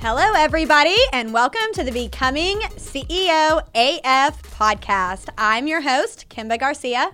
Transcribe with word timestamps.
Hello, 0.00 0.32
everybody, 0.36 0.94
and 1.12 1.32
welcome 1.32 1.72
to 1.72 1.82
the 1.82 1.90
Becoming 1.90 2.60
CEO 2.76 3.60
AF 3.74 4.42
podcast. 4.44 5.28
I'm 5.36 5.66
your 5.66 5.80
host, 5.80 6.26
Kimba 6.30 6.56
Garcia. 6.56 7.10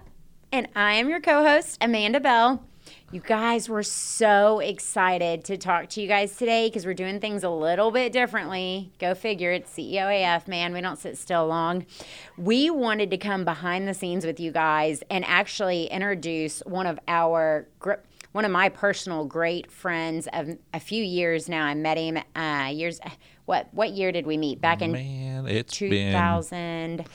And 0.52 0.68
I 0.76 0.92
am 0.92 1.08
your 1.08 1.20
co 1.20 1.42
host, 1.42 1.78
Amanda 1.80 2.20
Bell. 2.20 2.62
You 3.10 3.20
guys, 3.20 3.70
we're 3.70 3.84
so 3.84 4.58
excited 4.58 5.44
to 5.44 5.56
talk 5.56 5.88
to 5.90 6.02
you 6.02 6.06
guys 6.06 6.36
today 6.36 6.68
because 6.68 6.84
we're 6.84 6.92
doing 6.92 7.20
things 7.20 7.42
a 7.42 7.48
little 7.48 7.90
bit 7.90 8.12
differently. 8.12 8.92
Go 8.98 9.14
figure, 9.14 9.50
it's 9.50 9.72
CEO 9.72 10.36
AF, 10.36 10.46
man. 10.46 10.74
We 10.74 10.82
don't 10.82 10.98
sit 10.98 11.16
still 11.16 11.46
long. 11.46 11.86
We 12.36 12.68
wanted 12.68 13.10
to 13.12 13.16
come 13.16 13.46
behind 13.46 13.88
the 13.88 13.94
scenes 13.94 14.26
with 14.26 14.38
you 14.38 14.52
guys 14.52 15.02
and 15.08 15.24
actually 15.24 15.86
introduce 15.86 16.60
one 16.66 16.86
of 16.86 16.98
our 17.08 17.66
one 18.34 18.44
of 18.44 18.50
my 18.50 18.68
personal 18.68 19.24
great 19.24 19.70
friends 19.70 20.26
of 20.32 20.58
a 20.72 20.80
few 20.80 21.04
years 21.04 21.48
now. 21.48 21.64
I 21.64 21.74
met 21.74 21.96
him 21.96 22.18
uh, 22.34 22.68
years. 22.72 22.98
What 23.44 23.68
what 23.72 23.92
year 23.92 24.10
did 24.10 24.26
we 24.26 24.36
meet? 24.36 24.60
Back 24.60 24.82
in 24.82 24.90
Man, 24.90 25.46
it's 25.46 25.72
2000. 25.72 26.96
been 26.96 27.06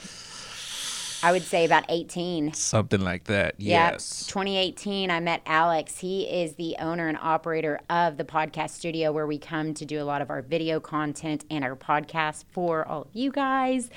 I 1.22 1.34
would 1.34 1.42
say 1.42 1.66
about 1.66 1.84
18. 1.90 2.54
something 2.54 3.02
like 3.02 3.26
that. 3.26 3.56
Yep. 3.58 3.92
Yes. 3.92 4.26
2018, 4.28 5.12
I 5.12 5.20
met 5.20 5.42
Alex. 5.46 5.98
He 5.98 6.24
is 6.24 6.56
the 6.56 6.78
owner 6.80 7.10
and 7.10 7.18
operator 7.22 7.82
of 7.90 8.16
the 8.16 8.24
podcast 8.24 8.70
studio 8.70 9.12
where 9.12 9.28
we 9.28 9.38
come 9.38 9.74
to 9.74 9.86
do 9.86 10.02
a 10.02 10.06
lot 10.06 10.22
of 10.22 10.30
our 10.30 10.42
video 10.42 10.80
content 10.80 11.44
and 11.52 11.66
our 11.66 11.76
podcast 11.76 12.46
for 12.50 12.88
all 12.88 13.02
of 13.02 13.10
you 13.12 13.32
guys. 13.34 13.90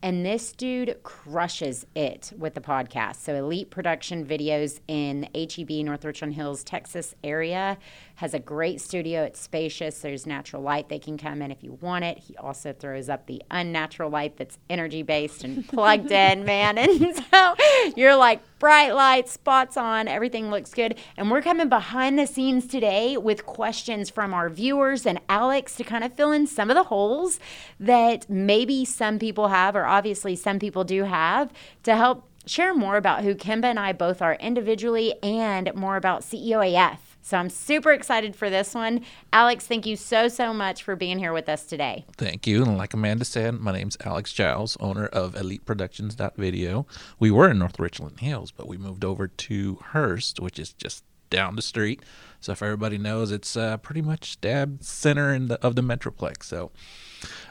And 0.00 0.24
this 0.24 0.52
dude 0.52 1.02
crushes 1.02 1.84
it 1.96 2.32
with 2.38 2.54
the 2.54 2.60
podcast. 2.60 3.16
So, 3.16 3.34
Elite 3.34 3.70
Production 3.70 4.24
Videos 4.24 4.78
in 4.86 5.28
HEB, 5.34 5.84
North 5.84 6.04
Richland 6.04 6.34
Hills, 6.34 6.62
Texas 6.62 7.16
area 7.24 7.78
has 8.16 8.32
a 8.32 8.38
great 8.38 8.80
studio. 8.80 9.24
It's 9.24 9.40
spacious. 9.40 10.00
There's 10.00 10.24
natural 10.24 10.62
light 10.62 10.88
they 10.88 11.00
can 11.00 11.18
come 11.18 11.42
in 11.42 11.50
if 11.50 11.64
you 11.64 11.78
want 11.80 12.04
it. 12.04 12.18
He 12.18 12.36
also 12.36 12.72
throws 12.72 13.08
up 13.08 13.26
the 13.26 13.42
unnatural 13.50 14.10
light 14.10 14.36
that's 14.36 14.58
energy 14.70 15.02
based 15.02 15.42
and 15.42 15.66
plugged 15.66 16.10
in, 16.12 16.44
man. 16.44 16.78
And 16.78 17.16
so 17.16 17.54
you're 17.96 18.16
like 18.16 18.40
bright 18.58 18.94
lights, 18.94 19.32
spots 19.32 19.76
on, 19.76 20.08
everything 20.08 20.50
looks 20.50 20.74
good. 20.74 20.96
And 21.16 21.30
we're 21.30 21.42
coming 21.42 21.68
behind 21.68 22.18
the 22.18 22.26
scenes 22.26 22.66
today 22.66 23.16
with 23.16 23.46
questions 23.46 24.10
from 24.10 24.34
our 24.34 24.48
viewers 24.48 25.06
and 25.06 25.20
Alex 25.28 25.76
to 25.76 25.84
kind 25.84 26.04
of 26.04 26.12
fill 26.14 26.32
in 26.32 26.46
some 26.46 26.70
of 26.70 26.76
the 26.76 26.84
holes 26.84 27.38
that 27.78 28.28
maybe 28.28 28.84
some 28.84 29.18
people 29.18 29.48
have, 29.48 29.76
or 29.76 29.86
obviously 29.86 30.36
some 30.36 30.58
people 30.58 30.84
do 30.84 31.04
have, 31.04 31.52
to 31.84 31.96
help 31.96 32.28
share 32.46 32.74
more 32.74 32.96
about 32.96 33.22
who 33.22 33.34
Kimba 33.34 33.64
and 33.64 33.78
I 33.78 33.92
both 33.92 34.22
are 34.22 34.34
individually 34.34 35.14
and 35.22 35.72
more 35.74 35.96
about 35.96 36.22
CEOAF. 36.22 37.07
So 37.22 37.36
I'm 37.36 37.50
super 37.50 37.92
excited 37.92 38.34
for 38.34 38.48
this 38.48 38.74
one. 38.74 39.04
Alex, 39.32 39.66
thank 39.66 39.86
you 39.86 39.96
so, 39.96 40.28
so 40.28 40.54
much 40.54 40.82
for 40.82 40.96
being 40.96 41.18
here 41.18 41.32
with 41.32 41.48
us 41.48 41.64
today. 41.64 42.04
Thank 42.16 42.46
you. 42.46 42.62
And 42.62 42.78
like 42.78 42.94
Amanda 42.94 43.24
said, 43.24 43.54
my 43.54 43.72
name's 43.72 43.96
Alex 44.04 44.32
Giles, 44.32 44.76
owner 44.80 45.06
of 45.06 45.36
Elite 45.36 45.66
Productions 45.66 46.16
Video. 46.36 46.86
We 47.18 47.30
were 47.30 47.50
in 47.50 47.58
North 47.58 47.78
Richland 47.78 48.20
Hills, 48.20 48.50
but 48.50 48.66
we 48.66 48.78
moved 48.78 49.04
over 49.04 49.28
to 49.28 49.78
Hurst, 49.92 50.40
which 50.40 50.58
is 50.58 50.72
just 50.72 51.04
down 51.30 51.56
the 51.56 51.62
street. 51.62 52.02
So 52.40 52.52
if 52.52 52.62
everybody 52.62 52.98
knows, 52.98 53.32
it's 53.32 53.56
uh, 53.56 53.78
pretty 53.78 54.02
much 54.02 54.40
dab 54.40 54.82
center 54.82 55.34
in 55.34 55.48
the, 55.48 55.60
of 55.60 55.74
the 55.74 55.82
Metroplex. 55.82 56.44
So 56.44 56.70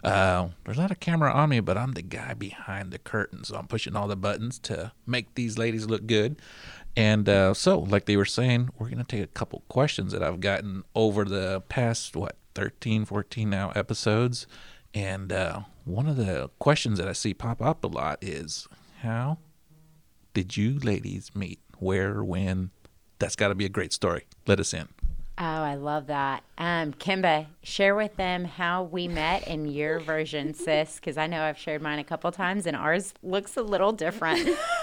uh, 0.03 0.49
there's 0.63 0.77
not 0.77 0.91
a 0.91 0.95
camera 0.95 1.31
on 1.31 1.49
me, 1.49 1.59
but 1.59 1.77
I'm 1.77 1.91
the 1.91 2.01
guy 2.01 2.33
behind 2.33 2.91
the 2.91 2.99
curtain. 2.99 3.43
So 3.43 3.57
I'm 3.57 3.67
pushing 3.67 3.95
all 3.95 4.07
the 4.07 4.15
buttons 4.15 4.59
to 4.59 4.93
make 5.05 5.35
these 5.35 5.57
ladies 5.57 5.85
look 5.85 6.07
good. 6.07 6.37
And 6.97 7.29
uh, 7.29 7.53
so, 7.53 7.77
like 7.77 8.05
they 8.05 8.17
were 8.17 8.25
saying, 8.25 8.71
we're 8.79 8.87
going 8.87 8.97
to 8.97 9.03
take 9.03 9.23
a 9.23 9.27
couple 9.27 9.61
questions 9.69 10.11
that 10.13 10.23
I've 10.23 10.39
gotten 10.39 10.83
over 10.95 11.25
the 11.25 11.61
past, 11.69 12.15
what, 12.15 12.37
13, 12.55 13.05
14 13.05 13.47
now 13.47 13.71
episodes. 13.75 14.47
And 14.95 15.31
uh, 15.31 15.61
one 15.85 16.07
of 16.07 16.17
the 16.17 16.49
questions 16.57 16.97
that 16.97 17.07
I 17.07 17.13
see 17.13 17.35
pop 17.35 17.61
up 17.61 17.83
a 17.83 17.87
lot 17.87 18.17
is 18.23 18.67
how 19.01 19.37
did 20.33 20.57
you 20.57 20.79
ladies 20.79 21.35
meet? 21.35 21.59
Where, 21.77 22.23
when? 22.23 22.71
That's 23.19 23.35
got 23.35 23.49
to 23.49 23.55
be 23.55 23.65
a 23.65 23.69
great 23.69 23.93
story. 23.93 24.25
Let 24.47 24.59
us 24.59 24.73
in. 24.73 24.87
Oh, 25.39 25.43
I 25.43 25.75
love 25.75 26.07
that. 26.07 26.43
Um, 26.57 26.93
Kimba, 26.93 27.45
share 27.61 27.93
with 27.93 28.15
them 28.15 28.43
how 28.43 28.83
we 28.83 29.07
met 29.07 29.47
in 29.47 29.67
your 29.67 29.99
version, 29.99 30.53
sis, 30.55 30.95
because 30.95 31.15
I 31.15 31.27
know 31.27 31.43
I've 31.43 31.59
shared 31.59 31.83
mine 31.83 31.99
a 31.99 32.03
couple 32.03 32.31
times 32.31 32.65
and 32.65 32.75
ours 32.75 33.13
looks 33.21 33.55
a 33.55 33.61
little 33.61 33.91
different. 33.91 34.49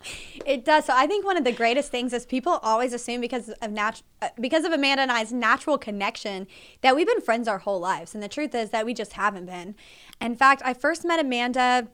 It 0.46 0.64
does. 0.64 0.86
So 0.86 0.94
I 0.96 1.06
think 1.06 1.24
one 1.24 1.36
of 1.36 1.44
the 1.44 1.52
greatest 1.52 1.90
things 1.90 2.12
is 2.12 2.24
people 2.24 2.58
always 2.62 2.92
assume 2.92 3.20
because 3.20 3.50
of 3.50 3.70
nat- 3.70 4.02
uh, 4.22 4.28
because 4.40 4.64
of 4.64 4.72
Amanda 4.72 5.02
and 5.02 5.12
I's 5.12 5.32
natural 5.32 5.76
connection 5.76 6.46
that 6.80 6.96
we've 6.96 7.06
been 7.06 7.20
friends 7.20 7.46
our 7.46 7.58
whole 7.58 7.78
lives, 7.78 8.14
and 8.14 8.22
the 8.22 8.28
truth 8.28 8.54
is 8.54 8.70
that 8.70 8.86
we 8.86 8.94
just 8.94 9.12
haven't 9.12 9.46
been. 9.46 9.76
In 10.20 10.34
fact, 10.34 10.62
I 10.64 10.72
first 10.72 11.04
met 11.04 11.20
Amanda, 11.20 11.88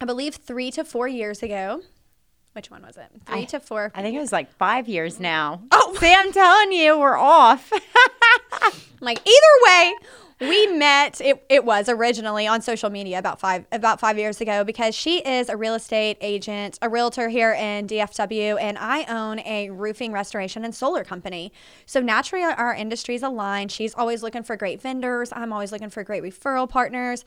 I 0.00 0.04
believe, 0.04 0.34
three 0.34 0.70
to 0.72 0.84
four 0.84 1.06
years 1.06 1.42
ago. 1.42 1.82
Which 2.52 2.70
one 2.70 2.82
was 2.82 2.96
it? 2.96 3.06
Three 3.26 3.42
I, 3.42 3.44
to 3.44 3.60
four. 3.60 3.90
I 3.94 4.02
think 4.02 4.16
it 4.16 4.20
was 4.20 4.32
like 4.32 4.52
five 4.52 4.88
years 4.88 5.18
now. 5.18 5.62
Oh, 5.72 5.96
see, 5.98 6.12
I'm 6.12 6.32
telling 6.32 6.72
you, 6.72 6.98
we're 6.98 7.16
off. 7.16 7.72
like 9.00 9.20
either 9.26 9.64
way, 9.64 9.94
we 10.40 10.66
met 10.66 11.20
it, 11.20 11.44
it 11.48 11.64
was 11.64 11.88
originally 11.88 12.46
on 12.46 12.60
social 12.60 12.90
media 12.90 13.18
about 13.18 13.40
five 13.40 13.64
about 13.70 14.00
five 14.00 14.18
years 14.18 14.40
ago 14.40 14.64
because 14.64 14.94
she 14.94 15.18
is 15.18 15.48
a 15.48 15.56
real 15.56 15.74
estate 15.74 16.16
agent 16.20 16.78
a 16.82 16.88
realtor 16.88 17.28
here 17.28 17.52
in 17.52 17.86
dfw 17.86 18.60
and 18.60 18.76
i 18.78 19.04
own 19.04 19.38
a 19.40 19.70
roofing 19.70 20.12
restoration 20.12 20.64
and 20.64 20.74
solar 20.74 21.04
company. 21.04 21.52
So 21.86 22.00
naturally 22.00 22.44
our 22.44 22.74
industries 22.74 23.22
align. 23.22 23.68
She's 23.68 23.94
always 23.94 24.22
looking 24.22 24.42
for 24.42 24.56
great 24.56 24.80
vendors. 24.80 25.30
I'm 25.32 25.52
always 25.52 25.72
looking 25.72 25.90
for 25.90 26.02
great 26.02 26.22
referral 26.22 26.68
partners 26.68 27.24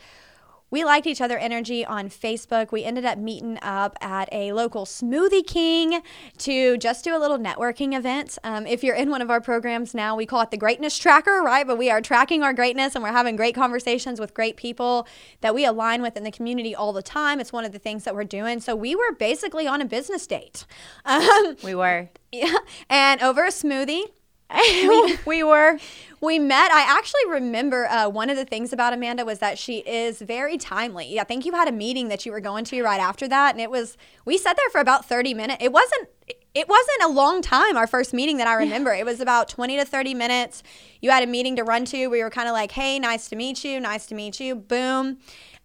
we 0.69 0.83
liked 0.83 1.07
each 1.07 1.21
other 1.21 1.37
energy 1.37 1.85
on 1.85 2.09
Facebook. 2.09 2.71
We 2.71 2.83
ended 2.83 3.05
up 3.05 3.17
meeting 3.17 3.57
up 3.61 3.97
at 4.01 4.27
a 4.31 4.51
local 4.51 4.85
Smoothie 4.85 5.45
King 5.45 6.01
to 6.39 6.77
just 6.77 7.03
do 7.03 7.15
a 7.15 7.19
little 7.19 7.37
networking 7.37 7.97
event. 7.97 8.37
Um, 8.43 8.67
if 8.67 8.83
you're 8.83 8.95
in 8.95 9.09
one 9.09 9.21
of 9.21 9.29
our 9.29 9.39
programs 9.39 9.93
now, 9.93 10.15
we 10.15 10.25
call 10.25 10.41
it 10.41 10.51
the 10.51 10.57
Greatness 10.57 10.97
Tracker, 10.97 11.41
right? 11.41 11.65
But 11.65 11.77
we 11.77 11.89
are 11.89 12.01
tracking 12.01 12.43
our 12.43 12.53
greatness 12.53 12.95
and 12.95 13.03
we're 13.03 13.11
having 13.11 13.35
great 13.35 13.55
conversations 13.55 14.19
with 14.19 14.33
great 14.33 14.57
people 14.57 15.07
that 15.41 15.55
we 15.55 15.65
align 15.65 16.01
with 16.01 16.17
in 16.17 16.23
the 16.23 16.31
community 16.31 16.75
all 16.75 16.91
the 16.91 17.01
time. 17.01 17.39
It's 17.39 17.53
one 17.53 17.63
of 17.63 17.71
the 17.71 17.79
things 17.79 18.03
that 18.03 18.13
we're 18.13 18.25
doing. 18.25 18.59
So 18.59 18.75
we 18.75 18.95
were 18.95 19.13
basically 19.13 19.67
on 19.67 19.81
a 19.81 19.85
business 19.85 20.27
date. 20.27 20.65
Um, 21.05 21.55
we 21.63 21.73
were. 21.73 22.09
Yeah. 22.31 22.57
And 22.89 23.21
over 23.21 23.45
a 23.45 23.49
smoothie. 23.49 24.03
We, 24.53 25.17
we 25.25 25.43
were 25.43 25.77
we 26.19 26.39
met. 26.39 26.71
I 26.71 26.81
actually 26.81 27.29
remember 27.29 27.85
uh, 27.87 28.09
one 28.09 28.29
of 28.29 28.37
the 28.37 28.45
things 28.45 28.73
about 28.73 28.93
Amanda 28.93 29.23
was 29.23 29.39
that 29.39 29.57
she 29.59 29.79
is 29.79 30.19
very 30.19 30.57
timely. 30.57 31.19
I 31.19 31.23
think 31.23 31.45
you 31.45 31.51
had 31.51 31.67
a 31.67 31.71
meeting 31.71 32.07
that 32.07 32.25
you 32.25 32.31
were 32.31 32.39
going 32.39 32.65
to 32.65 32.83
right 32.83 32.99
after 32.99 33.27
that, 33.27 33.53
and 33.53 33.61
it 33.61 33.69
was 33.69 33.97
we 34.25 34.37
sat 34.37 34.57
there 34.57 34.69
for 34.71 34.81
about 34.81 35.05
thirty 35.05 35.33
minutes. 35.33 35.63
It 35.63 35.71
wasn't. 35.71 36.09
It 36.53 36.67
wasn't 36.67 37.03
a 37.03 37.09
long 37.09 37.43
time. 37.43 37.77
Our 37.77 37.85
first 37.85 38.15
meeting 38.15 38.37
that 38.37 38.47
I 38.47 38.55
remember, 38.55 38.91
it 38.91 39.05
was 39.05 39.19
about 39.19 39.47
twenty 39.47 39.77
to 39.77 39.85
thirty 39.85 40.13
minutes. 40.13 40.63
You 41.01 41.11
had 41.11 41.21
a 41.23 41.27
meeting 41.27 41.55
to 41.57 41.63
run 41.63 41.85
to. 41.85 42.07
We 42.07 42.23
were 42.23 42.31
kind 42.31 42.47
of 42.47 42.53
like, 42.53 42.71
"Hey, 42.71 42.99
nice 42.99 43.27
to 43.29 43.35
meet 43.35 43.63
you. 43.63 43.79
Nice 43.79 44.07
to 44.07 44.15
meet 44.15 44.39
you." 44.39 44.55
Boom. 44.55 45.17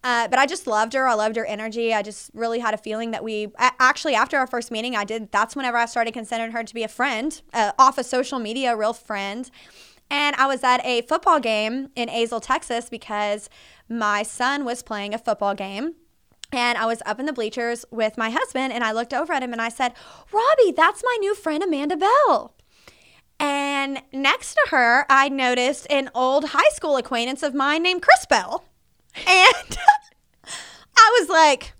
Uh, 0.03 0.27
but 0.27 0.37
I 0.37 0.45
just 0.45 0.67
loved 0.67 0.93
her. 0.93 1.07
I 1.07 1.13
loved 1.13 1.37
her 1.37 1.45
energy. 1.45 1.93
I 1.93 2.01
just 2.01 2.29
really 2.33 2.59
had 2.59 2.73
a 2.73 2.77
feeling 2.77 3.11
that 3.11 3.23
we 3.23 3.47
actually 3.57 4.15
after 4.15 4.37
our 4.37 4.47
first 4.47 4.69
meeting, 4.69 4.95
I 4.95 5.05
did. 5.05 5.31
That's 5.31 5.55
whenever 5.55 5.77
I 5.77 5.85
started 5.85 6.13
considering 6.13 6.51
her 6.51 6.63
to 6.63 6.73
be 6.73 6.83
a 6.83 6.89
friend, 6.89 7.41
uh, 7.53 7.71
off 7.79 7.97
of 7.97 8.05
social 8.05 8.39
media, 8.39 8.73
a 8.73 8.77
real 8.77 8.93
friend. 8.93 9.49
And 10.11 10.35
I 10.35 10.45
was 10.45 10.63
at 10.63 10.85
a 10.85 11.01
football 11.03 11.39
game 11.39 11.89
in 11.95 12.09
Azle, 12.09 12.41
Texas, 12.41 12.89
because 12.89 13.49
my 13.87 14.23
son 14.23 14.65
was 14.65 14.83
playing 14.83 15.13
a 15.13 15.17
football 15.17 15.55
game. 15.55 15.95
And 16.51 16.77
I 16.77 16.85
was 16.85 17.01
up 17.05 17.19
in 17.19 17.25
the 17.25 17.33
bleachers 17.33 17.83
with 17.89 18.15
my 18.15 18.29
husband, 18.29 18.73
and 18.73 18.83
I 18.83 18.91
looked 18.91 19.13
over 19.13 19.33
at 19.33 19.41
him 19.41 19.53
and 19.53 19.61
I 19.61 19.69
said, 19.69 19.93
Robbie, 20.31 20.71
that's 20.71 21.01
my 21.03 21.17
new 21.19 21.33
friend, 21.33 21.63
Amanda 21.63 21.97
Bell. 21.97 22.53
And 23.39 24.03
next 24.11 24.53
to 24.53 24.67
her, 24.69 25.05
I 25.09 25.29
noticed 25.29 25.87
an 25.89 26.11
old 26.13 26.49
high 26.49 26.69
school 26.73 26.95
acquaintance 26.97 27.41
of 27.41 27.55
mine 27.55 27.81
named 27.81 28.01
Chris 28.01 28.25
Bell. 28.27 28.65
And 29.27 29.77
I 31.03 31.19
was 31.19 31.29
like, 31.29 31.73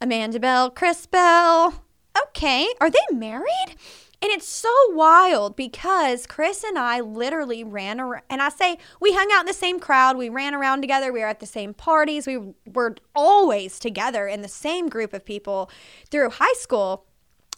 Amanda 0.00 0.38
Bell, 0.38 0.70
Chris 0.70 1.06
Bell. 1.06 1.82
Okay, 2.28 2.68
are 2.80 2.90
they 2.90 2.98
married? 3.12 3.76
And 4.22 4.30
it's 4.32 4.48
so 4.48 4.72
wild 4.92 5.56
because 5.56 6.26
Chris 6.26 6.64
and 6.64 6.78
I 6.78 7.00
literally 7.00 7.62
ran 7.62 8.00
around, 8.00 8.22
and 8.30 8.40
I 8.40 8.48
say 8.48 8.78
we 9.00 9.12
hung 9.12 9.28
out 9.34 9.40
in 9.40 9.46
the 9.46 9.52
same 9.52 9.78
crowd, 9.78 10.16
we 10.16 10.30
ran 10.30 10.54
around 10.54 10.80
together, 10.80 11.12
we 11.12 11.20
were 11.20 11.26
at 11.26 11.40
the 11.40 11.46
same 11.46 11.74
parties, 11.74 12.26
we 12.26 12.54
were 12.64 12.96
always 13.14 13.78
together 13.78 14.26
in 14.26 14.40
the 14.40 14.48
same 14.48 14.88
group 14.88 15.12
of 15.12 15.24
people 15.24 15.70
through 16.10 16.30
high 16.30 16.54
school. 16.54 17.04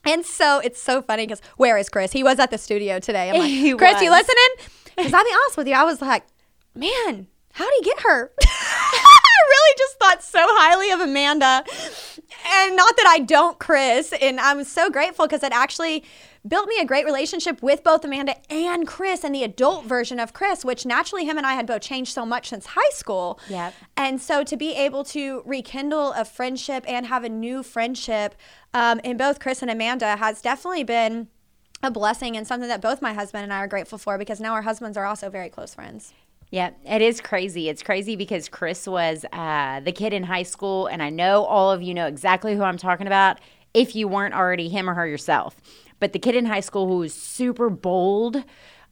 And 0.04 0.26
so 0.26 0.58
it's 0.58 0.82
so 0.82 1.00
funny 1.00 1.26
because 1.26 1.42
where 1.58 1.76
is 1.78 1.88
Chris? 1.88 2.12
He 2.12 2.24
was 2.24 2.38
at 2.38 2.50
the 2.50 2.58
studio 2.58 2.98
today. 2.98 3.30
I'm 3.30 3.38
like, 3.40 3.50
he 3.50 3.74
Chris, 3.74 3.94
was. 3.94 4.02
you 4.02 4.10
listening? 4.10 4.72
Because 4.96 5.12
I'll 5.12 5.24
be 5.24 5.30
honest 5.32 5.56
with 5.56 5.68
you, 5.68 5.74
I 5.74 5.84
was 5.84 6.00
like, 6.00 6.24
man, 6.74 7.28
how 7.52 7.64
did 7.70 7.74
he 7.78 7.90
get 7.90 8.00
her? 8.00 8.32
I 9.58 9.64
really 9.64 9.78
just 9.78 9.98
thought 9.98 10.22
so 10.22 10.40
highly 10.42 10.90
of 10.90 11.00
Amanda. 11.00 11.64
and 12.46 12.76
not 12.76 12.96
that 12.96 13.06
I 13.08 13.20
don't, 13.20 13.58
Chris. 13.58 14.12
And 14.20 14.40
I'm 14.40 14.64
so 14.64 14.90
grateful 14.90 15.26
because 15.26 15.42
it 15.42 15.52
actually 15.52 16.04
built 16.46 16.68
me 16.68 16.78
a 16.80 16.84
great 16.84 17.04
relationship 17.04 17.62
with 17.62 17.82
both 17.82 18.04
Amanda 18.04 18.36
and 18.50 18.86
Chris 18.86 19.24
and 19.24 19.34
the 19.34 19.42
adult 19.42 19.84
version 19.84 20.20
of 20.20 20.32
Chris, 20.32 20.64
which 20.64 20.86
naturally 20.86 21.24
him 21.24 21.36
and 21.36 21.46
I 21.46 21.54
had 21.54 21.66
both 21.66 21.82
changed 21.82 22.12
so 22.12 22.24
much 22.24 22.48
since 22.48 22.66
high 22.66 22.90
school. 22.92 23.40
Yep. 23.48 23.74
And 23.96 24.20
so 24.20 24.44
to 24.44 24.56
be 24.56 24.74
able 24.74 25.04
to 25.04 25.42
rekindle 25.44 26.12
a 26.12 26.24
friendship 26.24 26.84
and 26.88 27.06
have 27.06 27.24
a 27.24 27.28
new 27.28 27.62
friendship 27.62 28.34
um, 28.72 29.00
in 29.00 29.16
both 29.16 29.40
Chris 29.40 29.62
and 29.62 29.70
Amanda 29.70 30.16
has 30.16 30.40
definitely 30.40 30.84
been 30.84 31.28
a 31.82 31.90
blessing 31.90 32.36
and 32.36 32.46
something 32.46 32.68
that 32.68 32.80
both 32.80 33.00
my 33.02 33.12
husband 33.12 33.44
and 33.44 33.52
I 33.52 33.58
are 33.58 33.68
grateful 33.68 33.98
for 33.98 34.18
because 34.18 34.40
now 34.40 34.52
our 34.52 34.62
husbands 34.62 34.96
are 34.96 35.04
also 35.04 35.30
very 35.30 35.48
close 35.48 35.74
friends. 35.74 36.12
Yeah, 36.50 36.70
it 36.86 37.02
is 37.02 37.20
crazy. 37.20 37.68
It's 37.68 37.82
crazy 37.82 38.16
because 38.16 38.48
Chris 38.48 38.86
was 38.86 39.24
uh, 39.32 39.80
the 39.80 39.92
kid 39.92 40.12
in 40.12 40.22
high 40.22 40.44
school, 40.44 40.86
and 40.86 41.02
I 41.02 41.10
know 41.10 41.44
all 41.44 41.70
of 41.70 41.82
you 41.82 41.92
know 41.92 42.06
exactly 42.06 42.54
who 42.54 42.62
I'm 42.62 42.78
talking 42.78 43.06
about 43.06 43.38
if 43.74 43.94
you 43.94 44.08
weren't 44.08 44.34
already 44.34 44.68
him 44.68 44.88
or 44.88 44.94
her 44.94 45.06
yourself. 45.06 45.56
But 46.00 46.12
the 46.12 46.18
kid 46.18 46.34
in 46.34 46.46
high 46.46 46.60
school 46.60 46.86
who 46.86 46.98
was 46.98 47.12
super 47.12 47.68
bold, 47.68 48.42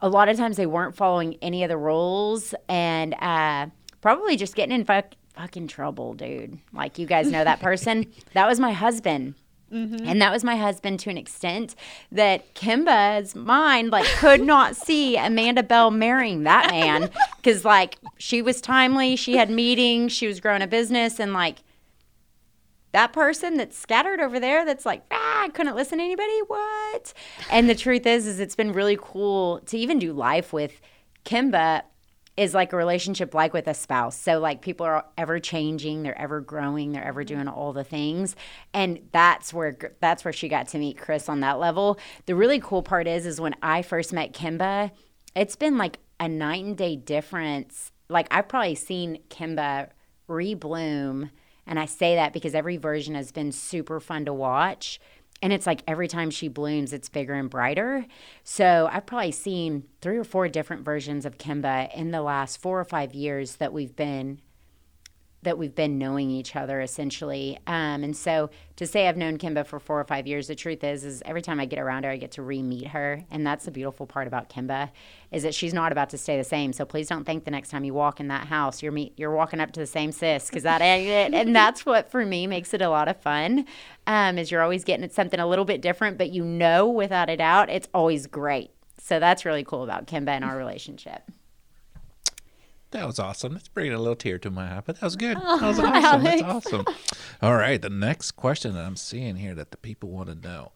a 0.01 0.09
lot 0.09 0.29
of 0.29 0.37
times 0.37 0.57
they 0.57 0.67
weren't 0.67 0.95
following 0.95 1.39
any 1.41 1.63
of 1.63 1.69
the 1.69 1.79
rules 1.79 2.55
and 2.69 3.15
uh, 3.21 3.69
probably 4.01 4.37
just 4.37 4.55
getting 4.55 4.75
in 4.75 4.85
fuck, 4.85 5.15
fucking 5.35 5.69
trouble, 5.69 6.15
dude. 6.15 6.59
Like, 6.73 6.99
you 6.99 7.07
guys 7.07 7.31
know 7.31 7.45
that 7.45 7.61
person? 7.61 8.13
that 8.35 8.47
was 8.47 8.61
my 8.61 8.73
husband. 8.73 9.35
Mm-hmm. 9.73 10.07
And 10.07 10.23
that 10.23 10.33
was 10.33 10.45
my 10.45 10.57
husband 10.57 11.01
to 11.01 11.11
an 11.11 11.19
extent 11.19 11.75
that 12.13 12.55
Kimba's 12.55 13.35
mind 13.35 13.91
like 13.91 14.07
could 14.19 14.41
not 14.41 14.77
see 14.87 15.17
Amanda 15.17 15.63
Bell 15.63 15.91
marrying 15.91 16.45
that 16.45 16.71
man 16.71 17.11
because 17.37 17.65
like 17.65 17.97
she 18.19 18.43
was 18.43 18.61
timely, 18.61 19.17
she 19.17 19.37
had 19.37 19.51
meetings, 19.51 20.13
she 20.13 20.27
was 20.27 20.41
growing 20.41 20.63
a 20.63 20.67
business, 20.67 21.19
and 21.19 21.33
like 21.33 21.59
that 22.93 23.13
person 23.13 23.57
that's 23.57 23.77
scattered 23.77 24.21
over 24.21 24.39
there 24.39 24.65
that's 24.65 24.87
like 24.87 25.03
ah, 25.11 25.43
I 25.43 25.49
couldn't 25.49 25.75
listen 25.75 25.99
to 25.99 26.05
anybody. 26.05 26.41
What? 26.47 27.13
And 27.51 27.69
the 27.69 27.75
truth 27.75 28.07
is, 28.07 28.27
is 28.27 28.39
it's 28.39 28.57
been 28.57 28.73
really 28.73 28.99
cool 29.01 29.61
to 29.67 29.77
even 29.77 29.99
do 29.99 30.13
life 30.13 30.53
with 30.53 30.81
Kimba 31.25 31.83
is 32.37 32.53
like 32.53 32.73
a 32.73 32.77
relationship 32.77 33.35
like 33.35 33.53
with 33.53 33.67
a 33.67 33.75
spouse. 33.75 34.17
So 34.17 34.39
like 34.39 34.61
people 34.61 34.85
are 34.85 35.07
ever 35.17 35.41
changing, 35.41 36.03
they're 36.03 36.19
ever 36.21 36.41
growing, 36.41 36.93
they're 36.93 37.05
ever 37.05 37.25
doing 37.25 37.49
all 37.49 37.73
the 37.73 37.85
things. 37.85 38.37
And 38.75 39.01
that's 39.13 39.55
where 39.55 39.77
that's 40.01 40.25
where 40.25 40.33
she 40.33 40.49
got 40.49 40.69
to 40.69 40.79
meet 40.79 40.99
Chris 40.99 41.29
on 41.29 41.41
that 41.41 41.59
level. 41.59 41.99
The 42.27 42.35
really 42.35 42.61
cool 42.61 42.83
part 42.83 43.07
is 43.07 43.25
is 43.27 43.41
when 43.41 43.55
I 43.63 43.83
first 43.83 44.13
met 44.13 44.33
Kimba, 44.33 44.91
it's 45.35 45.57
been 45.57 45.79
like 45.79 45.99
a 46.21 46.29
night 46.29 46.65
and 46.65 46.77
day 46.77 46.97
difference. 46.97 47.91
Like 48.09 48.29
I've 48.31 48.49
probably 48.49 48.75
seen 48.75 49.21
Kimba 49.31 49.91
rebloom 50.29 51.31
and 51.67 51.81
I 51.81 51.87
say 51.87 52.15
that 52.15 52.33
because 52.33 52.55
every 52.55 52.77
version 52.77 53.15
has 53.15 53.33
been 53.33 53.51
super 53.51 53.99
fun 53.99 54.25
to 54.27 54.33
watch 54.33 55.01
and 55.43 55.53
it's 55.53 55.67
like 55.67 55.83
every 55.87 56.09
time 56.09 56.31
she 56.31 56.49
blooms 56.49 56.93
it's 56.93 57.09
bigger 57.09 57.35
and 57.35 57.51
brighter. 57.51 58.07
So 58.45 58.89
i've 58.93 59.07
probably 59.07 59.33
seen 59.33 59.85
three 60.01 60.17
or 60.17 60.25
four 60.25 60.49
different 60.49 60.85
versions 60.85 61.25
of 61.25 61.39
kimba 61.39 61.95
in 61.95 62.11
the 62.11 62.23
last 62.23 62.59
four 62.61 62.81
or 62.81 62.85
five 62.85 63.15
years 63.15 63.57
that 63.57 63.73
we've 63.73 63.95
been 63.97 64.41
that 65.47 65.57
we've 65.57 65.75
been 65.77 65.97
knowing 65.97 66.29
each 66.29 66.57
other 66.57 66.81
essentially. 66.81 67.57
Um, 67.69 68.03
and 68.03 68.17
so 68.17 68.51
to 68.75 68.87
say 68.87 69.09
I've 69.09 69.17
known 69.17 69.39
Kimba 69.39 69.65
for 69.65 69.79
four 69.79 70.01
or 70.01 70.05
five 70.05 70.27
years, 70.27 70.49
the 70.49 70.57
truth 70.57 70.83
is, 70.83 71.05
is 71.05 71.23
every 71.25 71.41
time 71.41 71.61
I 71.61 71.67
get 71.67 71.79
around 71.79 72.05
her, 72.05 72.11
I 72.11 72.17
get 72.17 72.33
to 72.33 72.43
re-meet 72.43 72.89
her. 72.89 73.23
And 73.31 73.47
that's 73.47 73.65
the 73.65 73.71
beautiful 73.71 74.07
part 74.07 74.27
about 74.27 74.51
Kimba 74.51 74.91
is 75.31 75.45
that 75.45 75.55
she's 75.55 75.73
not 75.73 75.93
about 75.93 76.11
to 76.11 76.19
stay 76.19 76.37
the 76.37 76.45
same. 76.45 76.73
So 76.73 76.85
please 76.85 77.09
don't 77.09 77.25
think 77.25 77.45
the 77.45 77.53
next 77.53 77.71
time 77.71 77.85
you 77.85 77.95
walk 77.95 78.19
in 78.19 78.27
that 78.29 78.49
house, 78.49 78.83
you're 78.83 78.91
meet, 78.91 79.15
you're 79.17 79.35
walking 79.35 79.61
up 79.61 79.71
to 79.73 79.81
the 79.81 79.87
same 79.87 80.11
sis 80.11 80.49
because 80.49 80.65
that 80.65 80.83
ain't 80.83 81.09
it. 81.09 81.39
And 81.39 81.55
that's 81.55 81.87
what 81.87 82.11
for 82.11 82.27
me 82.27 82.49
makes 82.49 82.75
it 82.75 82.83
a 82.83 82.89
lot 82.89 83.07
of 83.07 83.17
fun. 83.17 83.67
Um, 84.09 84.39
is 84.39 84.51
you're 84.51 84.63
always 84.63 84.83
getting 84.83 85.05
at 85.05 85.13
something 85.13 85.39
a 85.39 85.47
little 85.47 85.65
bit 85.65 85.81
different, 85.81 86.19
but 86.19 86.31
you 86.31 86.45
know 86.45 86.89
without 86.89 87.31
a 87.31 87.37
doubt 87.37 87.71
it's 87.71 87.89
always 87.95 88.27
great. 88.27 88.73
So 88.99 89.21
that's 89.21 89.45
really 89.45 89.63
cool 89.63 89.85
about 89.85 90.07
Kimba 90.07 90.31
and 90.31 90.45
our 90.45 90.57
relationship. 90.57 91.23
That 92.93 93.07
was 93.07 93.19
awesome. 93.19 93.55
That's 93.55 93.69
bringing 93.69 93.93
a 93.93 93.99
little 93.99 94.17
tear 94.17 94.39
to 94.39 94.51
my 94.51 94.77
eye, 94.77 94.83
but 94.85 94.97
that 94.97 95.05
was 95.05 95.17
good. 95.17 95.37
Oh, 95.41 95.59
that 95.59 95.67
was 95.67 95.79
awesome. 95.81 96.23
That's 96.25 96.43
awesome. 96.43 96.85
All 97.43 97.57
right. 97.57 97.81
The 97.81 97.91
next 97.91 98.33
question 98.33 98.75
that 98.75 98.85
I'm 98.85 98.97
seeing 98.97 99.37
here 99.37 99.55
that 99.55 99.71
the 99.71 99.77
people 99.77 100.11
want 100.11 100.29
to 100.29 100.35
know. 100.35 100.73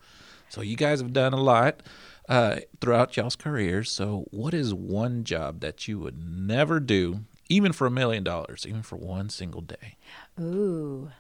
So, 0.49 0.63
you 0.63 0.77
guys 0.77 1.01
have 1.01 1.13
done 1.13 1.33
a 1.33 1.41
lot 1.41 1.81
uh, 2.29 2.57
throughout 2.81 3.17
y'all's 3.17 3.37
careers. 3.37 3.91
So, 3.91 4.27
what 4.33 4.53
is 4.53 4.75
one 4.75 5.23
job 5.23 5.61
that 5.61 5.87
you 5.87 6.01
would 6.01 6.19
never 6.19 6.81
do, 6.81 7.21
even 7.49 7.73
for 7.73 7.87
a 7.87 7.91
million 7.91 8.25
dollars, 8.25 8.67
even 8.67 8.83
for 8.83 8.97
one 8.97 9.29
single 9.29 9.61
day? 9.61 9.97
Ooh. 10.41 11.11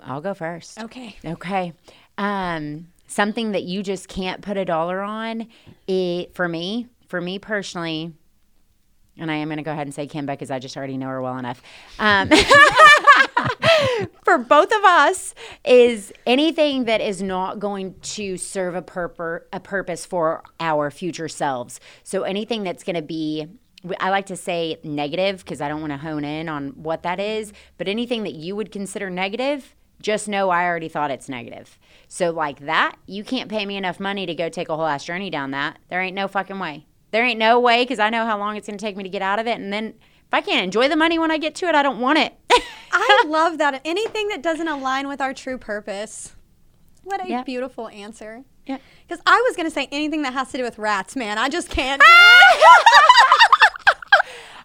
I'll 0.00 0.20
go 0.20 0.34
first. 0.34 0.80
Okay. 0.80 1.16
Okay. 1.24 1.72
Um, 2.16 2.88
something 3.06 3.52
that 3.52 3.64
you 3.64 3.82
just 3.82 4.08
can't 4.08 4.42
put 4.42 4.56
a 4.56 4.64
dollar 4.64 5.00
on, 5.00 5.48
it, 5.86 6.34
for 6.34 6.48
me, 6.48 6.86
for 7.08 7.20
me 7.20 7.38
personally, 7.38 8.12
and 9.18 9.30
I 9.30 9.36
am 9.36 9.48
going 9.48 9.58
to 9.58 9.62
go 9.62 9.72
ahead 9.72 9.86
and 9.86 9.94
say 9.94 10.06
Kimba 10.06 10.28
because 10.28 10.50
I 10.50 10.58
just 10.58 10.76
already 10.76 10.96
know 10.96 11.08
her 11.08 11.22
well 11.22 11.38
enough. 11.38 11.62
Um, 11.98 12.28
for 14.22 14.38
both 14.38 14.72
of 14.72 14.84
us, 14.84 15.34
is 15.64 16.12
anything 16.26 16.84
that 16.84 17.00
is 17.00 17.22
not 17.22 17.58
going 17.58 17.94
to 18.00 18.36
serve 18.36 18.74
a, 18.74 19.40
a 19.52 19.60
purpose 19.60 20.06
for 20.06 20.42
our 20.60 20.90
future 20.90 21.28
selves. 21.28 21.80
So 22.02 22.22
anything 22.22 22.62
that's 22.62 22.84
going 22.84 22.96
to 22.96 23.02
be 23.02 23.48
I 24.00 24.10
like 24.10 24.26
to 24.26 24.36
say 24.36 24.78
negative 24.82 25.38
because 25.38 25.60
I 25.60 25.68
don't 25.68 25.80
want 25.80 25.92
to 25.92 25.98
hone 25.98 26.24
in 26.24 26.48
on 26.48 26.70
what 26.70 27.04
that 27.04 27.20
is, 27.20 27.52
but 27.76 27.86
anything 27.86 28.24
that 28.24 28.34
you 28.34 28.56
would 28.56 28.72
consider 28.72 29.08
negative, 29.08 29.74
just 30.02 30.28
know 30.28 30.50
I 30.50 30.64
already 30.64 30.88
thought 30.88 31.10
it's 31.10 31.28
negative. 31.28 31.78
So, 32.08 32.30
like 32.30 32.60
that, 32.60 32.96
you 33.06 33.24
can't 33.24 33.48
pay 33.48 33.66
me 33.66 33.76
enough 33.76 34.00
money 34.00 34.26
to 34.26 34.34
go 34.34 34.48
take 34.48 34.68
a 34.68 34.76
whole 34.76 34.86
ass 34.86 35.04
journey 35.04 35.30
down 35.30 35.52
that. 35.52 35.78
There 35.90 36.00
ain't 36.00 36.14
no 36.14 36.28
fucking 36.28 36.58
way. 36.58 36.86
There 37.10 37.24
ain't 37.24 37.38
no 37.38 37.58
way 37.58 37.82
because 37.84 37.98
I 37.98 38.10
know 38.10 38.26
how 38.26 38.38
long 38.38 38.56
it's 38.56 38.66
going 38.66 38.78
to 38.78 38.84
take 38.84 38.96
me 38.96 39.02
to 39.02 39.08
get 39.08 39.22
out 39.22 39.38
of 39.38 39.46
it. 39.46 39.58
And 39.58 39.72
then 39.72 39.86
if 39.86 40.32
I 40.34 40.40
can't 40.40 40.62
enjoy 40.64 40.88
the 40.88 40.96
money 40.96 41.18
when 41.18 41.30
I 41.30 41.38
get 41.38 41.54
to 41.56 41.66
it, 41.66 41.74
I 41.74 41.82
don't 41.82 42.00
want 42.00 42.18
it. 42.18 42.34
I 42.92 43.24
love 43.28 43.58
that. 43.58 43.80
Anything 43.84 44.28
that 44.28 44.42
doesn't 44.42 44.68
align 44.68 45.08
with 45.08 45.20
our 45.20 45.32
true 45.32 45.58
purpose. 45.58 46.34
What 47.04 47.26
a 47.26 47.42
beautiful 47.44 47.88
answer. 47.88 48.44
Yeah. 48.66 48.78
Because 49.06 49.22
I 49.26 49.42
was 49.48 49.56
going 49.56 49.66
to 49.66 49.74
say 49.74 49.88
anything 49.90 50.22
that 50.22 50.34
has 50.34 50.50
to 50.52 50.58
do 50.58 50.64
with 50.64 50.78
rats, 50.78 51.16
man. 51.16 51.38
I 51.38 51.48
just 51.48 51.70
can't 51.70 52.02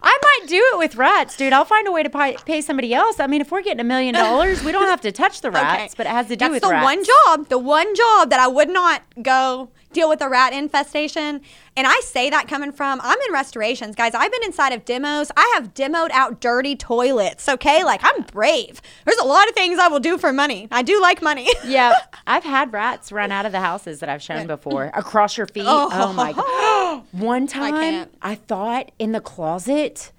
I 0.06 0.18
might 0.22 0.33
do 0.46 0.70
it 0.72 0.78
with 0.78 0.96
rats, 0.96 1.36
dude. 1.36 1.52
I'll 1.52 1.64
find 1.64 1.86
a 1.86 1.92
way 1.92 2.02
to 2.02 2.10
pay, 2.10 2.36
pay 2.44 2.60
somebody 2.60 2.94
else. 2.94 3.20
I 3.20 3.26
mean, 3.26 3.40
if 3.40 3.50
we're 3.50 3.62
getting 3.62 3.80
a 3.80 3.84
million 3.84 4.14
dollars, 4.14 4.62
we 4.62 4.72
don't 4.72 4.88
have 4.88 5.00
to 5.02 5.12
touch 5.12 5.40
the 5.40 5.50
rats, 5.52 5.92
okay. 5.92 5.94
but 5.96 6.06
it 6.06 6.10
has 6.10 6.26
to 6.28 6.36
do 6.36 6.44
That's 6.44 6.52
with 6.52 6.62
the 6.62 6.70
rats. 6.70 6.84
one 6.84 7.04
job, 7.04 7.48
the 7.48 7.58
one 7.58 7.94
job 7.94 8.30
that 8.30 8.40
I 8.40 8.46
would 8.46 8.68
not 8.68 9.02
go 9.22 9.70
deal 9.94 10.08
with 10.08 10.20
a 10.20 10.28
rat 10.28 10.52
infestation. 10.52 11.40
And 11.76 11.86
I 11.86 11.98
say 12.00 12.28
that 12.30 12.46
coming 12.46 12.72
from, 12.72 13.00
I'm 13.02 13.18
in 13.26 13.32
restorations, 13.32 13.96
guys. 13.96 14.14
I've 14.14 14.30
been 14.30 14.44
inside 14.44 14.72
of 14.72 14.84
demos. 14.84 15.30
I 15.36 15.50
have 15.54 15.72
demoed 15.72 16.10
out 16.10 16.40
dirty 16.40 16.76
toilets, 16.76 17.48
okay? 17.48 17.82
Like, 17.84 18.00
I'm 18.04 18.22
brave. 18.24 18.82
There's 19.06 19.18
a 19.18 19.24
lot 19.24 19.48
of 19.48 19.54
things 19.54 19.78
I 19.78 19.88
will 19.88 20.00
do 20.00 20.18
for 20.18 20.32
money. 20.32 20.68
I 20.70 20.82
do 20.82 21.00
like 21.00 21.22
money. 21.22 21.48
yeah. 21.64 21.94
I've 22.26 22.44
had 22.44 22.72
rats 22.72 23.10
run 23.10 23.32
out 23.32 23.46
of 23.46 23.52
the 23.52 23.60
houses 23.60 24.00
that 24.00 24.08
I've 24.08 24.22
shown 24.22 24.46
before 24.46 24.90
across 24.94 25.36
your 25.38 25.46
feet. 25.46 25.64
Oh, 25.74 25.88
oh 25.92 26.12
my 26.12 26.32
God. 26.32 27.02
One 27.12 27.46
time, 27.46 27.74
I, 28.22 28.32
I 28.32 28.34
thought 28.34 28.92
in 28.98 29.12
the 29.12 29.20
closet 29.20 30.12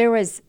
there 0.00 0.10
was 0.10 0.40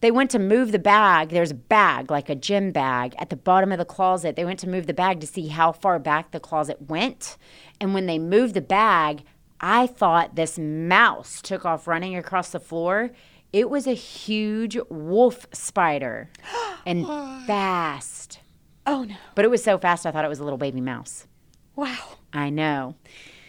they 0.00 0.10
went 0.10 0.30
to 0.30 0.38
move 0.38 0.72
the 0.72 0.78
bag. 0.78 1.28
There's 1.28 1.50
a 1.50 1.54
bag, 1.54 2.10
like 2.10 2.30
a 2.30 2.34
gym 2.34 2.72
bag, 2.72 3.14
at 3.18 3.28
the 3.28 3.36
bottom 3.36 3.72
of 3.72 3.78
the 3.78 3.84
closet. 3.84 4.36
They 4.36 4.44
went 4.44 4.58
to 4.60 4.68
move 4.68 4.86
the 4.86 4.94
bag 4.94 5.20
to 5.20 5.26
see 5.26 5.48
how 5.48 5.72
far 5.72 5.98
back 5.98 6.30
the 6.30 6.40
closet 6.40 6.88
went. 6.88 7.36
And 7.78 7.92
when 7.92 8.06
they 8.06 8.18
moved 8.18 8.54
the 8.54 8.62
bag, 8.62 9.24
I 9.60 9.86
thought 9.86 10.34
this 10.34 10.58
mouse 10.58 11.42
took 11.42 11.66
off 11.66 11.86
running 11.86 12.16
across 12.16 12.50
the 12.50 12.60
floor. 12.60 13.10
It 13.52 13.68
was 13.68 13.86
a 13.86 13.92
huge 13.92 14.78
wolf 14.88 15.46
spider 15.52 16.30
and 16.86 17.06
fast. 17.46 18.40
Oh 18.86 19.04
no. 19.04 19.16
But 19.34 19.44
it 19.44 19.50
was 19.50 19.62
so 19.62 19.76
fast, 19.76 20.06
I 20.06 20.10
thought 20.10 20.24
it 20.24 20.28
was 20.28 20.40
a 20.40 20.44
little 20.44 20.58
baby 20.58 20.80
mouse. 20.80 21.26
Wow. 21.74 22.16
I 22.32 22.48
know. 22.48 22.96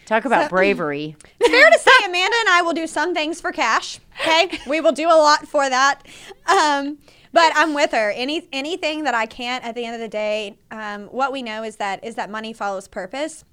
Talk 0.08 0.24
about 0.24 0.44
so, 0.44 0.48
bravery. 0.48 1.16
Fair 1.38 1.70
to 1.70 1.78
say, 1.78 1.90
Amanda 2.06 2.34
and 2.40 2.48
I 2.48 2.62
will 2.62 2.72
do 2.72 2.86
some 2.86 3.12
things 3.12 3.42
for 3.42 3.52
cash. 3.52 4.00
Okay, 4.22 4.58
we 4.66 4.80
will 4.80 4.92
do 4.92 5.06
a 5.06 5.12
lot 5.12 5.46
for 5.46 5.68
that. 5.68 6.06
Um, 6.46 6.96
but 7.34 7.52
I'm 7.54 7.74
with 7.74 7.92
her. 7.92 8.10
Any 8.12 8.48
anything 8.50 9.04
that 9.04 9.12
I 9.12 9.26
can't 9.26 9.62
at 9.66 9.74
the 9.74 9.84
end 9.84 9.94
of 9.94 10.00
the 10.00 10.08
day, 10.08 10.56
um, 10.70 11.08
what 11.08 11.30
we 11.30 11.42
know 11.42 11.62
is 11.62 11.76
that 11.76 12.02
is 12.02 12.14
that 12.14 12.30
money 12.30 12.54
follows 12.54 12.88
purpose, 12.88 13.44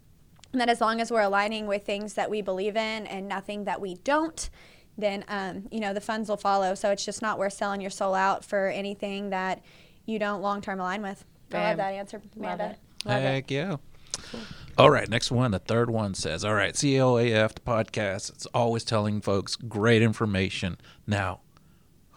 and 0.54 0.62
that 0.62 0.70
as 0.70 0.80
long 0.80 1.02
as 1.02 1.12
we're 1.12 1.24
aligning 1.24 1.68
with 1.68 1.84
things 1.86 2.14
that 2.14 2.30
we 2.30 2.42
believe 2.42 2.78
in 2.78 3.06
and 3.06 3.28
nothing 3.28 3.66
that 3.66 3.82
we 3.82 3.96
don't, 3.96 4.50
then 4.98 5.26
um, 5.28 5.68
you 5.72 5.82
know 5.82 5.94
the 5.94 6.00
funds 6.00 6.30
will 6.30 6.38
follow. 6.38 6.74
So 6.74 6.90
it's 6.90 7.04
just 7.04 7.22
not 7.22 7.38
worth 7.38 7.54
selling 7.54 7.82
your 7.82 7.92
soul 7.92 8.16
out 8.16 8.46
for 8.46 8.70
anything 8.70 9.32
that 9.32 9.62
you 10.06 10.20
don't 10.20 10.42
long 10.42 10.62
term 10.62 10.80
align 10.80 11.02
with. 11.02 11.26
I 11.52 11.68
love 11.68 11.78
that 11.78 11.94
answer, 11.94 12.22
Amanda. 12.38 12.64
Love 12.64 12.72
it. 12.72 12.80
Love 13.10 13.22
Heck 13.22 13.52
it. 13.52 13.56
yeah. 13.56 13.76
Cool. 14.32 14.40
All 14.78 14.90
right, 14.90 15.10
next 15.10 15.32
one. 15.32 15.52
The 15.52 15.60
third 15.60 15.90
one 15.90 16.14
says, 16.16 16.44
All 16.44 16.54
right, 16.54 16.74
CEOAF, 16.74 17.54
the 17.56 17.62
podcast, 17.62 18.30
it's 18.32 18.46
always 18.48 18.84
telling 18.84 19.22
folks 19.22 19.56
great 19.56 20.02
information. 20.02 20.78
Now, 21.08 21.40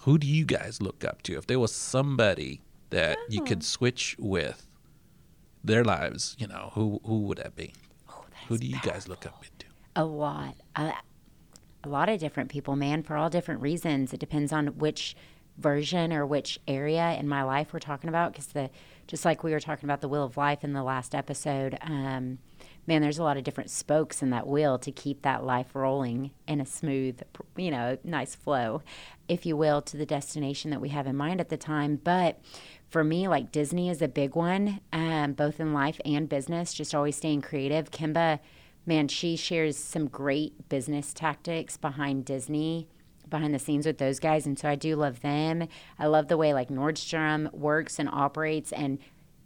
who 0.03 0.19
do 0.19 0.27
you 0.27 0.45
guys 0.45 0.83
look 0.83 1.05
up 1.05 1.23
to? 1.23 1.37
If 1.39 1.47
there 1.47 1.61
was 1.61 1.73
somebody 1.73 2.63
that 2.91 3.17
you 3.29 3.43
could 3.43 3.59
Oh. 3.59 3.63
switch 3.63 4.17
with 4.19 4.67
their 5.63 5.85
lives, 5.85 6.35
you 6.39 6.49
know, 6.49 6.71
who 6.75 7.01
who 7.05 7.21
would 7.23 7.39
that 7.39 7.55
be? 7.55 7.75
Oh, 8.09 8.25
that 8.31 8.49
Who 8.49 8.59
do 8.59 8.67
you 8.67 8.81
guys 8.83 9.07
look 9.09 9.25
up 9.25 9.45
into? 9.45 9.67
A 9.95 10.05
lot. 10.05 10.55
A, 10.75 10.95
a 11.85 11.89
lot 11.89 12.09
of 12.09 12.19
different 12.19 12.51
people, 12.51 12.75
man, 12.75 13.05
for 13.05 13.17
all 13.17 13.31
different 13.31 13.61
reasons. 13.61 14.13
It 14.13 14.19
depends 14.19 14.53
on 14.53 14.79
which 14.79 15.15
version 15.59 16.13
or 16.13 16.27
which 16.27 16.59
area 16.67 17.15
in 17.19 17.29
my 17.29 17.43
life 17.45 17.73
we're 17.73 17.79
talking 17.79 18.09
about. 18.09 18.33
Because 18.33 18.47
the 18.49 18.71
just 19.07 19.25
like 19.25 19.45
we 19.45 19.53
were 19.53 19.61
talking 19.61 19.85
about 19.87 20.01
the 20.01 20.09
wheel 20.09 20.25
of 20.25 20.37
life 20.37 20.65
in 20.65 20.73
the 20.73 20.83
last 20.83 21.15
episode, 21.15 21.79
um, 21.83 22.39
man, 22.89 23.03
there's 23.03 23.19
a 23.19 23.23
lot 23.23 23.37
of 23.37 23.45
different 23.45 23.69
spokes 23.69 24.23
in 24.23 24.31
that 24.31 24.47
wheel 24.47 24.79
to 24.79 24.91
keep 24.91 25.21
that 25.23 25.45
life 25.45 25.75
rolling 25.75 26.31
in 26.47 26.61
a 26.61 26.67
smooth, 26.67 27.21
you 27.55 27.71
know, 27.71 27.99
nice 28.03 28.35
flow, 28.35 28.83
if 29.29 29.45
you 29.45 29.57
will, 29.57 29.83
to 29.83 29.99
the 29.99 30.07
destination 30.07 30.71
that 30.71 30.81
we 30.81 30.89
have 30.89 31.07
in 31.07 31.15
mind 31.15 31.39
at 31.39 31.51
the 31.51 31.57
time. 31.59 32.01
But 32.03 32.41
for 32.89 33.05
me, 33.05 33.29
like 33.29 33.53
Disney 33.53 33.91
is 33.91 34.01
a 34.01 34.09
big 34.09 34.35
one, 34.35 34.81
um, 34.91 35.35
both 35.35 35.61
in 35.61 35.75
life 35.75 36.01
and 36.07 36.31
business. 36.31 36.73
Just 36.73 36.95
always 36.95 37.17
staying 37.17 37.43
creative. 37.43 37.91
Kimba 37.91 38.41
man, 38.89 39.07
she 39.07 39.37
shares 39.37 39.77
some 39.77 40.09
great 40.09 40.69
business 40.71 41.13
tactics 41.13 41.77
behind 41.77 42.25
Disney, 42.25 42.89
behind 43.29 43.53
the 43.53 43.59
scenes 43.59 43.85
with 43.85 43.99
those 43.99 44.19
guys. 44.19 44.47
And 44.47 44.59
so 44.59 44.67
I 44.67 44.77
do 44.77 44.97
love 44.97 45.21
them. 45.21 45.69
I 45.99 46.07
love 46.07 46.29
the 46.29 46.39
way 46.39 46.55
like 46.55 46.71
Nordstrom 46.71 47.53
works 47.53 47.99
and 47.99 48.09
operates 48.09 48.73
and 48.73 48.99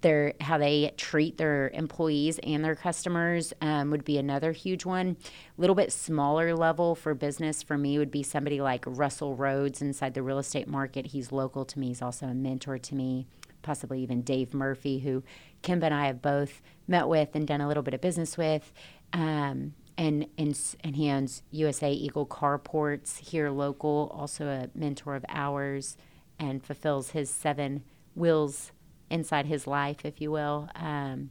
their 0.03 0.35
how 0.41 0.59
they 0.59 0.93
treat 0.97 1.39
their 1.39 1.71
employees 1.71 2.39
and 2.43 2.65
their 2.65 2.75
customers 2.75 3.53
um, 3.61 3.91
would 3.91 4.05
be 4.05 4.19
another 4.19 4.53
huge 4.53 4.85
one. 4.85 5.17
A 5.57 5.61
little 5.61 5.77
bit 5.77 5.93
smaller 5.93 6.55
level 6.55 6.95
for 6.95 7.15
business 7.15 7.63
for 7.63 7.79
me 7.79 7.99
would 7.99 8.11
be 8.11 8.23
somebody 8.23 8.61
like 8.61 8.85
Russell 8.87 9.35
Rhodes 9.35 9.81
inside 9.81 10.15
the 10.15 10.23
real 10.23 10.39
estate 10.39 10.69
market. 10.69 11.07
He's 11.07 11.33
local 11.33 11.65
to 11.65 11.79
me. 11.79 11.89
He's 11.89 12.03
also 12.03 12.27
a 12.27 12.35
mentor 12.35 12.79
to 12.79 12.95
me. 12.95 13.27
Possibly 13.63 14.01
even 14.01 14.23
Dave 14.23 14.53
Murphy, 14.53 14.99
who 14.99 15.23
Kimba 15.63 15.85
and 15.85 15.95
I 15.95 16.07
have 16.07 16.21
both 16.21 16.61
met 16.89 17.09
with 17.09 17.35
and 17.35 17.47
done 17.47 17.61
a 17.61 17.69
little 17.69 17.85
bit 17.85 17.95
of 17.95 18.01
business 18.01 18.37
with. 18.37 18.73
Um, 19.13 19.75
and, 19.97 20.27
and 20.37 20.59
and 20.83 20.97
he 20.97 21.11
owns 21.11 21.43
USA 21.51 21.93
Eagle 21.93 22.27
Carports 22.27 23.19
here 23.19 23.51
local, 23.51 24.11
also 24.15 24.47
a 24.47 24.77
mentor 24.77 25.15
of 25.15 25.25
ours, 25.29 25.97
and 26.39 26.65
fulfills 26.65 27.11
his 27.11 27.31
seven 27.31 27.85
wheels 28.15 28.73
inside 29.13 29.47
his 29.47 29.67
life, 29.67 30.05
if 30.05 30.21
you 30.21 30.31
will. 30.31 30.69
Um, 30.75 31.31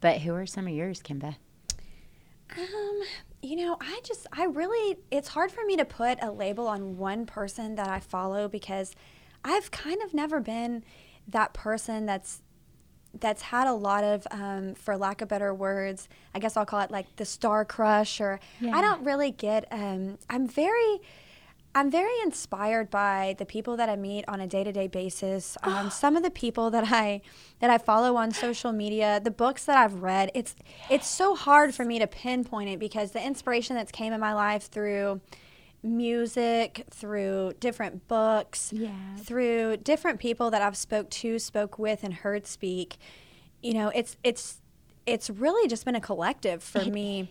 but 0.00 0.20
who 0.22 0.34
are 0.34 0.46
some 0.46 0.66
of 0.66 0.72
yours, 0.72 1.02
Kimba? 1.02 1.36
Um, 2.56 3.00
you 3.42 3.56
know, 3.56 3.76
I 3.80 4.00
just, 4.04 4.26
I 4.32 4.44
really, 4.44 4.98
it's 5.10 5.28
hard 5.28 5.50
for 5.52 5.64
me 5.64 5.76
to 5.76 5.84
put 5.84 6.18
a 6.22 6.30
label 6.30 6.66
on 6.66 6.96
one 6.96 7.26
person 7.26 7.74
that 7.76 7.88
I 7.88 8.00
follow 8.00 8.48
because 8.48 8.94
I've 9.44 9.70
kind 9.70 10.02
of 10.02 10.12
never 10.14 10.40
been 10.40 10.84
that 11.28 11.52
person 11.52 12.06
that's 12.06 12.42
that's 13.18 13.42
had 13.42 13.66
a 13.66 13.72
lot 13.72 14.04
of 14.04 14.24
um, 14.30 14.74
for 14.74 14.96
lack 14.96 15.20
of 15.20 15.26
better 15.28 15.52
words 15.52 16.08
i 16.32 16.38
guess 16.38 16.56
i'll 16.56 16.64
call 16.64 16.80
it 16.80 16.92
like 16.92 17.06
the 17.16 17.24
star 17.24 17.64
crush 17.64 18.20
or 18.20 18.38
Yeah. 18.60 18.76
i 18.76 18.80
don't 18.80 19.02
really 19.04 19.32
get 19.32 19.66
um, 19.72 20.16
i'm 20.28 20.46
very 20.46 21.00
i'm 21.74 21.90
very 21.90 22.12
inspired 22.24 22.90
by 22.90 23.34
the 23.38 23.46
people 23.46 23.76
that 23.76 23.88
i 23.88 23.96
meet 23.96 24.24
on 24.28 24.40
a 24.40 24.46
day-to-day 24.46 24.86
basis. 24.88 25.56
Um, 25.62 25.90
some 25.90 26.16
of 26.16 26.22
the 26.22 26.30
people 26.30 26.70
that 26.70 26.90
i 26.92 27.20
that 27.60 27.70
i 27.70 27.78
follow 27.78 28.16
on 28.16 28.32
social 28.32 28.72
media 28.72 29.20
the 29.22 29.30
books 29.30 29.64
that 29.66 29.76
i've 29.76 30.02
read 30.02 30.30
it's 30.34 30.54
it's 30.90 31.06
so 31.08 31.34
hard 31.36 31.74
for 31.74 31.84
me 31.84 31.98
to 31.98 32.06
pinpoint 32.06 32.68
it 32.70 32.78
because 32.78 33.12
the 33.12 33.24
inspiration 33.24 33.76
that's 33.76 33.92
came 33.92 34.12
in 34.12 34.20
my 34.20 34.34
life 34.34 34.64
through 34.70 35.20
music 35.82 36.84
through 36.90 37.52
different 37.60 38.06
books 38.08 38.72
Yeah. 38.72 38.90
through 39.18 39.78
different 39.78 40.20
people 40.20 40.50
that 40.50 40.60
I've 40.62 40.76
spoke 40.76 41.08
to, 41.10 41.38
spoke 41.38 41.78
with, 41.78 42.04
and 42.04 42.12
heard 42.12 42.46
speak, 42.46 42.98
you 43.62 43.72
know, 43.74 43.88
it's 43.94 44.16
it's 44.22 44.60
it's 45.06 45.30
really 45.30 45.66
just 45.68 45.84
been 45.86 45.94
a 45.96 46.00
collective 46.00 46.62
for 46.62 46.84
me 46.84 47.30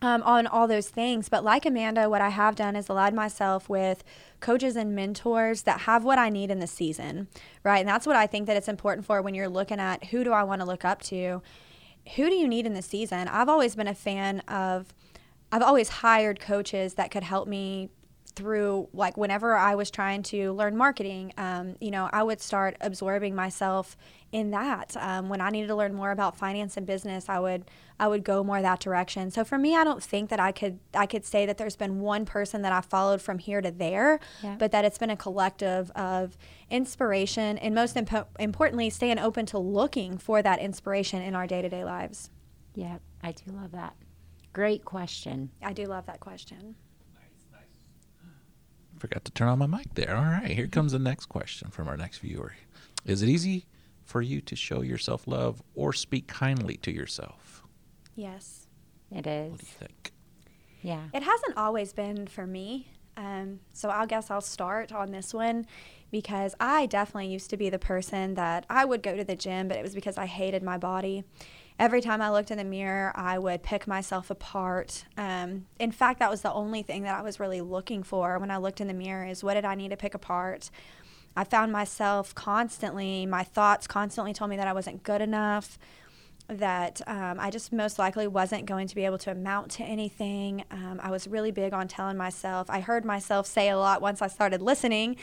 um, 0.00 0.22
on 0.22 0.46
all 0.46 0.68
those 0.68 0.88
things. 0.88 1.28
But 1.28 1.44
like 1.44 1.66
Amanda, 1.66 2.08
what 2.08 2.20
I 2.20 2.28
have 2.28 2.56
done 2.56 2.76
is 2.76 2.88
allowed 2.88 3.14
myself 3.14 3.68
with 3.68 4.04
coaches 4.40 4.76
and 4.76 4.94
mentors 4.94 5.62
that 5.62 5.80
have 5.82 6.04
what 6.04 6.18
I 6.18 6.28
need 6.28 6.50
in 6.50 6.60
the 6.60 6.66
season, 6.66 7.28
right? 7.64 7.80
And 7.80 7.88
that's 7.88 8.06
what 8.06 8.16
I 8.16 8.26
think 8.26 8.46
that 8.46 8.56
it's 8.56 8.68
important 8.68 9.06
for 9.06 9.20
when 9.22 9.34
you're 9.34 9.48
looking 9.48 9.80
at 9.80 10.04
who 10.06 10.24
do 10.24 10.32
I 10.32 10.42
want 10.44 10.60
to 10.60 10.66
look 10.66 10.84
up 10.84 11.02
to, 11.02 11.42
who 12.16 12.28
do 12.28 12.34
you 12.34 12.48
need 12.48 12.66
in 12.66 12.74
the 12.74 12.82
season. 12.82 13.28
I've 13.28 13.48
always 13.48 13.74
been 13.74 13.88
a 13.88 13.94
fan 13.94 14.40
of. 14.40 14.94
I've 15.50 15.62
always 15.62 15.88
hired 15.88 16.40
coaches 16.40 16.94
that 16.94 17.10
could 17.10 17.22
help 17.22 17.48
me 17.48 17.88
through 18.38 18.88
like 18.92 19.16
whenever 19.16 19.56
I 19.56 19.74
was 19.74 19.90
trying 19.90 20.22
to 20.24 20.52
learn 20.52 20.76
marketing, 20.76 21.32
um, 21.36 21.74
you 21.80 21.90
know, 21.90 22.08
I 22.12 22.22
would 22.22 22.40
start 22.40 22.76
absorbing 22.80 23.34
myself 23.34 23.96
in 24.30 24.50
that. 24.52 24.96
Um, 24.96 25.28
when 25.28 25.40
I 25.40 25.50
needed 25.50 25.66
to 25.68 25.74
learn 25.74 25.92
more 25.94 26.12
about 26.12 26.36
finance 26.36 26.76
and 26.76 26.86
business, 26.86 27.28
I 27.28 27.40
would 27.40 27.64
I 27.98 28.06
would 28.06 28.22
go 28.22 28.44
more 28.44 28.62
that 28.62 28.78
direction. 28.78 29.32
So 29.32 29.42
for 29.42 29.58
me, 29.58 29.74
I 29.74 29.82
don't 29.82 30.02
think 30.02 30.30
that 30.30 30.38
I 30.38 30.52
could 30.52 30.78
I 30.94 31.06
could 31.06 31.24
say 31.24 31.46
that 31.46 31.58
there's 31.58 31.74
been 31.76 31.98
one 32.00 32.24
person 32.24 32.62
that 32.62 32.72
I 32.72 32.80
followed 32.80 33.20
from 33.20 33.38
here 33.40 33.60
to 33.60 33.70
there, 33.72 34.20
Yeah. 34.42 34.54
but 34.58 34.70
that 34.70 34.84
it's 34.84 34.98
been 34.98 35.10
a 35.10 35.16
collective 35.16 35.90
of 35.92 36.38
inspiration 36.70 37.58
and 37.58 37.74
most 37.74 37.96
impo- 37.96 38.26
importantly, 38.38 38.88
staying 38.90 39.18
open 39.18 39.46
to 39.46 39.58
looking 39.58 40.16
for 40.16 40.42
that 40.42 40.60
inspiration 40.60 41.22
in 41.22 41.34
our 41.34 41.46
day 41.46 41.60
to 41.60 41.68
day 41.68 41.84
lives. 41.84 42.30
Yeah, 42.74 42.98
I 43.22 43.32
do 43.32 43.50
love 43.50 43.72
that. 43.72 43.94
Great 44.52 44.84
question. 44.84 45.50
I 45.62 45.72
do 45.72 45.86
love 45.86 46.06
that 46.06 46.20
question. 46.20 46.76
Forgot 48.98 49.24
to 49.26 49.32
turn 49.32 49.48
on 49.48 49.58
my 49.58 49.66
mic 49.66 49.94
there. 49.94 50.16
All 50.16 50.24
right, 50.24 50.50
here 50.50 50.66
comes 50.66 50.92
the 50.92 50.98
next 50.98 51.26
question 51.26 51.70
from 51.70 51.88
our 51.88 51.96
next 51.96 52.18
viewer. 52.18 52.54
Is 53.04 53.22
it 53.22 53.28
easy 53.28 53.66
for 54.04 54.22
you 54.22 54.40
to 54.40 54.56
show 54.56 54.82
yourself 54.82 55.26
love 55.26 55.62
or 55.74 55.92
speak 55.92 56.26
kindly 56.26 56.76
to 56.78 56.90
yourself? 56.90 57.62
Yes. 58.16 58.66
It 59.10 59.26
is. 59.26 59.50
What 59.52 59.60
do 59.60 59.66
you 59.66 59.72
think? 59.78 60.12
Yeah. 60.82 61.02
It 61.14 61.22
hasn't 61.22 61.56
always 61.56 61.92
been 61.92 62.26
for 62.26 62.46
me. 62.46 62.88
Um, 63.16 63.60
so 63.72 63.90
I 63.90 64.06
guess 64.06 64.30
I'll 64.30 64.40
start 64.40 64.92
on 64.92 65.10
this 65.10 65.34
one 65.34 65.66
because 66.10 66.54
I 66.60 66.86
definitely 66.86 67.28
used 67.28 67.50
to 67.50 67.56
be 67.56 67.68
the 67.68 67.78
person 67.78 68.34
that 68.34 68.64
I 68.70 68.84
would 68.84 69.02
go 69.02 69.16
to 69.16 69.24
the 69.24 69.36
gym, 69.36 69.68
but 69.68 69.76
it 69.76 69.82
was 69.82 69.94
because 69.94 70.18
I 70.18 70.26
hated 70.26 70.62
my 70.62 70.78
body. 70.78 71.24
Every 71.78 72.00
time 72.00 72.20
I 72.20 72.30
looked 72.30 72.50
in 72.50 72.58
the 72.58 72.64
mirror, 72.64 73.12
I 73.14 73.38
would 73.38 73.62
pick 73.62 73.86
myself 73.86 74.30
apart. 74.30 75.04
Um, 75.16 75.66
in 75.78 75.92
fact, 75.92 76.18
that 76.18 76.30
was 76.30 76.42
the 76.42 76.52
only 76.52 76.82
thing 76.82 77.02
that 77.02 77.16
I 77.16 77.22
was 77.22 77.38
really 77.38 77.60
looking 77.60 78.02
for 78.02 78.38
when 78.38 78.50
I 78.50 78.56
looked 78.56 78.80
in 78.80 78.88
the 78.88 78.94
mirror 78.94 79.24
is 79.24 79.44
what 79.44 79.54
did 79.54 79.64
I 79.64 79.76
need 79.76 79.90
to 79.90 79.96
pick 79.96 80.14
apart? 80.14 80.70
I 81.36 81.44
found 81.44 81.70
myself 81.70 82.34
constantly, 82.34 83.26
my 83.26 83.44
thoughts 83.44 83.86
constantly 83.86 84.32
told 84.32 84.50
me 84.50 84.56
that 84.56 84.66
I 84.66 84.72
wasn't 84.72 85.04
good 85.04 85.20
enough 85.20 85.78
that 86.48 87.02
um, 87.06 87.38
I 87.38 87.50
just 87.50 87.72
most 87.72 87.98
likely 87.98 88.26
wasn't 88.26 88.64
going 88.64 88.88
to 88.88 88.94
be 88.94 89.04
able 89.04 89.18
to 89.18 89.30
amount 89.30 89.70
to 89.72 89.84
anything. 89.84 90.64
Um, 90.70 90.98
I 91.02 91.10
was 91.10 91.28
really 91.28 91.50
big 91.50 91.74
on 91.74 91.88
telling 91.88 92.16
myself. 92.16 92.70
I 92.70 92.80
heard 92.80 93.04
myself 93.04 93.46
say 93.46 93.68
a 93.68 93.78
lot 93.78 94.00
once 94.00 94.22
I 94.22 94.28
started 94.28 94.62
listening. 94.62 95.16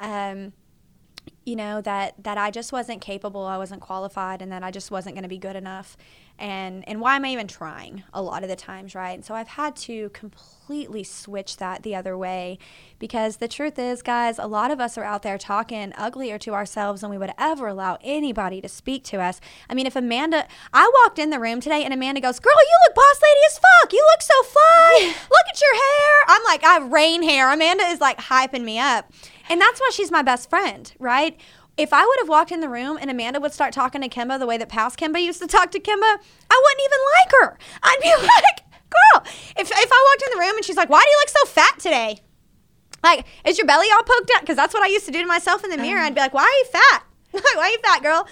Um, 0.00 0.54
you 1.44 1.56
know 1.56 1.80
that 1.80 2.22
that 2.22 2.38
I 2.38 2.50
just 2.50 2.72
wasn't 2.72 3.00
capable, 3.00 3.44
I 3.44 3.58
wasn't 3.58 3.80
qualified, 3.80 4.42
and 4.42 4.50
that 4.52 4.62
I 4.62 4.70
just 4.70 4.90
wasn't 4.90 5.14
going 5.14 5.22
to 5.22 5.28
be 5.28 5.38
good 5.38 5.56
enough. 5.56 5.96
And 6.40 6.88
and 6.88 7.02
why 7.02 7.16
am 7.16 7.24
I 7.26 7.28
even 7.32 7.46
trying? 7.46 8.02
A 8.14 8.22
lot 8.22 8.42
of 8.42 8.48
the 8.48 8.56
times, 8.56 8.94
right? 8.94 9.10
And 9.10 9.24
so 9.24 9.34
I've 9.34 9.48
had 9.48 9.76
to 9.76 10.08
completely 10.08 11.04
switch 11.04 11.58
that 11.58 11.82
the 11.82 11.94
other 11.94 12.16
way, 12.16 12.58
because 12.98 13.36
the 13.36 13.46
truth 13.46 13.78
is, 13.78 14.00
guys, 14.00 14.38
a 14.38 14.46
lot 14.46 14.70
of 14.70 14.80
us 14.80 14.96
are 14.96 15.04
out 15.04 15.22
there 15.22 15.36
talking 15.36 15.92
uglier 15.98 16.38
to 16.38 16.54
ourselves 16.54 17.02
than 17.02 17.10
we 17.10 17.18
would 17.18 17.34
ever 17.36 17.68
allow 17.68 17.98
anybody 18.02 18.62
to 18.62 18.68
speak 18.68 19.04
to 19.04 19.20
us. 19.20 19.38
I 19.68 19.74
mean, 19.74 19.86
if 19.86 19.94
Amanda, 19.94 20.48
I 20.72 20.90
walked 21.02 21.18
in 21.18 21.28
the 21.28 21.38
room 21.38 21.60
today 21.60 21.84
and 21.84 21.92
Amanda 21.92 22.22
goes, 22.22 22.40
"Girl, 22.40 22.54
you 22.56 22.78
look 22.86 22.94
boss 22.94 23.20
lady 23.22 23.40
as 23.46 23.58
fuck. 23.58 23.92
You 23.92 24.06
look 24.10 24.22
so 24.22 24.42
fly. 24.44 25.14
Look 25.30 25.46
at 25.50 25.60
your 25.60 25.74
hair." 25.74 26.24
I'm 26.28 26.44
like, 26.44 26.64
I 26.64 26.72
have 26.72 26.90
rain 26.90 27.22
hair. 27.22 27.52
Amanda 27.52 27.84
is 27.84 28.00
like 28.00 28.18
hyping 28.18 28.64
me 28.64 28.78
up. 28.78 29.12
And 29.50 29.60
that's 29.60 29.80
why 29.80 29.90
she's 29.92 30.12
my 30.12 30.22
best 30.22 30.48
friend, 30.48 30.90
right? 31.00 31.38
If 31.80 31.94
I 31.94 32.04
would 32.04 32.18
have 32.18 32.28
walked 32.28 32.52
in 32.52 32.60
the 32.60 32.68
room 32.68 32.98
and 33.00 33.10
Amanda 33.10 33.40
would 33.40 33.54
start 33.54 33.72
talking 33.72 34.02
to 34.02 34.08
Kimba 34.10 34.38
the 34.38 34.44
way 34.44 34.58
that 34.58 34.68
past 34.68 34.98
Kimba 34.98 35.22
used 35.22 35.40
to 35.40 35.46
talk 35.46 35.70
to 35.70 35.80
Kimba, 35.80 36.02
I 36.50 36.62
wouldn't 36.62 36.82
even 36.84 36.98
like 37.16 37.32
her. 37.40 37.58
I'd 37.82 37.98
be 38.02 38.08
like, 38.22 38.70
girl, 38.90 39.32
if, 39.56 39.70
if 39.70 39.90
I 39.90 40.06
walked 40.10 40.22
in 40.30 40.38
the 40.38 40.44
room 40.44 40.56
and 40.56 40.64
she's 40.64 40.76
like, 40.76 40.90
why 40.90 41.00
do 41.02 41.08
you 41.08 41.16
look 41.16 41.28
so 41.30 41.46
fat 41.46 41.78
today? 41.78 42.18
Like, 43.02 43.24
is 43.46 43.56
your 43.56 43.66
belly 43.66 43.86
all 43.94 44.02
poked 44.02 44.30
out? 44.36 44.42
Because 44.42 44.56
that's 44.56 44.74
what 44.74 44.82
I 44.82 44.88
used 44.88 45.06
to 45.06 45.10
do 45.10 45.22
to 45.22 45.26
myself 45.26 45.64
in 45.64 45.70
the 45.70 45.78
mirror. 45.78 46.00
I'd 46.00 46.14
be 46.14 46.20
like, 46.20 46.34
why 46.34 46.42
are 46.42 46.58
you 46.58 46.64
fat? 46.66 47.04
why 47.30 47.62
are 47.62 47.70
you 47.70 47.78
fat, 47.78 48.02
girl? 48.02 48.28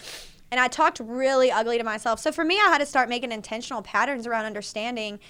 And 0.50 0.60
I 0.60 0.68
talked 0.68 1.00
really 1.00 1.50
ugly 1.50 1.78
to 1.78 1.84
myself. 1.84 2.20
So 2.20 2.30
for 2.30 2.44
me, 2.44 2.56
I 2.56 2.68
had 2.68 2.78
to 2.78 2.86
start 2.86 3.08
making 3.08 3.32
intentional 3.32 3.80
patterns 3.80 4.26
around 4.26 4.44
understanding 4.44 5.20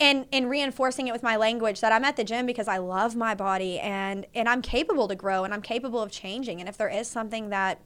and 0.00 0.26
and 0.32 0.50
reinforcing 0.50 1.08
it 1.08 1.12
with 1.12 1.22
my 1.22 1.36
language 1.36 1.80
that 1.80 1.92
I'm 1.92 2.04
at 2.04 2.16
the 2.16 2.24
gym 2.24 2.46
because 2.46 2.68
I 2.68 2.78
love 2.78 3.14
my 3.14 3.34
body 3.34 3.78
and 3.78 4.26
and 4.34 4.48
I'm 4.48 4.62
capable 4.62 5.08
to 5.08 5.14
grow 5.14 5.44
and 5.44 5.54
I'm 5.54 5.62
capable 5.62 6.02
of 6.02 6.10
changing 6.10 6.60
and 6.60 6.68
if 6.68 6.76
there 6.76 6.88
is 6.88 7.08
something 7.08 7.50
that 7.50 7.80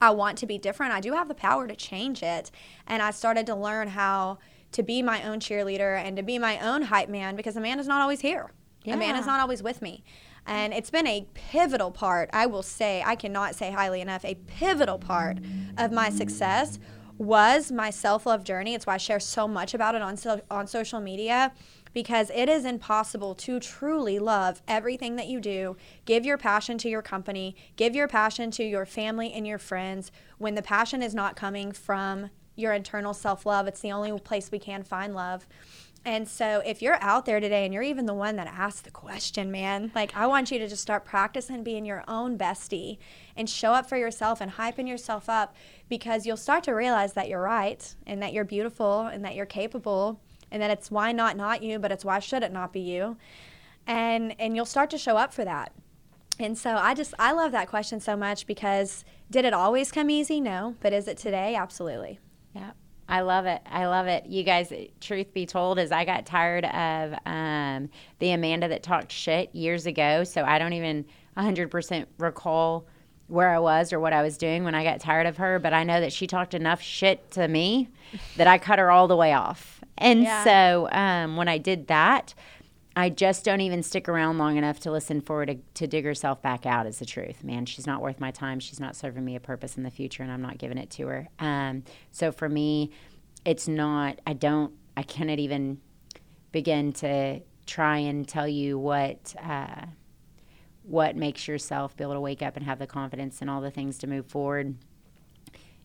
I 0.00 0.10
want 0.10 0.38
to 0.38 0.46
be 0.46 0.58
different, 0.58 0.92
I 0.92 1.00
do 1.00 1.12
have 1.12 1.28
the 1.28 1.34
power 1.34 1.66
to 1.66 1.76
change 1.76 2.22
it. 2.22 2.50
And 2.86 3.02
I 3.02 3.10
started 3.10 3.46
to 3.46 3.54
learn 3.54 3.88
how 3.88 4.38
to 4.72 4.82
be 4.82 5.02
my 5.02 5.22
own 5.22 5.40
cheerleader 5.40 5.98
and 5.98 6.16
to 6.16 6.22
be 6.22 6.38
my 6.38 6.58
own 6.58 6.82
hype 6.82 7.08
man 7.08 7.36
because 7.36 7.56
a 7.56 7.60
man 7.60 7.78
is 7.78 7.86
not 7.86 8.00
always 8.00 8.20
here. 8.20 8.50
Yeah. 8.84 9.18
is 9.18 9.26
not 9.26 9.40
always 9.40 9.62
with 9.62 9.80
me. 9.80 10.04
And 10.46 10.74
it's 10.74 10.90
been 10.90 11.06
a 11.06 11.26
pivotal 11.32 11.90
part, 11.90 12.28
I 12.34 12.44
will 12.44 12.62
say, 12.62 13.02
I 13.06 13.14
cannot 13.16 13.54
say 13.54 13.70
highly 13.70 14.02
enough, 14.02 14.26
a 14.26 14.34
pivotal 14.34 14.98
part 14.98 15.38
of 15.78 15.90
my 15.90 16.10
success 16.10 16.78
was 17.18 17.70
my 17.70 17.90
self 17.90 18.26
love 18.26 18.44
journey. 18.44 18.74
It's 18.74 18.86
why 18.86 18.94
I 18.94 18.98
share 18.98 19.20
so 19.20 19.46
much 19.46 19.74
about 19.74 19.94
it 19.94 20.02
on, 20.02 20.16
so, 20.16 20.40
on 20.50 20.66
social 20.66 21.00
media 21.00 21.52
because 21.92 22.30
it 22.34 22.48
is 22.48 22.64
impossible 22.64 23.34
to 23.36 23.60
truly 23.60 24.18
love 24.18 24.60
everything 24.66 25.16
that 25.16 25.28
you 25.28 25.40
do. 25.40 25.76
Give 26.04 26.26
your 26.26 26.36
passion 26.36 26.76
to 26.78 26.88
your 26.88 27.02
company, 27.02 27.56
give 27.76 27.94
your 27.94 28.08
passion 28.08 28.50
to 28.52 28.64
your 28.64 28.84
family 28.84 29.32
and 29.32 29.46
your 29.46 29.58
friends 29.58 30.10
when 30.38 30.56
the 30.56 30.62
passion 30.62 31.02
is 31.02 31.14
not 31.14 31.36
coming 31.36 31.72
from 31.72 32.30
your 32.56 32.72
internal 32.72 33.14
self 33.14 33.46
love. 33.46 33.66
It's 33.66 33.80
the 33.80 33.92
only 33.92 34.18
place 34.18 34.50
we 34.50 34.58
can 34.58 34.82
find 34.82 35.14
love. 35.14 35.46
And 36.06 36.28
so, 36.28 36.62
if 36.66 36.82
you're 36.82 37.02
out 37.02 37.24
there 37.24 37.40
today 37.40 37.64
and 37.64 37.72
you're 37.72 37.82
even 37.82 38.04
the 38.04 38.12
one 38.12 38.36
that 38.36 38.46
asked 38.46 38.84
the 38.84 38.90
question, 38.90 39.50
man, 39.50 39.90
like 39.94 40.14
I 40.14 40.26
want 40.26 40.50
you 40.50 40.58
to 40.58 40.68
just 40.68 40.82
start 40.82 41.06
practicing 41.06 41.62
being 41.62 41.86
your 41.86 42.04
own 42.06 42.36
bestie 42.36 42.98
and 43.36 43.48
show 43.48 43.72
up 43.72 43.88
for 43.88 43.96
yourself 43.96 44.42
and 44.42 44.52
hyping 44.52 44.86
yourself 44.86 45.30
up 45.30 45.56
because 45.88 46.26
you'll 46.26 46.36
start 46.36 46.62
to 46.64 46.72
realize 46.72 47.14
that 47.14 47.28
you're 47.28 47.40
right 47.40 47.94
and 48.06 48.22
that 48.22 48.34
you're 48.34 48.44
beautiful 48.44 49.02
and 49.02 49.24
that 49.24 49.34
you're 49.34 49.46
capable 49.46 50.20
and 50.50 50.62
that 50.62 50.70
it's 50.70 50.90
why 50.90 51.10
not 51.10 51.38
not 51.38 51.62
you, 51.62 51.78
but 51.78 51.90
it's 51.90 52.04
why 52.04 52.18
should 52.18 52.42
it 52.42 52.52
not 52.52 52.72
be 52.72 52.80
you. 52.80 53.16
And 53.86 54.34
and 54.38 54.54
you'll 54.54 54.66
start 54.66 54.90
to 54.90 54.98
show 54.98 55.16
up 55.16 55.32
for 55.32 55.44
that. 55.46 55.72
And 56.38 56.58
so 56.58 56.76
I 56.76 56.92
just 56.92 57.14
I 57.18 57.32
love 57.32 57.52
that 57.52 57.68
question 57.68 57.98
so 57.98 58.14
much 58.14 58.46
because 58.46 59.06
did 59.30 59.46
it 59.46 59.54
always 59.54 59.90
come 59.90 60.10
easy? 60.10 60.38
No, 60.38 60.74
but 60.80 60.92
is 60.92 61.08
it 61.08 61.16
today? 61.16 61.54
Absolutely. 61.54 62.18
Yeah. 62.54 62.72
I 63.08 63.20
love 63.20 63.46
it. 63.46 63.60
I 63.66 63.86
love 63.86 64.06
it. 64.06 64.26
You 64.26 64.44
guys, 64.44 64.72
truth 65.00 65.32
be 65.34 65.46
told, 65.46 65.78
is 65.78 65.92
I 65.92 66.04
got 66.04 66.26
tired 66.26 66.64
of 66.64 67.14
um, 67.26 67.90
the 68.18 68.32
Amanda 68.32 68.68
that 68.68 68.82
talked 68.82 69.12
shit 69.12 69.54
years 69.54 69.86
ago. 69.86 70.24
So 70.24 70.42
I 70.42 70.58
don't 70.58 70.72
even 70.72 71.04
100% 71.36 72.06
recall 72.18 72.86
where 73.26 73.50
I 73.50 73.58
was 73.58 73.92
or 73.92 74.00
what 74.00 74.12
I 74.12 74.22
was 74.22 74.36
doing 74.38 74.64
when 74.64 74.74
I 74.74 74.84
got 74.84 75.00
tired 75.00 75.26
of 75.26 75.36
her. 75.36 75.58
But 75.58 75.74
I 75.74 75.84
know 75.84 76.00
that 76.00 76.12
she 76.12 76.26
talked 76.26 76.54
enough 76.54 76.80
shit 76.80 77.30
to 77.32 77.46
me 77.46 77.88
that 78.36 78.46
I 78.46 78.58
cut 78.58 78.78
her 78.78 78.90
all 78.90 79.08
the 79.08 79.16
way 79.16 79.32
off. 79.32 79.80
And 79.98 80.22
yeah. 80.22 80.44
so 80.44 80.88
um, 80.90 81.36
when 81.36 81.48
I 81.48 81.58
did 81.58 81.86
that, 81.88 82.34
I 82.96 83.10
just 83.10 83.44
don't 83.44 83.60
even 83.60 83.82
stick 83.82 84.08
around 84.08 84.38
long 84.38 84.56
enough 84.56 84.80
to 84.80 84.92
listen 84.92 85.20
for 85.20 85.40
her 85.40 85.46
to, 85.46 85.56
to 85.56 85.86
dig 85.86 86.04
herself 86.04 86.40
back 86.42 86.64
out 86.64 86.86
is 86.86 87.00
the 87.00 87.06
truth. 87.06 87.42
Man, 87.42 87.66
she's 87.66 87.86
not 87.86 88.00
worth 88.00 88.20
my 88.20 88.30
time. 88.30 88.60
She's 88.60 88.78
not 88.78 88.94
serving 88.94 89.24
me 89.24 89.34
a 89.34 89.40
purpose 89.40 89.76
in 89.76 89.82
the 89.82 89.90
future, 89.90 90.22
and 90.22 90.30
I'm 90.30 90.42
not 90.42 90.58
giving 90.58 90.78
it 90.78 90.90
to 90.90 91.06
her. 91.08 91.28
Um, 91.40 91.82
so 92.12 92.30
for 92.30 92.48
me, 92.48 92.90
it's 93.44 93.66
not, 93.66 94.20
I 94.26 94.32
don't, 94.32 94.72
I 94.96 95.02
cannot 95.02 95.40
even 95.40 95.80
begin 96.52 96.92
to 96.94 97.40
try 97.66 97.98
and 97.98 98.26
tell 98.28 98.46
you 98.48 98.78
what. 98.78 99.34
Uh, 99.42 99.86
what 100.84 101.16
makes 101.16 101.48
yourself 101.48 101.96
be 101.96 102.04
able 102.04 102.12
to 102.12 102.20
wake 102.20 102.42
up 102.42 102.56
and 102.56 102.66
have 102.66 102.78
the 102.78 102.86
confidence 102.86 103.40
and 103.40 103.48
all 103.48 103.62
the 103.62 103.70
things 103.70 103.96
to 103.96 104.06
move 104.06 104.26
forward 104.26 104.76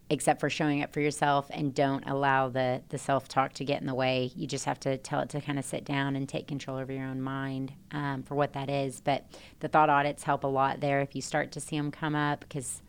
except 0.10 0.40
for 0.40 0.50
showing 0.50 0.82
up 0.82 0.92
for 0.92 1.02
yourself 1.02 1.48
and 1.52 1.74
don't 1.74 2.04
allow 2.08 2.50
the 2.50 2.82
the 2.90 2.98
self 2.98 3.28
talk 3.28 3.54
to 3.54 3.66
get 3.66 3.82
in 3.82 3.88
the 3.88 3.94
way. 3.94 4.32
You 4.36 4.48
just 4.48 4.66
have 4.66 4.80
to 4.82 4.98
tell 4.98 5.20
it 5.22 5.30
to 5.30 5.42
kind 5.42 5.60
of 5.60 5.66
sit 5.66 5.86
down 5.86 6.16
and 6.16 6.28
take 6.28 6.48
control 6.48 6.78
over 6.78 6.92
your 6.92 7.06
own 7.06 7.22
mind 7.22 7.74
um, 7.92 8.24
for 8.24 8.36
what 8.36 8.54
that 8.54 8.70
is. 8.70 9.02
But 9.02 9.26
the 9.60 9.68
thought 9.68 9.90
audits 9.90 10.24
help 10.24 10.44
a 10.44 10.48
lot 10.48 10.80
there 10.80 11.02
if 11.02 11.16
you 11.16 11.22
start 11.22 11.52
to 11.54 11.60
see 11.60 11.78
them 11.78 11.92
come 11.92 12.16
up 12.16 12.42
because 12.42 12.82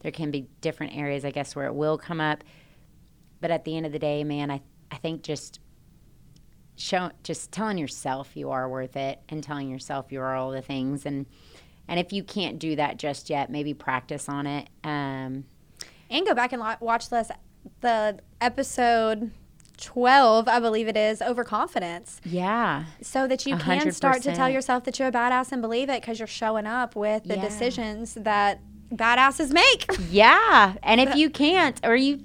there 0.00 0.12
can 0.12 0.30
be 0.30 0.46
different 0.60 0.96
areas, 0.96 1.24
I 1.24 1.30
guess, 1.30 1.56
where 1.56 1.66
it 1.66 1.74
will 1.74 1.98
come 1.98 2.20
up. 2.20 2.44
But 3.40 3.50
at 3.50 3.64
the 3.64 3.76
end 3.76 3.86
of 3.86 3.92
the 3.92 3.98
day, 3.98 4.22
man, 4.22 4.50
I 4.50 4.60
I 4.90 4.96
think 4.96 5.22
just 5.22 5.60
show 6.76 7.10
just 7.24 7.50
telling 7.50 7.78
yourself 7.78 8.36
you 8.36 8.50
are 8.50 8.68
worth 8.68 8.96
it 8.96 9.20
and 9.28 9.42
telling 9.42 9.68
yourself 9.68 10.10
you 10.10 10.20
are 10.20 10.34
all 10.34 10.50
the 10.50 10.62
things 10.62 11.04
and 11.04 11.26
and 11.88 11.98
if 11.98 12.12
you 12.12 12.22
can't 12.22 12.60
do 12.60 12.76
that 12.76 12.98
just 12.98 13.28
yet, 13.28 13.50
maybe 13.50 13.74
practice 13.74 14.28
on 14.28 14.46
it. 14.46 14.68
Um, 14.84 15.44
and 16.10 16.26
go 16.26 16.34
back 16.34 16.52
and 16.52 16.62
watch 16.80 17.08
this 17.08 17.30
the 17.80 18.18
episode 18.40 19.30
12 19.78 20.46
i 20.46 20.60
believe 20.60 20.88
it 20.88 20.96
is 20.96 21.22
overconfidence 21.22 22.20
yeah 22.24 22.84
so 23.00 23.26
that 23.26 23.46
you 23.46 23.56
100%. 23.56 23.60
can 23.60 23.92
start 23.92 24.22
to 24.22 24.34
tell 24.34 24.48
yourself 24.48 24.84
that 24.84 24.98
you're 24.98 25.08
a 25.08 25.12
badass 25.12 25.52
and 25.52 25.62
believe 25.62 25.88
it 25.88 26.02
because 26.02 26.18
you're 26.18 26.28
showing 26.28 26.66
up 26.66 26.94
with 26.94 27.24
the 27.24 27.36
yeah. 27.36 27.40
decisions 27.42 28.14
that 28.14 28.60
badasses 28.92 29.52
make 29.52 29.86
yeah 30.10 30.74
and 30.82 31.00
if 31.00 31.14
you 31.14 31.30
can't 31.30 31.80
or 31.84 31.96
you 31.96 32.20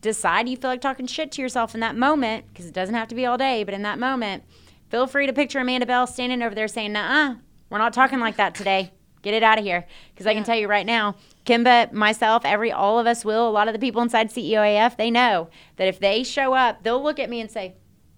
decide 0.00 0.48
you 0.48 0.56
feel 0.56 0.70
like 0.70 0.80
talking 0.80 1.06
shit 1.06 1.32
to 1.32 1.42
yourself 1.42 1.74
in 1.74 1.80
that 1.80 1.96
moment 1.96 2.44
because 2.48 2.66
it 2.66 2.74
doesn't 2.74 2.94
have 2.94 3.08
to 3.08 3.14
be 3.14 3.26
all 3.26 3.36
day 3.36 3.64
but 3.64 3.74
in 3.74 3.82
that 3.82 3.98
moment 3.98 4.44
feel 4.88 5.06
free 5.06 5.26
to 5.26 5.32
picture 5.32 5.58
amanda 5.58 5.86
bell 5.86 6.06
standing 6.06 6.42
over 6.42 6.54
there 6.54 6.68
saying 6.68 6.92
nah 6.92 7.34
we're 7.70 7.78
not 7.78 7.92
talking 7.92 8.20
like 8.20 8.36
that 8.36 8.54
today 8.54 8.92
get 9.22 9.34
it 9.34 9.42
out 9.42 9.58
of 9.58 9.64
here 9.64 9.86
because 10.12 10.26
yeah. 10.26 10.32
i 10.32 10.34
can 10.34 10.44
tell 10.44 10.56
you 10.56 10.68
right 10.68 10.86
now 10.86 11.14
Kimba, 11.50 11.92
myself, 11.92 12.44
every 12.44 12.70
all 12.70 13.00
of 13.00 13.08
us 13.08 13.24
will. 13.24 13.48
A 13.48 13.50
lot 13.50 13.66
of 13.66 13.74
the 13.74 13.80
people 13.80 14.02
inside 14.02 14.30
CEOAF, 14.30 14.96
they 14.96 15.10
know 15.10 15.48
that 15.76 15.88
if 15.88 15.98
they 15.98 16.22
show 16.22 16.54
up, 16.54 16.84
they'll 16.84 17.02
look 17.02 17.18
at 17.18 17.28
me 17.28 17.40
and 17.40 17.50
say, 17.50 17.74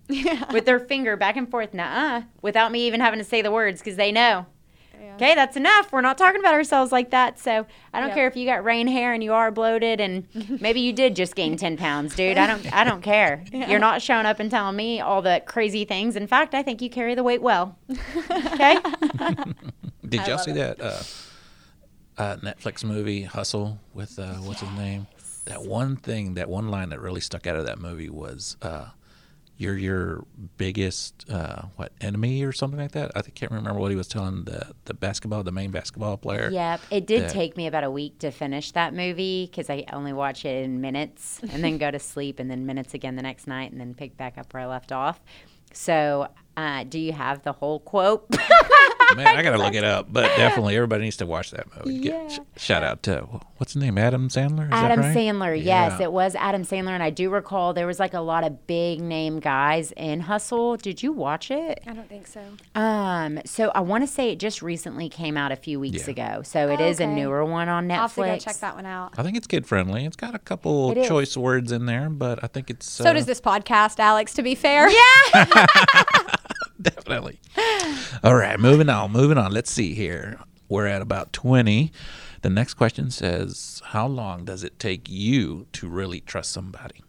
yeah. 0.09 0.53
with 0.53 0.67
their 0.67 0.79
finger 0.79 1.17
back 1.17 1.37
and 1.37 1.51
forth, 1.51 1.73
nah, 1.73 2.23
without 2.43 2.71
me 2.71 2.87
even 2.87 3.01
having 3.01 3.19
to 3.19 3.25
say 3.25 3.41
the 3.41 3.51
words 3.51 3.81
because 3.81 3.97
they 3.97 4.13
know. 4.13 4.45
Yeah. 5.01 5.15
Okay, 5.15 5.35
that's 5.35 5.57
enough. 5.57 5.93
We're 5.93 6.03
not 6.03 6.19
talking 6.19 6.41
about 6.41 6.53
ourselves 6.53 6.93
like 6.93 7.11
that. 7.11 7.39
So 7.39 7.67
I 7.95 8.01
don't 8.01 8.13
care 8.13 8.29
if 8.29 8.37
you 8.37 8.45
got 8.45 8.65
rain 8.65 8.87
hair 8.87 9.15
and 9.15 9.25
you 9.25 9.33
are 9.33 9.51
bloated 9.51 10.01
and 10.01 10.27
maybe 10.61 10.81
you 10.81 10.93
did 10.93 11.17
just 11.17 11.35
gain 11.35 11.57
ten 11.57 11.79
pounds, 11.79 12.15
dude. 12.15 12.37
I 12.37 12.47
don't 12.47 12.73
I 12.73 12.85
don't 12.85 13.03
care. 13.03 13.45
Yeah. 13.53 13.71
You're 13.71 13.81
not 13.81 14.01
showing 14.01 14.27
up 14.27 14.41
and 14.41 14.51
telling 14.51 14.77
me 14.77 15.01
all 15.01 15.21
the 15.23 15.43
crazy 15.47 15.85
things. 15.85 16.17
In 16.17 16.27
fact, 16.27 16.55
I 16.55 16.63
think 16.63 16.81
you 16.81 16.89
carry 16.89 17.15
the 17.15 17.23
weight 17.23 17.43
well. 17.43 17.79
Okay. 18.31 18.79
did 20.09 20.27
y'all 20.27 20.39
see 20.39 20.53
it. 20.53 20.55
that? 20.55 20.81
Uh, 20.81 21.03
uh, 22.19 22.37
Netflix 22.37 22.85
movie 22.85 23.23
Hustle 23.23 23.79
with 23.95 24.19
uh, 24.19 24.35
what's 24.35 24.63
yes. 24.63 24.71
his 24.71 24.79
name? 24.79 25.07
That 25.45 25.63
one 25.63 25.97
thing, 25.97 26.35
that 26.35 26.49
one 26.49 26.69
line 26.69 26.91
that 26.91 27.01
really 27.01 27.21
stuck 27.21 27.47
out 27.47 27.57
of 27.57 27.67
that 27.67 27.79
movie 27.79 28.09
was, 28.09 28.57
uh, 28.63 28.91
"You're 29.57 29.77
your 29.77 30.25
biggest 30.57 31.29
uh, 31.29 31.63
what 31.77 31.93
enemy 32.01 32.45
or 32.45 32.53
something 32.53 32.79
like 32.79 32.93
that." 32.93 33.11
I 33.17 33.23
can't 33.23 33.51
remember 33.51 33.81
what 33.81 33.91
he 33.91 33.97
was 33.97 34.07
telling 34.07 34.45
the 34.45 34.73
the 34.85 34.95
basketball, 34.95 35.43
the 35.43 35.51
main 35.51 35.71
basketball 35.73 36.17
player. 36.17 36.49
Yep, 36.53 36.81
it 36.91 37.07
did 37.07 37.23
that, 37.23 37.31
take 37.31 37.57
me 37.57 37.67
about 37.67 37.83
a 37.83 37.91
week 37.91 38.19
to 38.21 38.31
finish 38.31 38.71
that 38.73 38.95
movie 38.95 39.47
because 39.47 39.69
I 39.69 39.85
only 39.93 40.13
watch 40.13 40.45
it 40.45 40.65
in 40.65 40.81
minutes 40.81 41.41
and 41.51 41.65
then 41.65 41.79
go 41.79 41.91
to 41.91 41.99
sleep 41.99 42.39
and 42.39 42.51
then 42.51 42.67
minutes 42.67 42.95
again 42.95 43.17
the 43.17 43.23
next 43.23 43.47
night 43.47 43.73
and 43.73 43.81
then 43.81 43.95
pick 43.95 44.17
back 44.17 44.39
up 44.39 44.53
where 44.55 44.63
I 44.63 44.67
left 44.67 44.93
off. 44.93 45.21
So, 45.73 46.29
uh, 46.57 46.85
do 46.85 46.99
you 46.99 47.13
have 47.13 47.43
the 47.43 47.53
whole 47.53 47.81
quote? 47.81 48.29
Man, 49.17 49.27
I 49.27 49.43
gotta 49.43 49.59
look 49.59 49.75
it 49.75 49.85
up, 49.85 50.13
but 50.13 50.25
definitely 50.37 50.77
everybody 50.77 51.05
needs 51.05 51.17
to 51.19 51.27
watch 51.27 51.51
that 51.51 51.67
movie. 51.77 51.99
Yeah. 51.99 52.29
Sh- 52.29 52.41
shout 52.57 52.83
out 52.83 53.03
to 53.05 53.27
what's 53.57 53.75
his 53.75 53.83
name, 53.83 53.99
Adam 53.99 54.29
Sandler. 54.29 54.67
Is 54.67 54.73
Adam 54.73 55.01
right? 55.01 55.17
Sandler, 55.17 55.57
yeah. 55.57 55.89
yes, 55.89 56.01
it 56.01 56.13
was 56.13 56.35
Adam 56.35 56.63
Sandler, 56.63 56.91
and 56.91 57.03
I 57.03 57.11
do 57.11 57.31
recall 57.31 57.73
there 57.73 57.87
was 57.87 58.01
like 58.01 58.15
a 58.15 58.21
lot 58.21 58.45
of 58.45 58.67
big 58.67 59.01
name 59.01 59.41
guys 59.41 59.93
in 59.97 60.21
Hustle. 60.21 60.77
Did 60.77 61.03
you 61.03 61.13
watch 61.13 61.51
it? 61.51 61.83
I 61.87 61.93
don't 61.93 62.09
think 62.09 62.27
so. 62.27 62.43
Um, 62.75 63.41
so 63.45 63.71
I 63.75 63.81
want 63.81 64.03
to 64.03 64.09
say 64.09 64.31
it 64.31 64.39
just 64.39 64.63
recently 64.63 65.09
came 65.09 65.37
out 65.37 65.53
a 65.53 65.57
few 65.57 65.79
weeks 65.79 66.07
yeah. 66.07 66.13
ago, 66.13 66.43
so 66.43 66.69
it 66.69 66.81
oh, 66.81 66.85
is 66.85 67.01
okay. 67.01 67.11
a 67.11 67.15
newer 67.15 67.45
one 67.45 67.69
on 67.69 67.89
Netflix. 67.89 67.93
I'll 67.93 68.01
have 68.01 68.15
to 68.15 68.23
go 68.23 68.39
check 68.39 68.57
that 68.57 68.75
one 68.75 68.87
out. 68.87 69.15
I 69.17 69.23
think 69.23 69.37
it's 69.37 69.47
kid 69.47 69.67
friendly. 69.67 70.05
It's 70.05 70.17
got 70.17 70.35
a 70.35 70.39
couple 70.39 70.95
choice 71.05 71.37
words 71.37 71.73
in 71.73 71.87
there, 71.87 72.09
but 72.11 72.43
I 72.43 72.47
think 72.47 72.71
it's 72.71 72.91
so 72.91 73.05
uh, 73.05 73.13
does 73.13 73.27
this 73.27 73.41
podcast, 73.41 73.99
Alex. 73.99 74.35
To 74.35 74.43
be 74.43 74.55
fair, 74.55 74.89
yeah. 74.91 75.45
definitely. 76.95 77.41
All 78.23 78.35
right, 78.35 78.59
moving 78.59 78.89
on, 78.89 79.13
moving 79.13 79.39
on. 79.39 79.53
Let's 79.53 79.71
see 79.71 79.95
here. 79.95 80.39
We're 80.69 80.87
at 80.87 81.03
about 81.03 81.33
20. 81.33 81.93
The 82.43 82.51
next 82.51 82.75
question 82.75 83.11
says, 83.11 83.83
How 83.87 84.07
long 84.07 84.45
does 84.45 84.65
it 84.65 84.79
take 84.79 85.09
you 85.09 85.67
to 85.75 85.89
really 85.89 86.21
trust 86.21 86.51
somebody? 86.51 87.03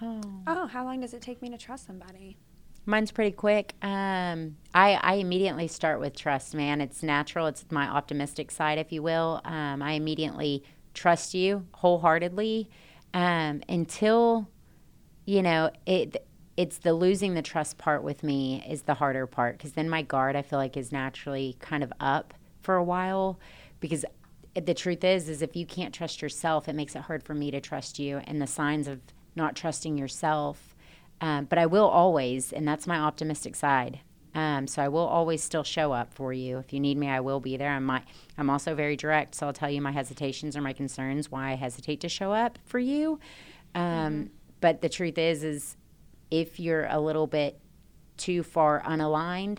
Oh. 0.00 0.20
Oh, 0.46 0.66
how 0.66 0.84
long 0.84 1.00
does 1.00 1.14
it 1.14 1.22
take 1.22 1.42
me 1.42 1.50
to 1.50 1.58
trust 1.58 1.86
somebody? 1.86 2.36
Mine's 2.84 3.12
pretty 3.12 3.30
quick. 3.30 3.74
Um, 3.82 4.56
I, 4.74 4.98
I 5.00 5.14
immediately 5.14 5.68
start 5.68 6.00
with 6.00 6.16
trust, 6.16 6.54
man. 6.54 6.80
It's 6.80 7.02
natural. 7.02 7.46
It's 7.46 7.64
my 7.70 7.86
optimistic 7.86 8.50
side, 8.50 8.78
if 8.78 8.90
you 8.90 9.02
will. 9.02 9.40
Um, 9.44 9.82
I 9.82 9.92
immediately 9.92 10.64
trust 10.92 11.32
you 11.34 11.66
wholeheartedly 11.74 12.68
um, 13.14 13.62
until, 13.68 14.48
you 15.24 15.42
know, 15.42 15.70
it 15.86 16.26
it's 16.56 16.78
the 16.78 16.92
losing 16.92 17.34
the 17.34 17.42
trust 17.42 17.78
part 17.78 18.02
with 18.02 18.22
me 18.22 18.64
is 18.68 18.82
the 18.82 18.94
harder 18.94 19.26
part 19.26 19.56
because 19.56 19.72
then 19.72 19.88
my 19.88 20.02
guard 20.02 20.36
I 20.36 20.42
feel 20.42 20.58
like 20.58 20.76
is 20.76 20.92
naturally 20.92 21.56
kind 21.60 21.82
of 21.82 21.92
up 21.98 22.34
for 22.60 22.76
a 22.76 22.84
while 22.84 23.38
because 23.80 24.04
the 24.54 24.74
truth 24.74 25.02
is 25.02 25.28
is 25.28 25.40
if 25.40 25.56
you 25.56 25.64
can't 25.64 25.94
trust 25.94 26.20
yourself 26.20 26.68
it 26.68 26.74
makes 26.74 26.94
it 26.94 27.02
hard 27.02 27.22
for 27.22 27.34
me 27.34 27.50
to 27.50 27.60
trust 27.60 27.98
you 27.98 28.18
and 28.24 28.40
the 28.40 28.46
signs 28.46 28.86
of 28.86 29.00
not 29.34 29.56
trusting 29.56 29.96
yourself. 29.96 30.76
Um, 31.22 31.44
but 31.44 31.56
I 31.58 31.66
will 31.66 31.86
always 31.86 32.52
and 32.52 32.68
that's 32.68 32.86
my 32.86 32.98
optimistic 32.98 33.54
side 33.56 34.00
um, 34.34 34.66
so 34.66 34.82
I 34.82 34.88
will 34.88 35.06
always 35.06 35.42
still 35.42 35.62
show 35.62 35.92
up 35.92 36.14
for 36.14 36.32
you. 36.32 36.58
If 36.58 36.72
you 36.72 36.80
need 36.80 36.96
me 36.98 37.08
I 37.08 37.20
will 37.20 37.40
be 37.40 37.56
there. 37.56 37.70
I'm 37.70 37.84
my, 37.84 38.02
I'm 38.36 38.50
also 38.50 38.74
very 38.74 38.96
direct 38.96 39.34
so 39.34 39.46
I'll 39.46 39.52
tell 39.54 39.70
you 39.70 39.80
my 39.80 39.92
hesitations 39.92 40.54
or 40.56 40.60
my 40.60 40.74
concerns 40.74 41.30
why 41.30 41.52
I 41.52 41.54
hesitate 41.54 42.00
to 42.00 42.08
show 42.10 42.32
up 42.32 42.58
for 42.64 42.78
you. 42.78 43.20
Um, 43.74 43.82
mm-hmm. 43.82 44.22
but 44.60 44.82
the 44.82 44.90
truth 44.90 45.16
is 45.16 45.42
is 45.42 45.76
if 46.32 46.58
you're 46.58 46.86
a 46.86 46.98
little 46.98 47.26
bit 47.26 47.60
too 48.16 48.42
far 48.42 48.82
unaligned, 48.82 49.58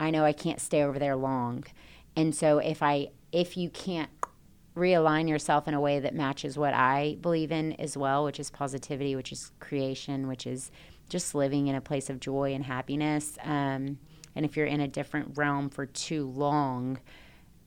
I 0.00 0.10
know 0.10 0.24
I 0.24 0.32
can't 0.32 0.60
stay 0.60 0.82
over 0.82 0.98
there 0.98 1.14
long. 1.14 1.64
And 2.16 2.34
so 2.34 2.58
if 2.58 2.82
I 2.82 3.10
if 3.30 3.56
you 3.56 3.70
can't 3.70 4.10
realign 4.76 5.28
yourself 5.28 5.68
in 5.68 5.74
a 5.74 5.80
way 5.80 6.00
that 6.00 6.14
matches 6.14 6.58
what 6.58 6.74
I 6.74 7.16
believe 7.20 7.52
in 7.52 7.72
as 7.74 7.96
well, 7.96 8.24
which 8.24 8.40
is 8.40 8.50
positivity, 8.50 9.14
which 9.14 9.30
is 9.30 9.52
creation, 9.60 10.26
which 10.26 10.44
is 10.46 10.72
just 11.08 11.36
living 11.36 11.68
in 11.68 11.76
a 11.76 11.80
place 11.80 12.10
of 12.10 12.18
joy 12.18 12.52
and 12.52 12.64
happiness. 12.64 13.38
Um, 13.44 13.98
and 14.34 14.44
if 14.44 14.56
you're 14.56 14.66
in 14.66 14.80
a 14.80 14.88
different 14.88 15.36
realm 15.36 15.70
for 15.70 15.86
too 15.86 16.26
long, 16.26 16.98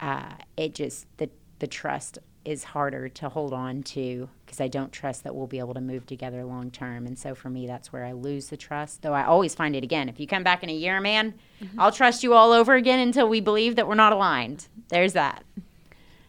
uh, 0.02 0.34
it 0.58 0.76
just 0.76 1.06
the 1.18 1.30
the 1.60 1.68
trust 1.68 2.18
is 2.44 2.64
harder 2.64 3.08
to 3.10 3.30
hold 3.30 3.54
on 3.54 3.84
to 3.84 4.30
because 4.46 4.60
I 4.60 4.68
don't 4.68 4.92
trust 4.92 5.24
that 5.24 5.36
we'll 5.36 5.48
be 5.48 5.60
able 5.60 5.74
to 5.74 5.82
move 5.82 6.06
together 6.06 6.44
long 6.44 6.72
term. 6.72 7.06
And 7.06 7.18
so 7.18 7.36
for 7.36 7.50
me, 7.50 7.68
that's 7.68 7.94
where 7.94 8.04
I 8.04 8.12
lose 8.14 8.48
the 8.48 8.58
trust. 8.58 9.02
Though 9.02 9.14
I 9.14 9.24
always 9.24 9.56
find 9.56 9.76
it 9.76 9.84
again. 9.84 10.10
If 10.10 10.20
you 10.20 10.28
come 10.28 10.44
back 10.44 10.64
in 10.64 10.70
a 10.70 10.74
year, 10.74 11.00
man, 11.00 11.36
mm-hmm. 11.62 11.80
I'll 11.80 11.92
trust 11.92 12.24
you 12.24 12.34
all 12.34 12.52
over 12.52 12.74
again 12.74 13.00
until 13.00 13.28
we 13.28 13.42
believe 13.42 13.76
that 13.76 13.88
we're 13.88 13.96
not 13.96 14.14
aligned. 14.14 14.68
There's 14.90 15.14
that. 15.14 15.44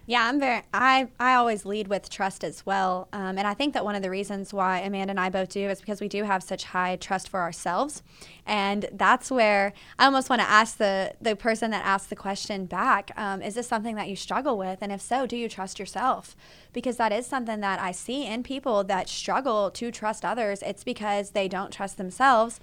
Yeah, 0.04 0.26
I'm 0.26 0.40
very. 0.40 0.62
I 0.74 1.08
I 1.20 1.34
always 1.34 1.64
lead 1.64 1.86
with 1.86 2.10
trust 2.10 2.42
as 2.42 2.66
well, 2.66 3.06
um, 3.12 3.38
and 3.38 3.46
I 3.46 3.54
think 3.54 3.72
that 3.74 3.84
one 3.84 3.94
of 3.94 4.02
the 4.02 4.10
reasons 4.10 4.52
why 4.52 4.80
Amanda 4.80 5.12
and 5.12 5.20
I 5.20 5.30
both 5.30 5.50
do 5.50 5.68
is 5.70 5.78
because 5.80 6.00
we 6.00 6.08
do 6.08 6.24
have 6.24 6.42
such 6.42 6.64
high 6.64 6.96
trust 6.96 7.28
for 7.28 7.40
ourselves, 7.40 8.02
and 8.44 8.88
that's 8.92 9.30
where 9.30 9.72
I 10.00 10.06
almost 10.06 10.28
want 10.28 10.42
to 10.42 10.50
ask 10.50 10.76
the 10.76 11.14
the 11.20 11.36
person 11.36 11.70
that 11.70 11.84
asked 11.84 12.10
the 12.10 12.16
question 12.16 12.66
back: 12.66 13.12
um, 13.16 13.42
Is 13.42 13.54
this 13.54 13.68
something 13.68 13.94
that 13.94 14.08
you 14.08 14.16
struggle 14.16 14.58
with, 14.58 14.78
and 14.82 14.90
if 14.90 15.00
so, 15.00 15.24
do 15.24 15.36
you 15.36 15.48
trust 15.48 15.78
yourself? 15.78 16.34
Because 16.72 16.96
that 16.96 17.12
is 17.12 17.24
something 17.24 17.60
that 17.60 17.78
I 17.80 17.92
see 17.92 18.26
in 18.26 18.42
people 18.42 18.82
that 18.82 19.08
struggle 19.08 19.70
to 19.70 19.92
trust 19.92 20.24
others. 20.24 20.62
It's 20.62 20.82
because 20.82 21.30
they 21.30 21.46
don't 21.46 21.72
trust 21.72 21.96
themselves 21.96 22.58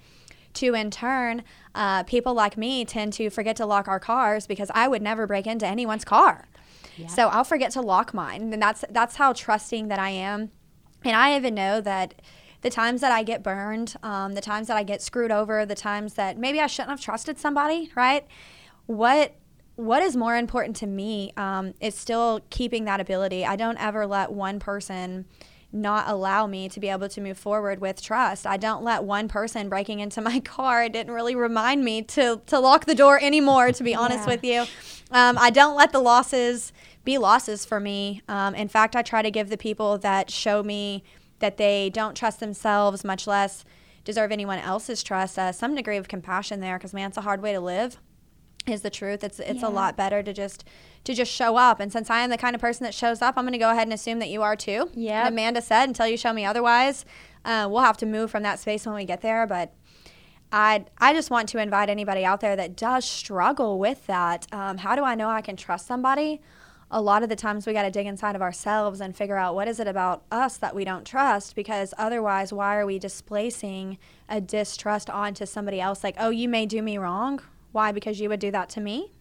to 0.54 0.74
in 0.74 0.90
turn, 0.90 1.42
uh, 1.74 2.02
people 2.02 2.34
like 2.34 2.56
me 2.56 2.84
tend 2.84 3.12
to 3.14 3.30
forget 3.30 3.56
to 3.56 3.66
lock 3.66 3.88
our 3.88 4.00
cars 4.00 4.46
because 4.46 4.70
I 4.74 4.88
would 4.88 5.00
never 5.00 5.26
break 5.26 5.46
into 5.46 5.66
anyone's 5.66 6.04
car. 6.04 6.48
So 7.08 7.28
I'll 7.28 7.44
forget 7.44 7.70
to 7.72 7.80
lock 7.80 8.14
mine, 8.14 8.52
and 8.52 8.62
that's 8.62 8.84
that's 8.90 9.16
how 9.16 9.32
trusting 9.32 9.88
that 9.88 9.98
I 9.98 10.10
am. 10.10 10.50
And 11.04 11.16
I 11.16 11.36
even 11.36 11.54
know 11.54 11.80
that 11.80 12.14
the 12.62 12.70
times 12.70 13.00
that 13.00 13.12
I 13.12 13.22
get 13.22 13.42
burned, 13.42 13.96
um, 14.02 14.34
the 14.34 14.40
times 14.40 14.66
that 14.68 14.76
I 14.76 14.82
get 14.82 15.00
screwed 15.00 15.30
over, 15.30 15.64
the 15.64 15.74
times 15.74 16.14
that 16.14 16.36
maybe 16.36 16.60
I 16.60 16.66
shouldn't 16.66 16.90
have 16.90 17.00
trusted 17.00 17.38
somebody, 17.38 17.90
right? 17.94 18.26
What 18.86 19.34
what 19.76 20.02
is 20.02 20.14
more 20.14 20.36
important 20.36 20.76
to 20.76 20.86
me 20.86 21.32
um, 21.38 21.72
is 21.80 21.94
still 21.94 22.40
keeping 22.50 22.84
that 22.84 23.00
ability. 23.00 23.46
I 23.46 23.56
don't 23.56 23.78
ever 23.78 24.06
let 24.06 24.30
one 24.30 24.58
person 24.58 25.24
not 25.72 26.08
allow 26.08 26.46
me 26.46 26.68
to 26.68 26.80
be 26.80 26.88
able 26.88 27.08
to 27.08 27.20
move 27.20 27.38
forward 27.38 27.80
with 27.80 28.02
trust. 28.02 28.46
I 28.46 28.56
don't 28.56 28.82
let 28.82 29.04
one 29.04 29.28
person 29.28 29.68
breaking 29.68 30.00
into 30.00 30.20
my 30.20 30.40
car 30.44 30.84
it 30.84 30.92
didn't 30.92 31.12
really 31.12 31.34
remind 31.34 31.84
me 31.84 32.02
to 32.02 32.40
to 32.46 32.58
lock 32.58 32.86
the 32.86 32.94
door 32.94 33.20
anymore. 33.22 33.72
To 33.72 33.82
be 33.82 33.94
honest 33.94 34.26
yeah. 34.26 34.34
with 34.34 34.44
you, 34.44 34.60
um, 35.10 35.38
I 35.38 35.50
don't 35.50 35.76
let 35.76 35.92
the 35.92 36.00
losses 36.00 36.72
be 37.04 37.18
losses 37.18 37.64
for 37.64 37.80
me. 37.80 38.22
Um, 38.28 38.54
in 38.54 38.68
fact, 38.68 38.96
I 38.96 39.02
try 39.02 39.22
to 39.22 39.30
give 39.30 39.48
the 39.48 39.56
people 39.56 39.98
that 39.98 40.30
show 40.30 40.62
me 40.62 41.02
that 41.38 41.56
they 41.56 41.90
don't 41.90 42.14
trust 42.14 42.40
themselves, 42.40 43.04
much 43.04 43.26
less 43.26 43.64
deserve 44.04 44.32
anyone 44.32 44.58
else's 44.58 45.02
trust, 45.02 45.38
uh, 45.38 45.52
some 45.52 45.74
degree 45.74 45.96
of 45.96 46.08
compassion 46.08 46.60
there. 46.60 46.78
Because 46.78 46.92
man, 46.92 47.08
it's 47.08 47.16
a 47.16 47.22
hard 47.22 47.42
way 47.42 47.52
to 47.52 47.60
live. 47.60 47.98
Is 48.66 48.82
the 48.82 48.90
truth. 48.90 49.24
It's 49.24 49.40
it's 49.40 49.62
yeah. 49.62 49.68
a 49.68 49.70
lot 49.70 49.96
better 49.96 50.22
to 50.22 50.32
just 50.32 50.64
to 51.04 51.14
just 51.14 51.32
show 51.32 51.56
up. 51.56 51.80
And 51.80 51.90
since 51.90 52.10
I 52.10 52.20
am 52.20 52.30
the 52.30 52.36
kind 52.36 52.54
of 52.54 52.60
person 52.60 52.84
that 52.84 52.92
shows 52.92 53.22
up, 53.22 53.38
I'm 53.38 53.44
going 53.44 53.52
to 53.52 53.58
go 53.58 53.70
ahead 53.70 53.84
and 53.84 53.92
assume 53.92 54.18
that 54.18 54.28
you 54.28 54.42
are 54.42 54.54
too. 54.54 54.90
Yeah. 54.94 55.26
Amanda 55.28 55.62
said, 55.62 55.88
until 55.88 56.06
you 56.06 56.18
show 56.18 56.32
me 56.32 56.44
otherwise, 56.44 57.06
uh, 57.44 57.66
we'll 57.70 57.82
have 57.82 57.96
to 57.98 58.06
move 58.06 58.30
from 58.30 58.42
that 58.42 58.58
space 58.58 58.84
when 58.84 58.94
we 58.94 59.06
get 59.06 59.22
there. 59.22 59.46
But 59.46 59.72
I 60.52 60.84
I 60.98 61.14
just 61.14 61.30
want 61.30 61.48
to 61.50 61.58
invite 61.58 61.88
anybody 61.88 62.24
out 62.24 62.40
there 62.40 62.54
that 62.56 62.76
does 62.76 63.06
struggle 63.06 63.78
with 63.78 64.06
that. 64.08 64.46
Um, 64.52 64.78
how 64.78 64.94
do 64.94 65.04
I 65.04 65.14
know 65.14 65.28
I 65.28 65.40
can 65.40 65.56
trust 65.56 65.86
somebody? 65.86 66.40
a 66.90 67.00
lot 67.00 67.22
of 67.22 67.28
the 67.28 67.36
times 67.36 67.66
we 67.66 67.72
got 67.72 67.82
to 67.82 67.90
dig 67.90 68.06
inside 68.06 68.34
of 68.34 68.42
ourselves 68.42 69.00
and 69.00 69.14
figure 69.14 69.36
out 69.36 69.54
what 69.54 69.68
is 69.68 69.78
it 69.78 69.86
about 69.86 70.24
us 70.30 70.56
that 70.56 70.74
we 70.74 70.84
don't 70.84 71.06
trust 71.06 71.54
because 71.54 71.94
otherwise 71.96 72.52
why 72.52 72.76
are 72.76 72.84
we 72.84 72.98
displacing 72.98 73.96
a 74.28 74.40
distrust 74.40 75.08
onto 75.08 75.46
somebody 75.46 75.80
else 75.80 76.02
like 76.02 76.16
oh 76.18 76.30
you 76.30 76.48
may 76.48 76.66
do 76.66 76.82
me 76.82 76.98
wrong 76.98 77.40
why? 77.72 77.92
Because 77.92 78.20
you 78.20 78.28
would 78.28 78.40
do 78.40 78.50
that 78.50 78.68
to 78.70 78.80
me? 78.80 79.12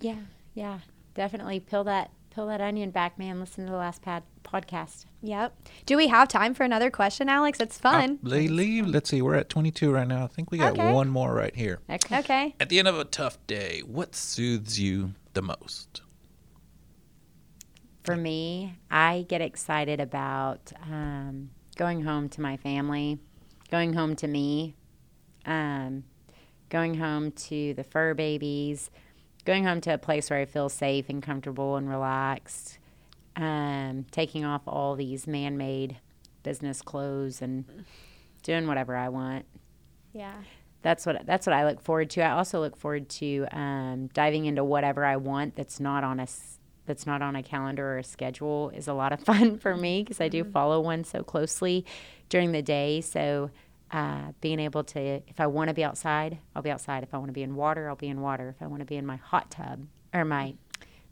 Yeah 0.00 0.16
yeah 0.54 0.78
definitely. 1.14 1.60
Peel 1.60 1.84
that 1.84 2.10
peel 2.34 2.46
that 2.46 2.60
onion 2.60 2.90
back 2.90 3.18
man. 3.18 3.40
Listen 3.40 3.66
to 3.66 3.72
the 3.72 3.76
last 3.76 4.02
pad 4.02 4.22
podcast. 4.42 5.06
Yep. 5.22 5.56
Do 5.86 5.96
we 5.96 6.08
have 6.08 6.28
time 6.28 6.54
for 6.54 6.64
another 6.64 6.90
question 6.90 7.28
alex? 7.28 7.60
It's 7.60 7.78
fun. 7.78 8.18
I 8.24 8.28
believe 8.28 8.86
let's 8.86 9.10
see. 9.10 9.20
We're 9.20 9.34
at 9.34 9.48
22 9.48 9.92
right 9.92 10.08
now. 10.08 10.24
I 10.24 10.26
think 10.28 10.50
we 10.50 10.58
got 10.58 10.72
okay. 10.72 10.92
one 10.92 11.08
more 11.08 11.34
right 11.34 11.54
here. 11.54 11.80
Okay. 11.90 12.18
okay. 12.18 12.54
At 12.60 12.68
the 12.68 12.78
end 12.78 12.88
of 12.88 12.98
a 12.98 13.04
tough 13.04 13.38
day 13.46 13.82
what 13.86 14.14
soothes 14.14 14.78
you 14.78 15.14
the 15.34 15.42
most? 15.42 16.00
For 18.04 18.16
me, 18.16 18.76
I 18.90 19.24
get 19.30 19.40
excited 19.40 19.98
about 19.98 20.70
um, 20.84 21.48
going 21.76 22.02
home 22.02 22.28
to 22.30 22.42
my 22.42 22.58
family, 22.58 23.18
going 23.70 23.94
home 23.94 24.14
to 24.16 24.28
me, 24.28 24.74
um, 25.46 26.04
going 26.74 26.94
home 26.94 27.30
to 27.30 27.72
the 27.74 27.84
fur 27.84 28.14
babies, 28.14 28.90
going 29.44 29.62
home 29.62 29.80
to 29.80 29.94
a 29.94 29.96
place 29.96 30.28
where 30.28 30.40
I 30.40 30.44
feel 30.44 30.68
safe 30.68 31.08
and 31.08 31.22
comfortable 31.22 31.76
and 31.76 31.88
relaxed, 31.88 32.78
um, 33.36 34.06
taking 34.10 34.44
off 34.44 34.62
all 34.66 34.96
these 34.96 35.28
man 35.28 35.56
made 35.56 35.98
business 36.42 36.82
clothes 36.82 37.40
and 37.40 37.64
doing 38.42 38.66
whatever 38.66 38.96
I 38.96 39.08
want. 39.08 39.44
Yeah. 40.12 40.34
That's 40.82 41.06
what 41.06 41.24
that's 41.24 41.46
what 41.46 41.54
I 41.54 41.64
look 41.64 41.80
forward 41.80 42.10
to. 42.10 42.22
I 42.22 42.32
also 42.32 42.58
look 42.58 42.76
forward 42.76 43.08
to 43.20 43.46
um, 43.52 44.08
diving 44.08 44.46
into 44.46 44.64
whatever 44.64 45.04
I 45.04 45.14
want 45.14 45.54
that's 45.54 45.78
not 45.78 46.02
on 46.02 46.18
a 46.18 46.26
that's 46.86 47.06
not 47.06 47.22
on 47.22 47.36
a 47.36 47.42
calendar 47.44 47.92
or 47.92 47.98
a 47.98 48.04
schedule 48.04 48.70
is 48.70 48.88
a 48.88 48.94
lot 48.94 49.12
of 49.12 49.20
fun 49.24 49.58
for 49.58 49.76
me 49.76 50.02
because 50.02 50.20
I 50.20 50.26
do 50.26 50.42
mm-hmm. 50.42 50.50
follow 50.50 50.80
one 50.80 51.04
so 51.04 51.22
closely 51.22 51.86
during 52.28 52.50
the 52.50 52.62
day. 52.62 53.00
So 53.00 53.50
uh, 53.94 54.32
being 54.40 54.58
able 54.58 54.82
to, 54.82 54.98
if 54.98 55.38
I 55.38 55.46
want 55.46 55.68
to 55.68 55.74
be 55.74 55.84
outside, 55.84 56.38
I'll 56.56 56.62
be 56.62 56.70
outside. 56.70 57.04
If 57.04 57.14
I 57.14 57.18
want 57.18 57.28
to 57.28 57.32
be 57.32 57.44
in 57.44 57.54
water, 57.54 57.88
I'll 57.88 57.94
be 57.94 58.08
in 58.08 58.20
water. 58.20 58.48
If 58.48 58.60
I 58.60 58.66
want 58.66 58.80
to 58.80 58.84
be 58.84 58.96
in 58.96 59.06
my 59.06 59.16
hot 59.16 59.52
tub 59.52 59.86
or 60.12 60.24
my 60.24 60.54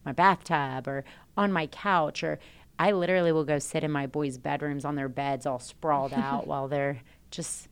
my 0.04 0.10
bathtub 0.10 0.88
or 0.88 1.04
on 1.36 1.52
my 1.52 1.68
couch 1.68 2.24
or 2.24 2.40
I 2.80 2.90
literally 2.90 3.30
will 3.30 3.44
go 3.44 3.60
sit 3.60 3.84
in 3.84 3.92
my 3.92 4.08
boys' 4.08 4.36
bedrooms 4.36 4.84
on 4.84 4.96
their 4.96 5.08
beds 5.08 5.46
all 5.46 5.60
sprawled 5.60 6.12
out 6.16 6.48
while 6.48 6.66
they're 6.66 7.00
just 7.30 7.68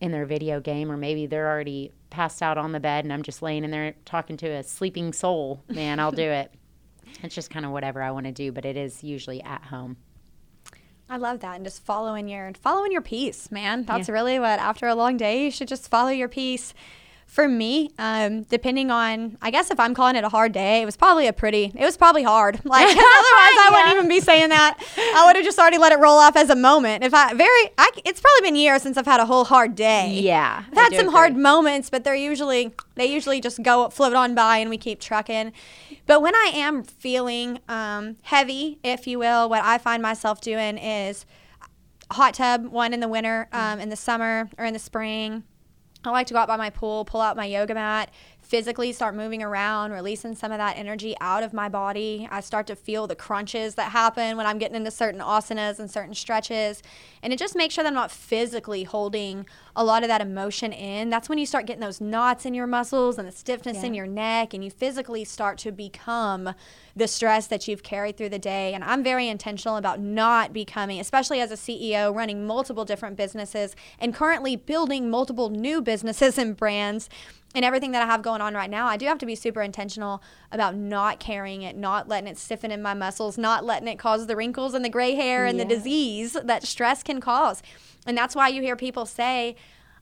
in 0.00 0.12
their 0.12 0.24
video 0.24 0.60
game 0.60 0.92
or 0.92 0.96
maybe 0.96 1.26
they're 1.26 1.50
already 1.50 1.90
passed 2.10 2.42
out 2.42 2.58
on 2.58 2.70
the 2.70 2.78
bed 2.78 3.04
and 3.04 3.12
I'm 3.12 3.24
just 3.24 3.42
laying 3.42 3.64
in 3.64 3.72
there 3.72 3.94
talking 4.04 4.36
to 4.36 4.46
a 4.46 4.62
sleeping 4.62 5.12
soul. 5.12 5.64
Man, 5.68 5.98
I'll 5.98 6.12
do 6.12 6.30
it. 6.30 6.52
It's 7.22 7.34
just 7.34 7.50
kind 7.50 7.66
of 7.66 7.72
whatever 7.72 8.00
I 8.02 8.10
want 8.10 8.24
to 8.24 8.32
do, 8.32 8.52
but 8.52 8.64
it 8.64 8.76
is 8.76 9.04
usually 9.04 9.42
at 9.42 9.62
home. 9.64 9.98
I 11.08 11.16
love 11.16 11.40
that, 11.40 11.56
and 11.56 11.64
just 11.64 11.84
following 11.84 12.28
your 12.28 12.52
following 12.54 12.92
your 12.92 13.02
peace, 13.02 13.50
man. 13.50 13.84
That's 13.84 14.08
yeah. 14.08 14.14
really 14.14 14.38
what 14.38 14.58
after 14.58 14.86
a 14.86 14.94
long 14.94 15.16
day 15.16 15.44
you 15.44 15.50
should 15.50 15.68
just 15.68 15.88
follow 15.88 16.10
your 16.10 16.28
peace 16.28 16.74
for 17.32 17.48
me, 17.48 17.90
um, 17.98 18.42
depending 18.42 18.90
on, 18.90 19.38
I 19.40 19.50
guess 19.50 19.70
if 19.70 19.80
I'm 19.80 19.94
calling 19.94 20.16
it 20.16 20.22
a 20.22 20.28
hard 20.28 20.52
day, 20.52 20.82
it 20.82 20.84
was 20.84 20.98
probably 20.98 21.26
a 21.26 21.32
pretty, 21.32 21.72
it 21.74 21.82
was 21.82 21.96
probably 21.96 22.24
hard. 22.24 22.60
Like, 22.72 22.86
otherwise 22.90 23.00
I 23.00 23.68
yeah. 23.70 23.76
wouldn't 23.76 23.96
even 23.96 24.08
be 24.08 24.20
saying 24.20 24.50
that. 24.50 24.78
I 25.14 25.26
would 25.26 25.36
have 25.36 25.44
just 25.44 25.58
already 25.58 25.78
let 25.78 25.92
it 25.92 25.98
roll 25.98 26.18
off 26.18 26.36
as 26.36 26.50
a 26.50 26.56
moment. 26.56 27.04
If 27.04 27.14
I, 27.14 27.32
very, 27.32 27.70
I, 27.78 27.90
it's 28.04 28.20
probably 28.20 28.48
been 28.48 28.56
years 28.56 28.82
since 28.82 28.98
I've 28.98 29.06
had 29.06 29.20
a 29.20 29.26
whole 29.26 29.44
hard 29.44 29.74
day. 29.74 30.10
Yeah. 30.20 30.64
I've 30.70 30.76
had 30.76 30.92
some 30.92 31.08
agree. 31.08 31.12
hard 31.12 31.36
moments, 31.36 31.88
but 31.88 32.04
they're 32.04 32.14
usually, 32.14 32.74
they 32.96 33.06
usually 33.06 33.40
just 33.40 33.62
go, 33.62 33.88
float 33.88 34.14
on 34.14 34.34
by 34.34 34.58
and 34.58 34.68
we 34.68 34.76
keep 34.76 35.00
trucking. 35.00 35.52
But 36.06 36.20
when 36.20 36.34
I 36.34 36.50
am 36.54 36.82
feeling 36.82 37.60
um, 37.68 38.16
heavy, 38.22 38.78
if 38.82 39.06
you 39.06 39.18
will, 39.18 39.48
what 39.48 39.62
I 39.64 39.78
find 39.78 40.02
myself 40.02 40.42
doing 40.42 40.76
is 40.76 41.24
hot 42.10 42.34
tub, 42.34 42.66
one 42.66 42.92
in 42.92 43.00
the 43.00 43.08
winter, 43.08 43.48
um, 43.52 43.80
in 43.80 43.88
the 43.88 43.96
summer, 43.96 44.50
or 44.58 44.66
in 44.66 44.74
the 44.74 44.78
spring 44.78 45.44
I 46.04 46.10
like 46.10 46.26
to 46.28 46.34
go 46.34 46.40
out 46.40 46.48
by 46.48 46.56
my 46.56 46.70
pool, 46.70 47.04
pull 47.04 47.20
out 47.20 47.36
my 47.36 47.44
yoga 47.44 47.74
mat, 47.74 48.10
physically 48.52 48.92
start 48.92 49.14
moving 49.14 49.42
around, 49.42 49.92
releasing 49.92 50.34
some 50.34 50.52
of 50.52 50.58
that 50.58 50.76
energy 50.76 51.16
out 51.22 51.42
of 51.42 51.54
my 51.54 51.70
body. 51.70 52.28
I 52.30 52.42
start 52.42 52.66
to 52.66 52.76
feel 52.76 53.06
the 53.06 53.16
crunches 53.16 53.76
that 53.76 53.92
happen 53.92 54.36
when 54.36 54.44
I'm 54.44 54.58
getting 54.58 54.76
into 54.76 54.90
certain 54.90 55.22
asanas 55.22 55.78
and 55.78 55.90
certain 55.90 56.12
stretches. 56.12 56.82
And 57.22 57.32
it 57.32 57.38
just 57.38 57.56
makes 57.56 57.72
sure 57.72 57.82
that 57.82 57.88
I'm 57.88 57.94
not 57.94 58.10
physically 58.10 58.82
holding 58.84 59.46
a 59.74 59.82
lot 59.82 60.02
of 60.02 60.08
that 60.08 60.20
emotion 60.20 60.70
in. 60.70 61.08
That's 61.08 61.30
when 61.30 61.38
you 61.38 61.46
start 61.46 61.64
getting 61.64 61.80
those 61.80 61.98
knots 61.98 62.44
in 62.44 62.52
your 62.52 62.66
muscles 62.66 63.16
and 63.16 63.26
the 63.26 63.32
stiffness 63.32 63.78
yeah. 63.78 63.86
in 63.86 63.94
your 63.94 64.06
neck, 64.06 64.52
and 64.52 64.62
you 64.62 64.70
physically 64.70 65.24
start 65.24 65.56
to 65.60 65.72
become 65.72 66.52
the 66.94 67.08
stress 67.08 67.46
that 67.46 67.66
you've 67.66 67.82
carried 67.82 68.18
through 68.18 68.28
the 68.28 68.38
day. 68.38 68.74
And 68.74 68.84
I'm 68.84 69.02
very 69.02 69.28
intentional 69.28 69.78
about 69.78 69.98
not 69.98 70.52
becoming, 70.52 71.00
especially 71.00 71.40
as 71.40 71.50
a 71.50 71.54
CEO 71.54 72.14
running 72.14 72.46
multiple 72.46 72.84
different 72.84 73.16
businesses 73.16 73.74
and 73.98 74.14
currently 74.14 74.56
building 74.56 75.08
multiple 75.08 75.48
new 75.48 75.80
businesses 75.80 76.36
and 76.36 76.54
brands 76.54 77.08
and 77.54 77.64
everything 77.64 77.92
that 77.92 78.02
I 78.02 78.06
have 78.06 78.22
going 78.22 78.40
on 78.40 78.54
right 78.54 78.70
now, 78.70 78.86
I 78.86 78.96
do 78.96 79.06
have 79.06 79.18
to 79.18 79.26
be 79.26 79.34
super 79.34 79.62
intentional 79.62 80.22
about 80.50 80.74
not 80.74 81.20
carrying 81.20 81.62
it, 81.62 81.76
not 81.76 82.08
letting 82.08 82.28
it 82.28 82.38
stiffen 82.38 82.70
in 82.70 82.82
my 82.82 82.94
muscles, 82.94 83.36
not 83.36 83.64
letting 83.64 83.88
it 83.88 83.98
cause 83.98 84.26
the 84.26 84.36
wrinkles 84.36 84.74
and 84.74 84.84
the 84.84 84.88
gray 84.88 85.14
hair 85.14 85.44
and 85.44 85.58
yeah. 85.58 85.64
the 85.64 85.74
disease 85.74 86.32
that 86.32 86.64
stress 86.64 87.02
can 87.02 87.20
cause. 87.20 87.62
And 88.06 88.16
that's 88.16 88.34
why 88.34 88.48
you 88.48 88.62
hear 88.62 88.76
people 88.76 89.06
say, 89.06 89.56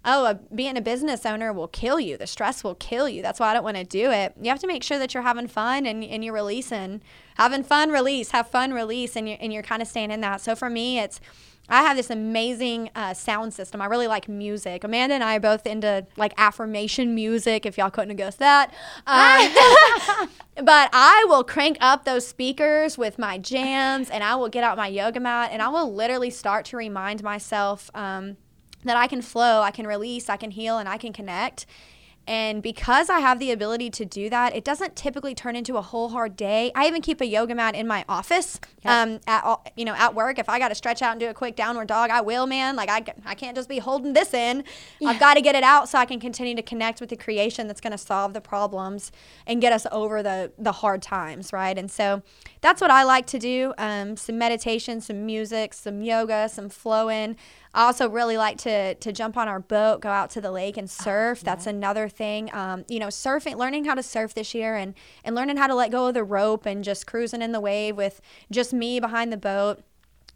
oh, 0.05 0.27
a, 0.27 0.35
being 0.55 0.77
a 0.77 0.81
business 0.81 1.27
owner 1.27 1.53
will 1.53 1.69
kill 1.69 2.01
you. 2.01 2.17
The 2.17 2.27
stress 2.27 2.65
will 2.65 2.75
kill 2.75 3.09
you. 3.09 3.23
That's 3.23 3.39
why 3.39 3.51
I 3.51 3.55
don't 3.55 3.65
want 3.65 3.77
to 3.77 3.85
do 3.85 4.11
it. 4.11 4.35
You 4.41 4.51
have 4.51 4.61
to 4.61 4.67
make 4.67 4.83
sure 4.83 4.99
that 4.99 5.13
you're 5.13 5.23
having 5.23 5.47
fun 5.47 5.87
and, 5.87 6.03
and 6.03 6.25
you're 6.25 6.35
releasing, 6.35 7.03
having 7.37 7.63
fun, 7.63 7.91
release, 7.91 8.31
have 8.31 8.49
fun, 8.49 8.73
release, 8.73 9.17
and 9.17 9.29
you're, 9.29 9.39
and 9.41 9.53
you're 9.53 9.63
kind 9.63 9.83
of 9.83 9.89
staying 9.89 10.11
in 10.11 10.21
that. 10.23 10.41
So 10.41 10.55
for 10.55 10.71
me, 10.71 10.99
it's, 10.99 11.21
I 11.69 11.83
have 11.83 11.97
this 11.97 12.11
amazing 12.11 12.91
uh, 12.97 13.15
sound 13.15 13.55
system. 13.55 13.81
I 13.81 13.87
really 13.87 14.09
like 14.09 14.29
music. 14.29 14.83
Amanda 14.83 15.15
and 15.15 15.23
I 15.23 15.37
are 15.37 15.41
both 15.41 15.67
into 15.67 16.05
like 16.17 16.33
affirmation 16.37 17.15
music, 17.15 17.65
if 17.65 17.79
y'all 17.79 17.91
couldn't 17.91 18.11
have 18.11 18.17
guessed 18.17 18.41
that. 18.41 18.73
Um, 19.07 20.29
but 20.65 20.91
I 20.93 21.25
will 21.29 21.45
crank 21.45 21.77
up 21.81 22.05
those 22.05 22.27
speakers 22.27 22.99
with 22.99 23.19
my 23.19 23.39
jams 23.39 24.11
and 24.11 24.25
I 24.25 24.35
will 24.35 24.49
get 24.49 24.65
out 24.65 24.77
my 24.79 24.89
yoga 24.89 25.21
mat 25.21 25.51
and 25.53 25.63
I 25.63 25.69
will 25.69 25.95
literally 25.95 26.31
start 26.31 26.65
to 26.67 26.77
remind 26.77 27.23
myself 27.23 27.89
um, 27.95 28.37
that 28.85 28.97
I 28.97 29.07
can 29.07 29.23
flow, 29.23 29.63
I 29.63 29.71
can 29.71 29.87
release, 29.87 30.29
I 30.29 30.37
can 30.37 30.51
heal, 30.51 30.79
and 30.79 30.89
I 30.89 30.97
can 30.97 31.13
connect. 31.13 31.67
And 32.27 32.63
because 32.63 33.11
I 33.11 33.19
have 33.19 33.41
the 33.41 33.51
ability 33.51 33.91
to 33.91 34.05
do 34.05 34.31
that, 34.31 34.55
it 34.55 34.63
doesn't 34.63 34.95
typically 34.95 35.35
turn 35.35 35.57
into 35.57 35.77
a 35.77 35.83
whole 35.83 36.11
hard 36.11 36.37
day. 36.37 36.71
I 36.77 36.87
even 36.87 37.03
keep 37.03 37.21
a 37.21 37.27
yoga 37.27 37.57
mat 37.57 37.75
in 37.75 37.89
my 37.89 38.05
office, 38.09 38.61
um, 38.85 39.21
at 39.27 39.43
all, 39.43 39.65
you 39.75 39.85
know, 39.85 39.95
at 39.95 40.15
work. 40.15 40.39
If 40.39 40.49
I 40.49 40.61
got 40.61 40.69
to 40.69 40.77
stretch 40.77 41.03
out 41.03 41.13
and 41.13 41.19
do 41.19 41.29
a 41.29 41.35
quick 41.35 41.57
downward 41.57 41.89
dog, 41.89 42.11
I 42.11 42.21
will, 42.21 42.47
man. 42.47 42.77
Like 42.77 42.89
I, 42.89 43.03
I 43.27 43.35
can't 43.35 43.57
just 43.57 43.69
be 43.69 43.79
holding 43.79 44.13
this 44.13 44.33
in. 44.33 44.63
I've 45.05 45.19
got 45.19 45.35
to 45.35 45.41
get 45.41 45.57
it 45.57 45.65
out 45.65 45.89
so 45.89 45.99
I 45.99 46.05
can 46.05 46.21
continue 46.21 46.55
to 46.55 46.63
connect 46.63 47.01
with 47.01 47.11
the 47.11 47.17
creation 47.17 47.67
that's 47.67 47.81
going 47.81 47.93
to 47.93 47.99
solve 47.99 48.33
the 48.33 48.41
problems 48.41 49.11
and 49.47 49.61
get 49.61 49.73
us 49.73 49.87
over 49.91 50.23
the 50.23 50.53
the 50.57 50.73
hard 50.73 51.03
times, 51.03 51.53
right? 51.53 51.77
And 51.77 51.91
so 51.91 52.23
that's 52.61 52.81
what 52.81 52.93
I 52.93 53.03
like 53.03 53.27
to 53.29 53.41
do. 53.41 53.75
Um, 53.77 54.17
some 54.17 54.39
meditation, 54.39 55.01
some 55.01 55.27
music, 55.27 55.75
some 55.75 56.03
yoga, 56.03 56.49
some 56.49 56.69
flowing. 56.69 57.37
I 57.73 57.87
also 57.87 58.09
really 58.09 58.37
like 58.37 58.59
to 58.59 58.95
to 58.95 59.13
jump 59.13 59.37
on 59.37 59.49
our 59.49 59.61
boat, 59.61 60.01
go 60.01 60.09
out 60.09 60.31
to 60.31 60.41
the 60.41 60.51
lake 60.51 60.77
and 60.77 60.91
surf. 60.91 61.41
That's 61.41 61.67
another 61.67 62.09
thing. 62.09 62.53
Um, 62.53 62.85
you 62.89 62.99
know, 62.99 63.09
surfing, 63.09 63.57
learning 63.57 63.85
how 63.85 63.95
to 63.95 64.03
surf 64.03 64.35
this 64.35 64.55
year, 64.55 64.77
and 64.77 64.95
and 65.25 65.37
learning 65.37 65.57
how 65.57 65.67
to 65.67 65.75
let 65.75 65.91
go 65.91 66.09
of 66.09 66.15
the 66.15 66.25
rope 66.25 66.67
and 66.67 66.83
just 66.83 67.07
cruising 67.07 67.43
in 67.43 67.53
the 67.53 67.61
wave 67.61 67.97
with 67.97 68.21
just 68.51 68.73
me 68.73 68.99
behind 68.99 69.33
the 69.33 69.37
boat 69.37 69.83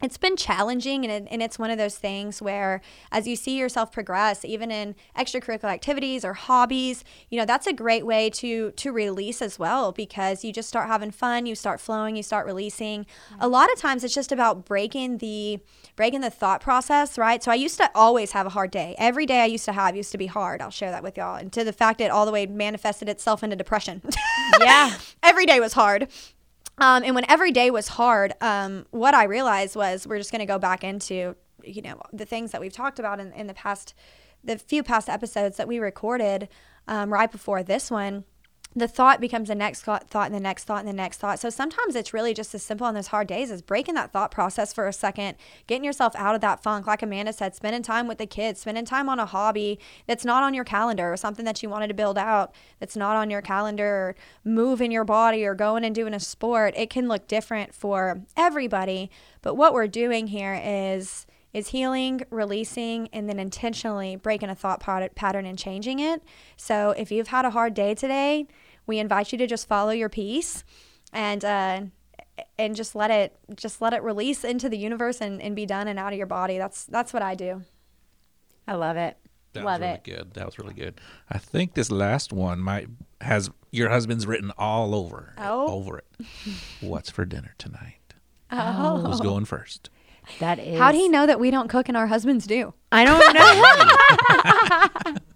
it's 0.04 0.18
been 0.18 0.36
challenging 0.36 1.04
and, 1.04 1.26
it, 1.26 1.28
and 1.32 1.42
it's 1.42 1.58
one 1.58 1.70
of 1.70 1.78
those 1.78 1.96
things 1.96 2.42
where 2.42 2.80
as 3.10 3.26
you 3.26 3.34
see 3.34 3.58
yourself 3.58 3.90
progress 3.90 4.44
even 4.44 4.70
in 4.70 4.94
extracurricular 5.16 5.72
activities 5.72 6.24
or 6.24 6.34
hobbies 6.34 7.04
you 7.30 7.38
know 7.38 7.46
that's 7.46 7.66
a 7.66 7.72
great 7.72 8.04
way 8.04 8.28
to 8.28 8.70
to 8.72 8.92
release 8.92 9.40
as 9.40 9.58
well 9.58 9.92
because 9.92 10.44
you 10.44 10.52
just 10.52 10.68
start 10.68 10.88
having 10.88 11.10
fun 11.10 11.46
you 11.46 11.54
start 11.54 11.80
flowing 11.80 12.16
you 12.16 12.22
start 12.22 12.46
releasing. 12.46 13.06
A 13.40 13.48
lot 13.48 13.72
of 13.72 13.78
times 13.78 14.04
it's 14.04 14.14
just 14.14 14.30
about 14.30 14.64
breaking 14.66 15.18
the 15.18 15.58
breaking 15.96 16.20
the 16.20 16.30
thought 16.30 16.60
process 16.60 17.16
right? 17.16 17.42
So 17.42 17.50
i 17.50 17.54
used 17.54 17.78
to 17.78 17.90
always 17.94 18.32
have 18.32 18.46
a 18.46 18.50
hard 18.50 18.70
day. 18.70 18.94
Every 18.98 19.26
day 19.26 19.40
i 19.40 19.46
used 19.46 19.64
to 19.64 19.72
have 19.72 19.96
used 19.96 20.12
to 20.12 20.18
be 20.18 20.26
hard 20.26 20.60
i'll 20.60 20.70
share 20.70 20.90
that 20.90 21.02
with 21.02 21.16
y'all 21.16 21.36
and 21.36 21.52
to 21.52 21.64
the 21.64 21.72
fact 21.72 22.00
it 22.00 22.10
all 22.10 22.26
the 22.26 22.32
way 22.32 22.46
manifested 22.46 23.08
itself 23.08 23.42
into 23.42 23.56
depression. 23.56 24.02
Yeah. 24.60 24.98
every 25.22 25.46
day 25.46 25.58
was 25.58 25.72
hard 25.72 26.08
um, 26.78 27.04
and 27.04 27.14
when 27.14 27.28
every 27.30 27.52
day 27.52 27.70
was 27.70 27.88
hard, 27.88 28.34
um, 28.40 28.86
what 28.90 29.14
I 29.14 29.24
realized 29.24 29.76
was 29.76 30.06
we're 30.06 30.18
just 30.18 30.30
going 30.32 30.40
to 30.40 30.46
go 30.46 30.58
back 30.58 30.82
into, 30.82 31.36
you 31.62 31.82
know, 31.82 32.00
the 32.12 32.24
things 32.24 32.50
that 32.52 32.60
we've 32.60 32.72
talked 32.72 32.98
about 32.98 33.20
in, 33.20 33.32
in 33.32 33.46
the 33.46 33.54
past, 33.54 33.94
the 34.42 34.58
few 34.58 34.82
past 34.82 35.08
episodes 35.08 35.56
that 35.56 35.68
we 35.68 35.78
recorded 35.78 36.48
um, 36.88 37.12
right 37.12 37.30
before 37.30 37.62
this 37.62 37.90
one. 37.90 38.24
The 38.76 38.88
thought 38.88 39.20
becomes 39.20 39.48
the 39.48 39.54
next 39.54 39.82
thought, 39.82 40.10
and 40.12 40.34
the 40.34 40.40
next 40.40 40.64
thought, 40.64 40.80
and 40.80 40.88
the 40.88 40.92
next 40.92 41.18
thought. 41.18 41.38
So 41.38 41.48
sometimes 41.48 41.94
it's 41.94 42.12
really 42.12 42.34
just 42.34 42.52
as 42.56 42.62
simple 42.64 42.86
on 42.86 42.94
those 42.94 43.06
hard 43.08 43.28
days 43.28 43.52
as 43.52 43.62
breaking 43.62 43.94
that 43.94 44.10
thought 44.12 44.32
process 44.32 44.72
for 44.72 44.88
a 44.88 44.92
second, 44.92 45.36
getting 45.68 45.84
yourself 45.84 46.16
out 46.16 46.34
of 46.34 46.40
that 46.40 46.60
funk. 46.60 46.84
Like 46.86 47.00
Amanda 47.00 47.32
said, 47.32 47.54
spending 47.54 47.82
time 47.82 48.08
with 48.08 48.18
the 48.18 48.26
kids, 48.26 48.60
spending 48.60 48.84
time 48.84 49.08
on 49.08 49.20
a 49.20 49.26
hobby 49.26 49.78
that's 50.08 50.24
not 50.24 50.42
on 50.42 50.54
your 50.54 50.64
calendar 50.64 51.12
or 51.12 51.16
something 51.16 51.44
that 51.44 51.62
you 51.62 51.68
wanted 51.68 51.86
to 51.86 51.94
build 51.94 52.18
out 52.18 52.52
that's 52.80 52.96
not 52.96 53.14
on 53.14 53.30
your 53.30 53.42
calendar 53.42 53.86
or 53.86 54.16
moving 54.42 54.90
your 54.90 55.04
body 55.04 55.44
or 55.44 55.54
going 55.54 55.84
and 55.84 55.94
doing 55.94 56.12
a 56.12 56.18
sport. 56.18 56.74
It 56.76 56.90
can 56.90 57.06
look 57.06 57.28
different 57.28 57.74
for 57.74 58.22
everybody. 58.36 59.08
But 59.40 59.54
what 59.54 59.72
we're 59.72 59.86
doing 59.86 60.26
here 60.26 60.60
is 60.64 61.26
is 61.52 61.68
healing, 61.68 62.20
releasing, 62.30 63.08
and 63.12 63.28
then 63.28 63.38
intentionally 63.38 64.16
breaking 64.16 64.50
a 64.50 64.54
thought 64.56 64.80
pat- 64.80 65.14
pattern 65.14 65.46
and 65.46 65.56
changing 65.56 66.00
it. 66.00 66.20
So 66.56 66.90
if 66.98 67.12
you've 67.12 67.28
had 67.28 67.44
a 67.44 67.50
hard 67.50 67.74
day 67.74 67.94
today, 67.94 68.48
we 68.86 68.98
invite 68.98 69.32
you 69.32 69.38
to 69.38 69.46
just 69.46 69.66
follow 69.68 69.90
your 69.90 70.08
peace 70.08 70.64
and 71.12 71.44
uh, 71.44 71.80
and 72.58 72.74
just 72.76 72.94
let 72.94 73.10
it 73.10 73.36
just 73.56 73.80
let 73.80 73.92
it 73.92 74.02
release 74.02 74.44
into 74.44 74.68
the 74.68 74.78
universe 74.78 75.20
and, 75.20 75.40
and 75.42 75.54
be 75.56 75.66
done 75.66 75.88
and 75.88 75.98
out 75.98 76.12
of 76.12 76.16
your 76.18 76.26
body. 76.26 76.58
That's 76.58 76.84
that's 76.84 77.12
what 77.12 77.22
I 77.22 77.34
do. 77.34 77.62
I 78.66 78.74
love 78.74 78.96
it. 78.96 79.16
That 79.52 79.64
love 79.64 79.80
was 79.80 79.86
really 79.86 79.94
it. 79.94 80.04
good. 80.04 80.34
That 80.34 80.46
was 80.46 80.58
really 80.58 80.74
good. 80.74 81.00
I 81.30 81.38
think 81.38 81.74
this 81.74 81.90
last 81.90 82.32
one 82.32 82.58
might 82.60 82.88
has 83.20 83.50
your 83.70 83.88
husband's 83.90 84.26
written 84.26 84.50
all 84.58 84.94
over 84.94 85.34
Oh. 85.38 85.68
over 85.72 85.98
it. 85.98 86.06
What's 86.80 87.10
for 87.10 87.24
dinner 87.24 87.54
tonight? 87.58 88.14
Oh. 88.50 88.98
Who's 89.06 89.20
going 89.20 89.44
first? 89.44 89.90
That 90.40 90.58
is. 90.58 90.78
How'd 90.78 90.94
he 90.94 91.08
know 91.08 91.26
that 91.26 91.38
we 91.38 91.50
don't 91.50 91.68
cook 91.68 91.88
and 91.88 91.96
our 91.96 92.06
husbands 92.06 92.46
do? 92.46 92.72
I 92.90 93.04
don't 93.04 93.34
know. 95.14 95.14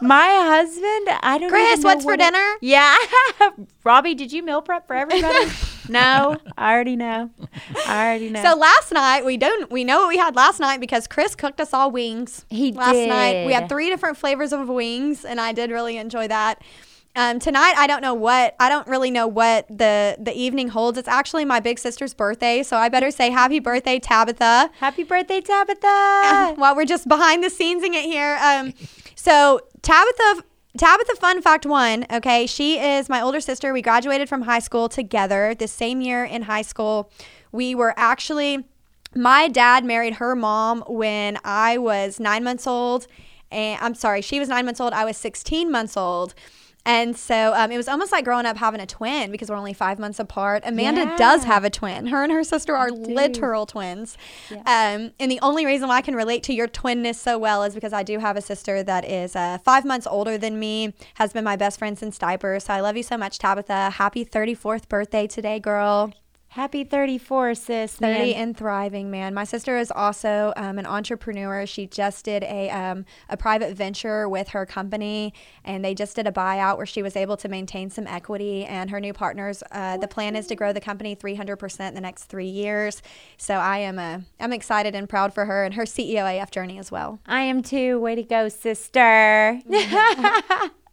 My 0.00 0.26
husband, 0.26 1.18
I 1.22 1.38
don't. 1.38 1.42
Know. 1.42 1.48
Chris, 1.48 1.82
what's 1.84 2.04
for 2.04 2.14
it- 2.14 2.18
dinner? 2.18 2.54
Yeah, 2.60 2.96
Robbie, 3.84 4.14
did 4.14 4.32
you 4.32 4.42
meal 4.42 4.62
prep 4.62 4.86
for 4.86 4.94
everybody? 4.94 5.50
no, 5.88 6.36
I 6.56 6.72
already 6.72 6.96
know. 6.96 7.30
I 7.86 8.06
already 8.06 8.30
know. 8.30 8.42
So 8.42 8.56
last 8.56 8.92
night 8.92 9.24
we 9.24 9.36
don't 9.36 9.70
we 9.70 9.84
know 9.84 10.00
what 10.00 10.08
we 10.08 10.18
had 10.18 10.36
last 10.36 10.60
night 10.60 10.80
because 10.80 11.06
Chris 11.06 11.34
cooked 11.34 11.60
us 11.60 11.72
all 11.74 11.90
wings. 11.90 12.44
He 12.50 12.72
last 12.72 12.94
night 12.96 13.46
we 13.46 13.52
had 13.52 13.68
three 13.68 13.88
different 13.88 14.16
flavors 14.16 14.52
of 14.52 14.68
wings, 14.68 15.24
and 15.24 15.40
I 15.40 15.52
did 15.52 15.70
really 15.70 15.96
enjoy 15.96 16.28
that. 16.28 16.62
Um, 17.16 17.40
tonight 17.40 17.74
I 17.76 17.86
don't 17.88 18.00
know 18.00 18.14
what 18.14 18.54
I 18.60 18.68
don't 18.68 18.86
really 18.86 19.10
know 19.10 19.26
what 19.26 19.66
the 19.68 20.16
the 20.20 20.32
evening 20.32 20.68
holds. 20.68 20.98
It's 20.98 21.08
actually 21.08 21.44
my 21.44 21.58
big 21.58 21.78
sister's 21.78 22.14
birthday, 22.14 22.62
so 22.62 22.76
I 22.76 22.88
better 22.88 23.10
say 23.10 23.30
happy 23.30 23.58
birthday, 23.58 23.98
Tabitha. 23.98 24.70
happy 24.78 25.02
birthday, 25.02 25.40
Tabitha. 25.40 26.54
While 26.56 26.76
we're 26.76 26.84
just 26.84 27.08
behind 27.08 27.42
the 27.42 27.48
scenesing 27.48 27.94
it 27.94 28.04
here, 28.04 28.38
um, 28.42 28.72
so 29.14 29.60
Tabitha. 29.82 30.44
Tabitha, 30.76 31.16
fun 31.16 31.42
fact 31.42 31.66
one, 31.66 32.06
okay, 32.08 32.46
she 32.46 32.78
is 32.78 33.08
my 33.08 33.20
older 33.20 33.40
sister. 33.40 33.72
We 33.72 33.82
graduated 33.82 34.28
from 34.28 34.42
high 34.42 34.60
school 34.60 34.88
together 34.88 35.52
the 35.58 35.66
same 35.66 36.00
year 36.00 36.24
in 36.24 36.42
high 36.42 36.62
school. 36.62 37.10
We 37.50 37.74
were 37.74 37.94
actually, 37.96 38.64
my 39.12 39.48
dad 39.48 39.84
married 39.84 40.16
her 40.16 40.36
mom 40.36 40.84
when 40.86 41.38
I 41.42 41.78
was 41.78 42.20
nine 42.20 42.44
months 42.44 42.64
old. 42.64 43.08
And 43.50 43.80
I'm 43.82 43.94
sorry, 43.96 44.20
she 44.22 44.38
was 44.38 44.48
nine 44.48 44.66
months 44.66 44.80
old. 44.80 44.92
I 44.92 45.04
was 45.04 45.16
16 45.16 45.68
months 45.68 45.96
old. 45.96 46.34
And 46.88 47.14
so 47.18 47.52
um, 47.54 47.70
it 47.70 47.76
was 47.76 47.86
almost 47.86 48.12
like 48.12 48.24
growing 48.24 48.46
up 48.46 48.56
having 48.56 48.80
a 48.80 48.86
twin 48.86 49.30
because 49.30 49.50
we're 49.50 49.56
only 49.56 49.74
five 49.74 49.98
months 49.98 50.18
apart. 50.18 50.62
Amanda 50.64 51.04
does 51.18 51.44
have 51.44 51.62
a 51.62 51.68
twin. 51.70 52.06
Her 52.06 52.22
and 52.22 52.32
her 52.32 52.42
sister 52.42 52.74
are 52.74 52.90
literal 52.90 53.66
twins. 53.66 54.16
Um, 54.60 55.12
and 55.20 55.30
the 55.30 55.38
only 55.42 55.66
reason 55.66 55.88
why 55.88 55.96
I 55.96 56.00
can 56.00 56.16
relate 56.16 56.42
to 56.44 56.54
your 56.54 56.66
twinness 56.66 57.16
so 57.16 57.36
well 57.38 57.62
is 57.62 57.74
because 57.74 57.92
I 57.92 58.02
do 58.02 58.18
have 58.18 58.38
a 58.38 58.40
sister 58.40 58.82
that 58.82 59.04
is 59.04 59.36
uh, 59.36 59.58
five 59.58 59.84
months 59.84 60.06
older 60.06 60.38
than 60.38 60.58
me, 60.58 60.94
has 61.14 61.34
been 61.34 61.44
my 61.44 61.56
best 61.56 61.78
friend 61.78 61.98
since 61.98 62.16
diapers. 62.16 62.64
So 62.64 62.72
I 62.72 62.80
love 62.80 62.96
you 62.96 63.02
so 63.02 63.18
much, 63.18 63.38
Tabitha. 63.38 63.90
Happy 63.90 64.24
34th 64.24 64.88
birthday 64.88 65.26
today, 65.26 65.60
girl. 65.60 66.14
Happy 66.58 66.82
34, 66.82 67.54
sis. 67.54 67.94
30 67.94 68.18
man. 68.18 68.34
and 68.34 68.56
thriving, 68.56 69.12
man. 69.12 69.32
My 69.32 69.44
sister 69.44 69.78
is 69.78 69.92
also 69.92 70.52
um, 70.56 70.76
an 70.76 70.86
entrepreneur. 70.86 71.64
She 71.66 71.86
just 71.86 72.24
did 72.24 72.42
a, 72.42 72.68
um, 72.70 73.04
a 73.28 73.36
private 73.36 73.76
venture 73.76 74.28
with 74.28 74.48
her 74.48 74.66
company, 74.66 75.32
and 75.64 75.84
they 75.84 75.94
just 75.94 76.16
did 76.16 76.26
a 76.26 76.32
buyout 76.32 76.76
where 76.76 76.84
she 76.84 77.00
was 77.00 77.14
able 77.14 77.36
to 77.36 77.48
maintain 77.48 77.90
some 77.90 78.08
equity. 78.08 78.64
And 78.64 78.90
her 78.90 78.98
new 78.98 79.12
partners, 79.12 79.62
uh, 79.70 79.98
the 79.98 80.08
plan 80.08 80.34
is 80.34 80.48
to 80.48 80.56
grow 80.56 80.72
the 80.72 80.80
company 80.80 81.14
300% 81.14 81.86
in 81.86 81.94
the 81.94 82.00
next 82.00 82.24
three 82.24 82.48
years. 82.48 83.02
So 83.36 83.54
I 83.54 83.78
am 83.78 84.00
uh, 84.00 84.22
I'm 84.40 84.52
excited 84.52 84.96
and 84.96 85.08
proud 85.08 85.32
for 85.32 85.44
her 85.44 85.62
and 85.62 85.74
her 85.74 85.84
CEO 85.84 86.42
AF 86.42 86.50
journey 86.50 86.80
as 86.80 86.90
well. 86.90 87.20
I 87.24 87.42
am 87.42 87.62
too. 87.62 88.00
Way 88.00 88.16
to 88.16 88.24
go, 88.24 88.48
sister. 88.48 89.60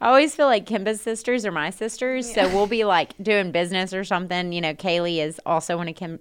I 0.00 0.08
always 0.08 0.34
feel 0.34 0.46
like 0.46 0.66
Kimba's 0.66 1.00
sisters 1.00 1.46
are 1.46 1.52
my 1.52 1.70
sisters. 1.70 2.32
So 2.32 2.48
we'll 2.48 2.66
be 2.66 2.84
like 2.84 3.14
doing 3.22 3.52
business 3.52 3.92
or 3.92 4.04
something. 4.04 4.52
You 4.52 4.60
know, 4.60 4.74
Kaylee 4.74 5.24
is 5.24 5.40
also 5.46 5.76
one 5.76 5.88
of 5.88 5.94
Kim, 5.94 6.18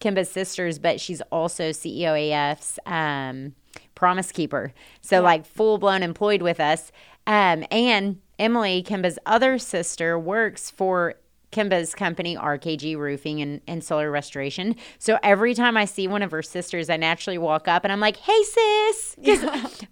Kimba's 0.00 0.30
sisters, 0.30 0.78
but 0.78 1.00
she's 1.00 1.20
also 1.32 1.70
CEO 1.70 2.32
AF's 2.32 2.78
um, 2.86 3.54
promise 3.94 4.32
keeper. 4.32 4.72
So 5.00 5.20
like 5.20 5.46
full 5.46 5.78
blown 5.78 6.02
employed 6.02 6.42
with 6.42 6.60
us. 6.60 6.92
Um, 7.26 7.64
and 7.70 8.20
Emily, 8.38 8.82
Kimba's 8.82 9.18
other 9.26 9.58
sister, 9.58 10.18
works 10.18 10.70
for 10.70 11.14
Kimba's 11.52 11.94
company, 11.94 12.34
RKG 12.34 12.96
Roofing 12.96 13.40
and, 13.40 13.60
and 13.68 13.84
Solar 13.84 14.10
Restoration. 14.10 14.74
So 14.98 15.18
every 15.22 15.54
time 15.54 15.76
I 15.76 15.84
see 15.84 16.08
one 16.08 16.22
of 16.22 16.32
her 16.32 16.42
sisters, 16.42 16.90
I 16.90 16.96
naturally 16.96 17.38
walk 17.38 17.68
up 17.68 17.84
and 17.84 17.92
I'm 17.92 18.00
like, 18.00 18.16
hey, 18.16 18.42
sis. 18.42 19.16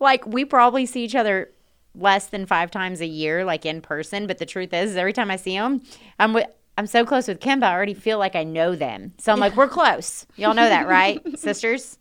like, 0.00 0.26
we 0.26 0.44
probably 0.44 0.86
see 0.86 1.04
each 1.04 1.14
other 1.14 1.50
less 1.94 2.26
than 2.26 2.46
five 2.46 2.70
times 2.70 3.00
a 3.00 3.07
year, 3.07 3.44
like 3.44 3.66
in 3.66 3.81
person. 3.81 4.26
But 4.26 4.38
the 4.38 4.46
truth 4.46 4.72
is, 4.72 4.96
every 4.96 5.12
time 5.12 5.31
I 5.31 5.37
see 5.37 5.57
them, 5.57 5.83
I'm 6.18 6.33
with. 6.33 6.46
I'm 6.79 6.87
so 6.87 7.05
close 7.05 7.29
with 7.29 7.40
Kimba, 7.40 7.64
I 7.64 7.74
already 7.74 7.92
feel 7.92 8.18
like 8.18 8.35
I 8.35 8.42
know 8.42 8.74
them. 8.74 9.12
So 9.18 9.33
I'm 9.33 9.38
like, 9.38 9.55
we're 9.55 9.68
close. 9.68 10.24
Y'all 10.37 10.55
know 10.55 10.66
that, 10.66 10.88
right? 10.88 11.20
Sisters? 11.38 11.98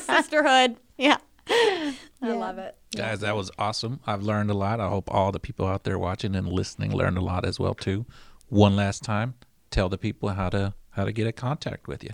Sisterhood. 0.00 0.76
Yeah. 0.96 1.16
I 1.48 1.94
love 2.22 2.58
it. 2.58 2.76
Guys, 2.94 3.20
that 3.20 3.34
was 3.34 3.50
awesome. 3.58 3.98
I've 4.06 4.22
learned 4.22 4.50
a 4.50 4.54
lot. 4.54 4.78
I 4.78 4.88
hope 4.88 5.12
all 5.12 5.32
the 5.32 5.40
people 5.40 5.66
out 5.66 5.82
there 5.82 5.98
watching 5.98 6.36
and 6.36 6.46
listening 6.46 6.94
learned 6.94 7.18
a 7.18 7.20
lot 7.20 7.44
as 7.44 7.58
well 7.58 7.74
too. 7.74 8.06
One 8.48 8.76
last 8.76 9.02
time, 9.02 9.34
tell 9.70 9.88
the 9.88 9.98
people 9.98 10.28
how 10.28 10.50
to 10.50 10.74
how 10.90 11.04
to 11.04 11.12
get 11.12 11.26
in 11.26 11.32
contact 11.32 11.88
with 11.88 12.04
you. 12.04 12.10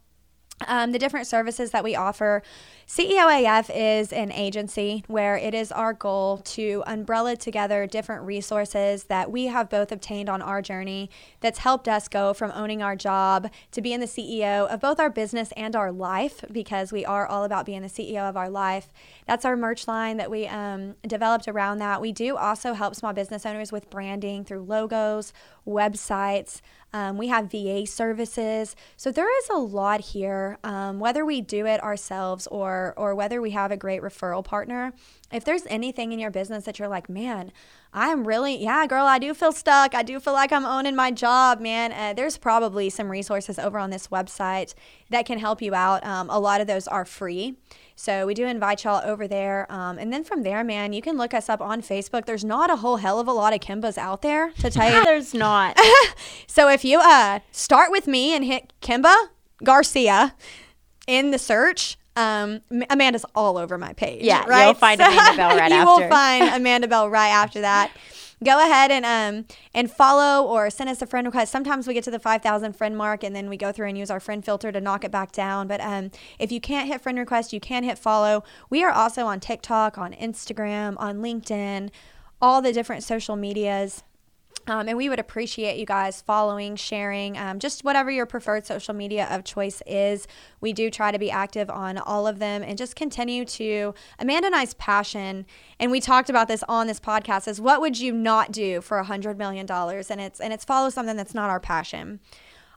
Um, 0.67 0.91
the 0.91 0.99
different 0.99 1.25
services 1.25 1.71
that 1.71 1.83
we 1.85 1.95
offer. 1.95 2.43
CEOAF 2.85 3.69
is 3.73 4.11
an 4.11 4.31
agency 4.31 5.03
where 5.07 5.37
it 5.37 5.53
is 5.53 5.71
our 5.71 5.93
goal 5.93 6.39
to 6.39 6.83
umbrella 6.87 7.37
together 7.37 7.85
different 7.85 8.23
resources 8.23 9.03
that 9.05 9.31
we 9.31 9.45
have 9.45 9.69
both 9.69 9.91
obtained 9.91 10.27
on 10.27 10.41
our 10.41 10.59
journey 10.59 11.09
that's 11.39 11.59
helped 11.59 11.87
us 11.87 12.07
go 12.07 12.33
from 12.33 12.51
owning 12.55 12.81
our 12.81 12.95
job 12.95 13.51
to 13.71 13.79
being 13.79 13.99
the 13.99 14.07
CEO 14.07 14.67
of 14.67 14.81
both 14.81 14.99
our 14.99 15.11
business 15.11 15.53
and 15.55 15.75
our 15.75 15.91
life 15.91 16.43
because 16.51 16.91
we 16.91 17.05
are 17.05 17.27
all 17.27 17.43
about 17.43 17.63
being 17.65 17.83
the 17.83 17.87
CEO 17.87 18.27
of 18.27 18.35
our 18.35 18.49
life. 18.49 18.89
That's 19.27 19.45
our 19.45 19.55
merch 19.55 19.87
line 19.87 20.17
that 20.17 20.31
we 20.31 20.47
um, 20.47 20.95
developed 21.07 21.47
around 21.47 21.77
that. 21.77 22.01
We 22.01 22.11
do 22.11 22.37
also 22.37 22.73
help 22.73 22.95
small 22.95 23.13
business 23.13 23.45
owners 23.45 23.71
with 23.71 23.91
branding 23.91 24.43
through 24.43 24.63
logos, 24.63 25.31
websites. 25.67 26.61
Um, 26.93 27.17
we 27.17 27.27
have 27.27 27.51
VA 27.51 27.85
services. 27.85 28.75
So 28.97 29.11
there 29.11 29.29
is 29.39 29.49
a 29.49 29.57
lot 29.57 30.01
here, 30.01 30.57
um, 30.63 30.99
whether 30.99 31.25
we 31.25 31.41
do 31.41 31.65
it 31.65 31.81
ourselves 31.83 32.47
or, 32.47 32.93
or 32.97 33.15
whether 33.15 33.41
we 33.41 33.51
have 33.51 33.71
a 33.71 33.77
great 33.77 34.01
referral 34.01 34.43
partner. 34.43 34.93
If 35.31 35.43
there's 35.43 35.65
anything 35.67 36.11
in 36.11 36.19
your 36.19 36.31
business 36.31 36.65
that 36.65 36.79
you're 36.79 36.87
like, 36.87 37.07
man, 37.07 37.51
I'm 37.93 38.27
really, 38.27 38.55
yeah, 38.55 38.85
girl, 38.87 39.05
I 39.05 39.19
do 39.19 39.33
feel 39.33 39.51
stuck. 39.51 39.93
I 39.93 40.01
do 40.03 40.19
feel 40.19 40.33
like 40.33 40.51
I'm 40.51 40.65
owning 40.65 40.95
my 40.95 41.11
job, 41.11 41.59
man. 41.59 41.91
Uh, 41.91 42.13
there's 42.13 42.37
probably 42.37 42.89
some 42.89 43.09
resources 43.09 43.59
over 43.59 43.77
on 43.77 43.89
this 43.89 44.07
website 44.07 44.73
that 45.09 45.25
can 45.25 45.39
help 45.39 45.61
you 45.61 45.75
out. 45.75 46.03
Um, 46.05 46.29
a 46.29 46.39
lot 46.39 46.61
of 46.61 46.67
those 46.67 46.87
are 46.87 47.05
free. 47.05 47.55
So 47.95 48.25
we 48.25 48.33
do 48.33 48.47
invite 48.47 48.85
y'all 48.85 49.01
over 49.05 49.27
there. 49.27 49.71
Um, 49.71 49.99
and 49.99 50.11
then 50.11 50.23
from 50.23 50.43
there, 50.43 50.63
man, 50.63 50.93
you 50.93 51.01
can 51.01 51.17
look 51.17 51.33
us 51.33 51.49
up 51.49 51.61
on 51.61 51.81
Facebook. 51.81 52.25
There's 52.25 52.45
not 52.45 52.71
a 52.71 52.77
whole 52.77 52.97
hell 52.97 53.19
of 53.19 53.27
a 53.27 53.33
lot 53.33 53.53
of 53.53 53.59
Kimbas 53.59 53.97
out 53.97 54.21
there 54.21 54.51
to 54.59 54.69
tell 54.69 54.91
you. 54.91 55.03
There's 55.05 55.33
not. 55.33 55.77
so 56.47 56.69
if 56.69 56.85
you 56.85 56.99
uh, 56.99 57.39
start 57.51 57.91
with 57.91 58.07
me 58.07 58.33
and 58.33 58.45
hit 58.45 58.73
Kimba 58.81 59.27
Garcia 59.63 60.33
in 61.07 61.31
the 61.31 61.37
search, 61.37 61.97
um, 62.15 62.61
Amanda's 62.89 63.25
all 63.35 63.57
over 63.57 63.77
my 63.77 63.93
page. 63.93 64.23
Yeah, 64.23 64.45
right? 64.45 64.65
you'll 64.65 64.73
find 64.73 64.99
Amanda 64.99 65.33
Bell 65.37 65.57
right 65.57 65.71
you 65.71 65.77
after. 65.77 66.01
You 66.01 66.01
will 66.01 66.09
find 66.09 66.49
Amanda 66.49 66.87
Bell 66.87 67.09
right 67.09 67.29
after 67.29 67.61
that. 67.61 67.91
Go 68.41 68.57
ahead 68.57 68.89
and 68.89 69.05
um 69.05 69.45
and 69.73 69.91
follow 69.91 70.47
or 70.47 70.69
send 70.69 70.89
us 70.89 71.01
a 71.01 71.05
friend 71.05 71.27
request. 71.27 71.51
Sometimes 71.51 71.87
we 71.87 71.93
get 71.93 72.05
to 72.05 72.11
the 72.11 72.19
five 72.19 72.41
thousand 72.41 72.73
friend 72.77 72.95
mark 72.95 73.21
and 73.21 73.35
then 73.35 73.49
we 73.49 73.57
go 73.57 73.73
through 73.73 73.89
and 73.89 73.97
use 73.97 74.09
our 74.09 74.21
friend 74.21 74.45
filter 74.45 74.71
to 74.71 74.79
knock 74.79 75.03
it 75.03 75.11
back 75.11 75.33
down. 75.33 75.67
But 75.67 75.81
um, 75.81 76.11
if 76.39 76.49
you 76.49 76.61
can't 76.61 76.87
hit 76.87 77.01
friend 77.01 77.17
request, 77.17 77.51
you 77.51 77.59
can 77.59 77.83
hit 77.83 77.97
follow. 77.97 78.45
We 78.69 78.81
are 78.83 78.91
also 78.91 79.25
on 79.25 79.41
TikTok, 79.41 79.97
on 79.97 80.13
Instagram, 80.13 80.95
on 80.97 81.17
LinkedIn, 81.17 81.89
all 82.41 82.61
the 82.61 82.71
different 82.71 83.03
social 83.03 83.35
medias. 83.35 84.03
Um, 84.69 84.87
and 84.87 84.97
we 84.97 85.09
would 85.09 85.19
appreciate 85.19 85.77
you 85.77 85.85
guys 85.85 86.21
following, 86.21 86.75
sharing, 86.75 87.37
um, 87.37 87.59
just 87.59 87.83
whatever 87.83 88.11
your 88.11 88.25
preferred 88.25 88.65
social 88.65 88.93
media 88.93 89.27
of 89.31 89.43
choice 89.43 89.81
is. 89.87 90.27
We 90.61 90.73
do 90.73 90.91
try 90.91 91.11
to 91.11 91.19
be 91.19 91.31
active 91.31 91.69
on 91.69 91.97
all 91.97 92.27
of 92.27 92.39
them 92.39 92.61
and 92.61 92.77
just 92.77 92.95
continue 92.95 93.45
to. 93.45 93.93
Amanda 94.19 94.47
and 94.47 94.55
I's 94.55 94.75
passion, 94.75 95.45
and 95.79 95.91
we 95.91 95.99
talked 95.99 96.29
about 96.29 96.47
this 96.47 96.63
on 96.69 96.87
this 96.87 96.99
podcast, 96.99 97.47
is 97.47 97.59
what 97.59 97.81
would 97.81 97.99
you 97.99 98.13
not 98.13 98.51
do 98.51 98.81
for 98.81 98.99
a 98.99 99.03
hundred 99.03 99.37
million 99.37 99.65
dollars? 99.65 100.11
And 100.11 100.21
it's 100.21 100.39
and 100.39 100.53
it's 100.53 100.65
follow 100.65 100.89
something 100.89 101.15
that's 101.17 101.33
not 101.33 101.49
our 101.49 101.59
passion. 101.59 102.19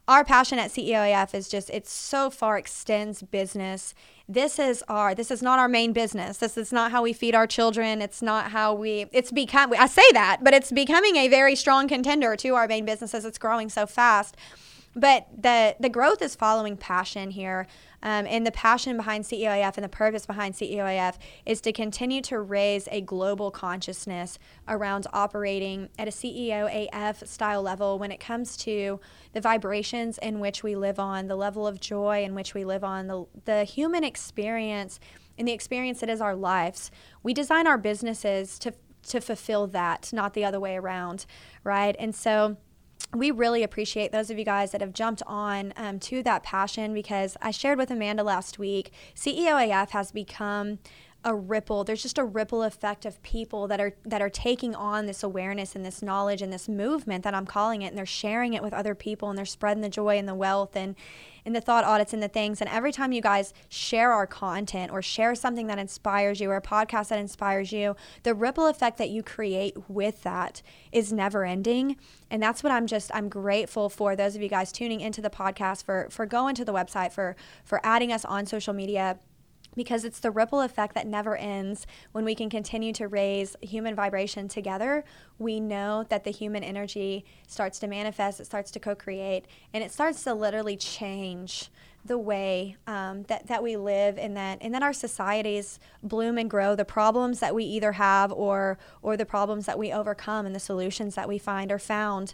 Our 0.05 0.25
passion 0.25 0.59
at 0.59 0.71
CEOAF 0.71 1.33
is 1.33 1.47
just 1.47 1.69
it 1.69 1.87
so 1.87 2.29
far 2.29 2.57
extends 2.57 3.21
business. 3.21 3.93
This 4.27 4.59
is 4.59 4.83
our 4.89 5.15
this 5.15 5.31
is 5.31 5.41
not 5.41 5.59
our 5.59 5.69
main 5.69 5.93
business. 5.93 6.37
This 6.37 6.57
is 6.57 6.73
not 6.73 6.91
how 6.91 7.03
we 7.03 7.13
feed 7.13 7.33
our 7.33 7.47
children. 7.47 8.01
It's 8.01 8.21
not 8.21 8.51
how 8.51 8.73
we 8.73 9.05
it's 9.13 9.31
become 9.31 9.73
I 9.79 9.87
say 9.87 10.03
that, 10.11 10.39
but 10.43 10.53
it's 10.53 10.73
becoming 10.73 11.15
a 11.15 11.29
very 11.29 11.55
strong 11.55 11.87
contender 11.87 12.35
to 12.35 12.49
our 12.55 12.67
main 12.67 12.83
business 12.83 13.13
as 13.13 13.23
it's 13.23 13.37
growing 13.37 13.69
so 13.69 13.85
fast. 13.85 14.35
But 14.95 15.27
the 15.35 15.75
the 15.79 15.89
growth 15.89 16.21
is 16.21 16.35
following 16.35 16.77
passion 16.77 17.31
here. 17.31 17.67
Um, 18.03 18.27
and 18.27 18.45
the 18.45 18.51
passion 18.51 18.97
behind 18.97 19.23
CEOAF 19.23 19.77
and 19.77 19.83
the 19.83 19.89
purpose 19.89 20.25
behind 20.25 20.55
CEOAF 20.55 21.15
is 21.45 21.61
to 21.61 21.71
continue 21.71 22.21
to 22.23 22.37
raise 22.39 22.89
a 22.91 22.99
global 22.99 23.49
consciousness 23.49 24.37
around 24.67 25.07
operating 25.13 25.87
at 25.97 26.09
a 26.09 26.11
CEOAF 26.11 27.25
style 27.25 27.61
level 27.61 27.97
when 27.97 28.11
it 28.11 28.19
comes 28.19 28.57
to 28.57 28.99
the 29.31 29.39
vibrations 29.39 30.17
in 30.17 30.41
which 30.41 30.63
we 30.63 30.75
live 30.75 30.99
on, 30.99 31.27
the 31.27 31.37
level 31.37 31.65
of 31.65 31.79
joy 31.79 32.23
in 32.23 32.35
which 32.35 32.53
we 32.53 32.65
live 32.65 32.83
on, 32.83 33.07
the, 33.07 33.25
the 33.45 33.63
human 33.63 34.03
experience 34.03 34.99
and 35.37 35.47
the 35.47 35.53
experience 35.53 36.01
that 36.01 36.09
is 36.09 36.19
our 36.19 36.35
lives. 36.35 36.91
We 37.23 37.33
design 37.33 37.67
our 37.67 37.77
businesses 37.77 38.59
to, 38.59 38.73
to 39.07 39.21
fulfill 39.21 39.67
that, 39.67 40.11
not 40.11 40.33
the 40.33 40.43
other 40.43 40.59
way 40.59 40.75
around, 40.75 41.25
right? 41.63 41.95
And 41.97 42.13
so, 42.13 42.57
we 43.13 43.31
really 43.31 43.63
appreciate 43.63 44.11
those 44.11 44.29
of 44.29 44.39
you 44.39 44.45
guys 44.45 44.71
that 44.71 44.81
have 44.81 44.93
jumped 44.93 45.21
on 45.27 45.73
um, 45.77 45.99
to 45.99 46.23
that 46.23 46.43
passion 46.43 46.93
because 46.93 47.37
I 47.41 47.51
shared 47.51 47.77
with 47.77 47.91
Amanda 47.91 48.23
last 48.23 48.57
week, 48.57 48.91
CEOAF 49.15 49.91
has 49.91 50.11
become 50.11 50.79
a 51.25 51.33
ripple. 51.33 51.83
There's 51.83 52.01
just 52.01 52.17
a 52.17 52.23
ripple 52.23 52.63
effect 52.63 53.05
of 53.05 53.21
people 53.23 53.67
that 53.67 53.79
are 53.79 53.93
that 54.05 54.21
are 54.21 54.29
taking 54.29 54.75
on 54.75 55.05
this 55.05 55.23
awareness 55.23 55.75
and 55.75 55.85
this 55.85 56.01
knowledge 56.01 56.41
and 56.41 56.51
this 56.51 56.67
movement 56.67 57.23
that 57.23 57.33
I'm 57.33 57.45
calling 57.45 57.81
it 57.81 57.87
and 57.87 57.97
they're 57.97 58.05
sharing 58.05 58.53
it 58.53 58.61
with 58.61 58.73
other 58.73 58.93
people 58.93 59.29
and 59.29 59.37
they're 59.37 59.45
spreading 59.45 59.81
the 59.81 59.89
joy 59.89 60.17
and 60.17 60.27
the 60.27 60.35
wealth 60.35 60.75
and 60.75 60.95
and 61.45 61.55
the 61.55 61.61
thought 61.61 61.83
audits 61.83 62.13
and 62.13 62.23
the 62.23 62.27
things. 62.27 62.61
And 62.61 62.69
every 62.69 62.91
time 62.91 63.11
you 63.11 63.21
guys 63.21 63.53
share 63.69 64.11
our 64.11 64.27
content 64.27 64.91
or 64.91 65.01
share 65.01 65.35
something 65.35 65.67
that 65.67 65.79
inspires 65.79 66.39
you 66.39 66.49
or 66.49 66.57
a 66.57 66.61
podcast 66.61 67.09
that 67.09 67.19
inspires 67.19 67.71
you 67.71 67.95
the 68.23 68.33
ripple 68.33 68.67
effect 68.67 68.97
that 68.97 69.09
you 69.09 69.23
create 69.23 69.89
with 69.89 70.23
that 70.23 70.61
is 70.91 71.13
never 71.13 71.45
ending. 71.45 71.97
And 72.29 72.41
that's 72.41 72.63
what 72.63 72.71
I'm 72.71 72.87
just 72.87 73.11
I'm 73.13 73.29
grateful 73.29 73.89
for 73.89 74.15
those 74.15 74.35
of 74.35 74.41
you 74.41 74.49
guys 74.49 74.71
tuning 74.71 75.01
into 75.01 75.21
the 75.21 75.29
podcast 75.29 75.85
for 75.85 76.07
for 76.09 76.25
going 76.25 76.55
to 76.55 76.65
the 76.65 76.73
website 76.73 77.11
for 77.11 77.35
for 77.63 77.79
adding 77.83 78.11
us 78.11 78.25
on 78.25 78.45
social 78.45 78.73
media 78.73 79.19
because 79.75 80.05
it's 80.05 80.19
the 80.19 80.31
ripple 80.31 80.61
effect 80.61 80.95
that 80.95 81.07
never 81.07 81.35
ends. 81.35 81.85
When 82.11 82.25
we 82.25 82.35
can 82.35 82.49
continue 82.49 82.93
to 82.93 83.07
raise 83.07 83.55
human 83.61 83.95
vibration 83.95 84.47
together, 84.47 85.03
we 85.39 85.59
know 85.59 86.05
that 86.09 86.23
the 86.23 86.31
human 86.31 86.63
energy 86.63 87.25
starts 87.47 87.79
to 87.79 87.87
manifest, 87.87 88.39
it 88.39 88.45
starts 88.45 88.71
to 88.71 88.79
co 88.79 88.95
create, 88.95 89.45
and 89.73 89.83
it 89.83 89.91
starts 89.91 90.23
to 90.23 90.33
literally 90.33 90.77
change 90.77 91.69
the 92.05 92.17
way 92.17 92.75
um, 92.85 93.23
that, 93.23 93.47
that 93.47 93.63
we 93.63 93.77
live 93.77 94.17
and 94.17 94.35
that 94.35 94.57
and 94.61 94.73
then 94.73 94.83
our 94.83 94.91
societies 94.91 95.79
bloom 96.01 96.37
and 96.37 96.49
grow 96.49 96.75
the 96.75 96.83
problems 96.83 97.39
that 97.39 97.55
we 97.55 97.63
either 97.63 97.93
have 97.93 98.31
or 98.31 98.77
or 99.01 99.15
the 99.15 99.25
problems 99.25 99.65
that 99.65 99.79
we 99.79 99.91
overcome 99.91 100.45
and 100.45 100.53
the 100.53 100.59
solutions 100.59 101.15
that 101.15 101.29
we 101.29 101.37
find 101.37 101.71
are 101.71 101.79
found 101.79 102.33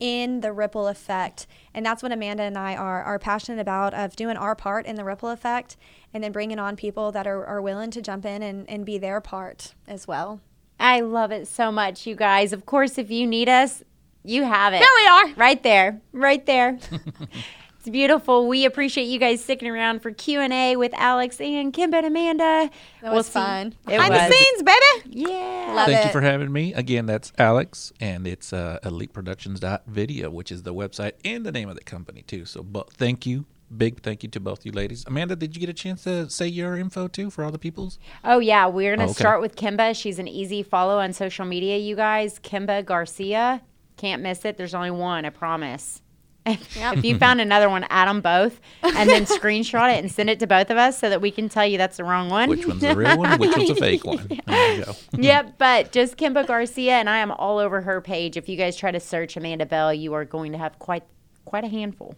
in 0.00 0.40
the 0.40 0.52
ripple 0.52 0.88
effect 0.88 1.46
and 1.72 1.86
that's 1.86 2.02
what 2.02 2.10
amanda 2.10 2.42
and 2.42 2.58
i 2.58 2.74
are, 2.74 3.02
are 3.04 3.18
passionate 3.18 3.60
about 3.60 3.94
of 3.94 4.16
doing 4.16 4.36
our 4.36 4.56
part 4.56 4.86
in 4.86 4.96
the 4.96 5.04
ripple 5.04 5.28
effect 5.28 5.76
and 6.12 6.24
then 6.24 6.32
bringing 6.32 6.58
on 6.58 6.74
people 6.74 7.12
that 7.12 7.26
are, 7.26 7.44
are 7.46 7.62
willing 7.62 7.90
to 7.90 8.02
jump 8.02 8.24
in 8.24 8.42
and, 8.42 8.68
and 8.68 8.84
be 8.84 8.98
their 8.98 9.20
part 9.20 9.74
as 9.86 10.08
well 10.08 10.40
I 10.80 11.00
love 11.00 11.30
it 11.30 11.46
so 11.46 11.70
much, 11.70 12.06
you 12.06 12.16
guys. 12.16 12.54
Of 12.54 12.64
course, 12.64 12.96
if 12.96 13.10
you 13.10 13.26
need 13.26 13.50
us, 13.50 13.82
you 14.24 14.44
have 14.44 14.72
it. 14.72 14.80
There 14.80 14.88
we 14.96 15.06
are. 15.06 15.34
Right 15.36 15.62
there. 15.62 16.00
Right 16.12 16.44
there. 16.46 16.78
it's 17.80 17.88
beautiful. 17.88 18.46
We 18.46 18.66
appreciate 18.66 19.04
you 19.04 19.18
guys 19.18 19.42
sticking 19.42 19.68
around 19.68 20.02
for 20.02 20.10
Q&A 20.10 20.76
with 20.76 20.92
Alex 20.94 21.40
and 21.40 21.72
Kimba 21.72 21.94
and 21.94 22.06
Amanda. 22.06 22.70
that 23.00 23.12
was 23.12 23.28
fun 23.28 23.68
It 23.88 23.96
behind 23.96 24.12
was. 24.12 24.28
the 24.28 24.34
scenes 24.34 24.62
baby 24.62 25.18
Yeah. 25.30 25.72
Love 25.74 25.86
Thank 25.86 26.04
you 26.06 26.12
for 26.12 26.20
having 26.20 26.52
me. 26.52 26.74
Again, 26.74 27.06
that's 27.06 27.32
Alex, 27.38 27.92
and 28.00 28.26
it's 28.26 28.52
uh, 28.52 28.78
eliteproductions.video, 28.82 30.30
which 30.30 30.52
is 30.52 30.62
the 30.62 30.74
website 30.74 31.12
and 31.24 31.44
the 31.44 31.52
name 31.52 31.68
of 31.68 31.76
the 31.76 31.84
company, 31.84 32.22
too. 32.22 32.44
So, 32.44 32.62
but 32.62 32.92
thank 32.92 33.24
you. 33.26 33.46
Big 33.74 34.02
thank 34.02 34.24
you 34.24 34.28
to 34.30 34.40
both 34.40 34.66
you 34.66 34.72
ladies. 34.72 35.04
Amanda, 35.06 35.36
did 35.36 35.54
you 35.54 35.60
get 35.60 35.68
a 35.68 35.72
chance 35.72 36.02
to 36.02 36.28
say 36.28 36.46
your 36.48 36.76
info, 36.76 37.06
too, 37.06 37.30
for 37.30 37.44
all 37.44 37.52
the 37.52 37.58
peoples? 37.58 38.00
Oh 38.24 38.40
yeah, 38.40 38.66
we're 38.66 38.96
gonna 38.96 39.06
Oh, 39.06 39.10
okay. 39.12 39.20
start 39.20 39.40
with 39.40 39.54
Kimba. 39.54 39.94
She's 39.94 40.18
an 40.18 40.26
easy 40.26 40.64
follow 40.64 40.98
on 40.98 41.12
social 41.12 41.44
media, 41.46 41.76
you 41.78 41.94
guys. 41.94 42.40
Kimba 42.40 42.84
Garcia. 42.84 43.62
Can't 43.96 44.22
miss 44.22 44.44
it. 44.44 44.56
There's 44.56 44.74
only 44.74 44.90
one, 44.90 45.24
I 45.24 45.30
promise. 45.30 46.02
If 46.46 47.04
you 47.04 47.18
found 47.18 47.40
another 47.40 47.68
one, 47.68 47.84
add 47.90 48.08
them 48.08 48.20
both 48.20 48.60
and 48.82 49.08
then 49.08 49.24
screenshot 49.26 49.94
it 49.94 49.98
and 49.98 50.10
send 50.10 50.30
it 50.30 50.38
to 50.40 50.46
both 50.46 50.70
of 50.70 50.76
us 50.76 50.98
so 50.98 51.10
that 51.10 51.20
we 51.20 51.30
can 51.30 51.48
tell 51.48 51.66
you 51.66 51.78
that's 51.78 51.98
the 51.98 52.04
wrong 52.04 52.28
one. 52.30 52.48
Which 52.48 52.66
one's 52.66 52.80
the 52.80 52.96
real 52.96 53.18
one? 53.18 53.38
Which 53.38 53.56
one's 53.56 53.68
the 53.68 53.74
fake 53.74 54.04
one? 54.04 54.40
There 54.46 54.84
yep, 55.12 55.58
but 55.58 55.92
just 55.92 56.16
Kimba 56.16 56.46
Garcia, 56.46 56.94
and 56.94 57.08
I 57.08 57.18
am 57.18 57.30
all 57.30 57.58
over 57.58 57.80
her 57.82 58.00
page. 58.00 58.36
If 58.36 58.48
you 58.48 58.56
guys 58.56 58.76
try 58.76 58.90
to 58.90 59.00
search 59.00 59.36
Amanda 59.36 59.66
Bell, 59.66 59.92
you 59.92 60.12
are 60.14 60.24
going 60.24 60.52
to 60.52 60.58
have 60.58 60.78
quite 60.78 61.04
quite 61.44 61.64
a 61.64 61.68
handful. 61.68 62.14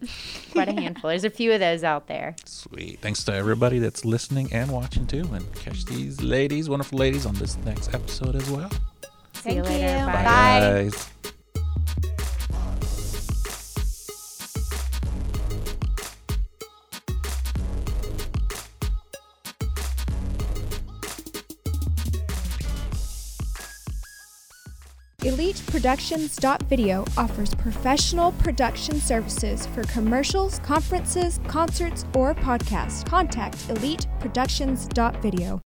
Quite 0.52 0.68
a 0.68 0.72
handful. 0.80 1.08
There's 1.08 1.24
a 1.24 1.30
few 1.30 1.52
of 1.52 1.60
those 1.60 1.82
out 1.84 2.06
there. 2.06 2.36
Sweet. 2.44 3.00
Thanks 3.00 3.24
to 3.24 3.34
everybody 3.34 3.78
that's 3.78 4.04
listening 4.04 4.52
and 4.52 4.70
watching 4.70 5.06
too. 5.06 5.28
And 5.32 5.52
catch 5.54 5.84
these 5.84 6.20
ladies, 6.22 6.68
wonderful 6.68 6.98
ladies, 6.98 7.26
on 7.26 7.34
this 7.34 7.56
next 7.58 7.94
episode 7.94 8.36
as 8.36 8.48
well. 8.50 8.70
See 9.34 9.54
you 9.54 9.64
Thank 9.64 9.68
later. 9.68 9.98
you. 9.98 10.06
Bye. 10.06 10.24
Bye. 10.24 10.60
guys. 10.60 12.31
Elite 25.24 25.62
Productions 25.68 26.36
Video 26.68 27.04
offers 27.16 27.54
professional 27.54 28.32
production 28.32 29.00
services 29.00 29.66
for 29.68 29.84
commercials, 29.84 30.58
conferences, 30.60 31.38
concerts, 31.46 32.04
or 32.16 32.34
podcasts. 32.34 33.06
Contact 33.06 33.56
Elite 33.70 34.08
Productions 34.18 34.88
Video. 35.22 35.62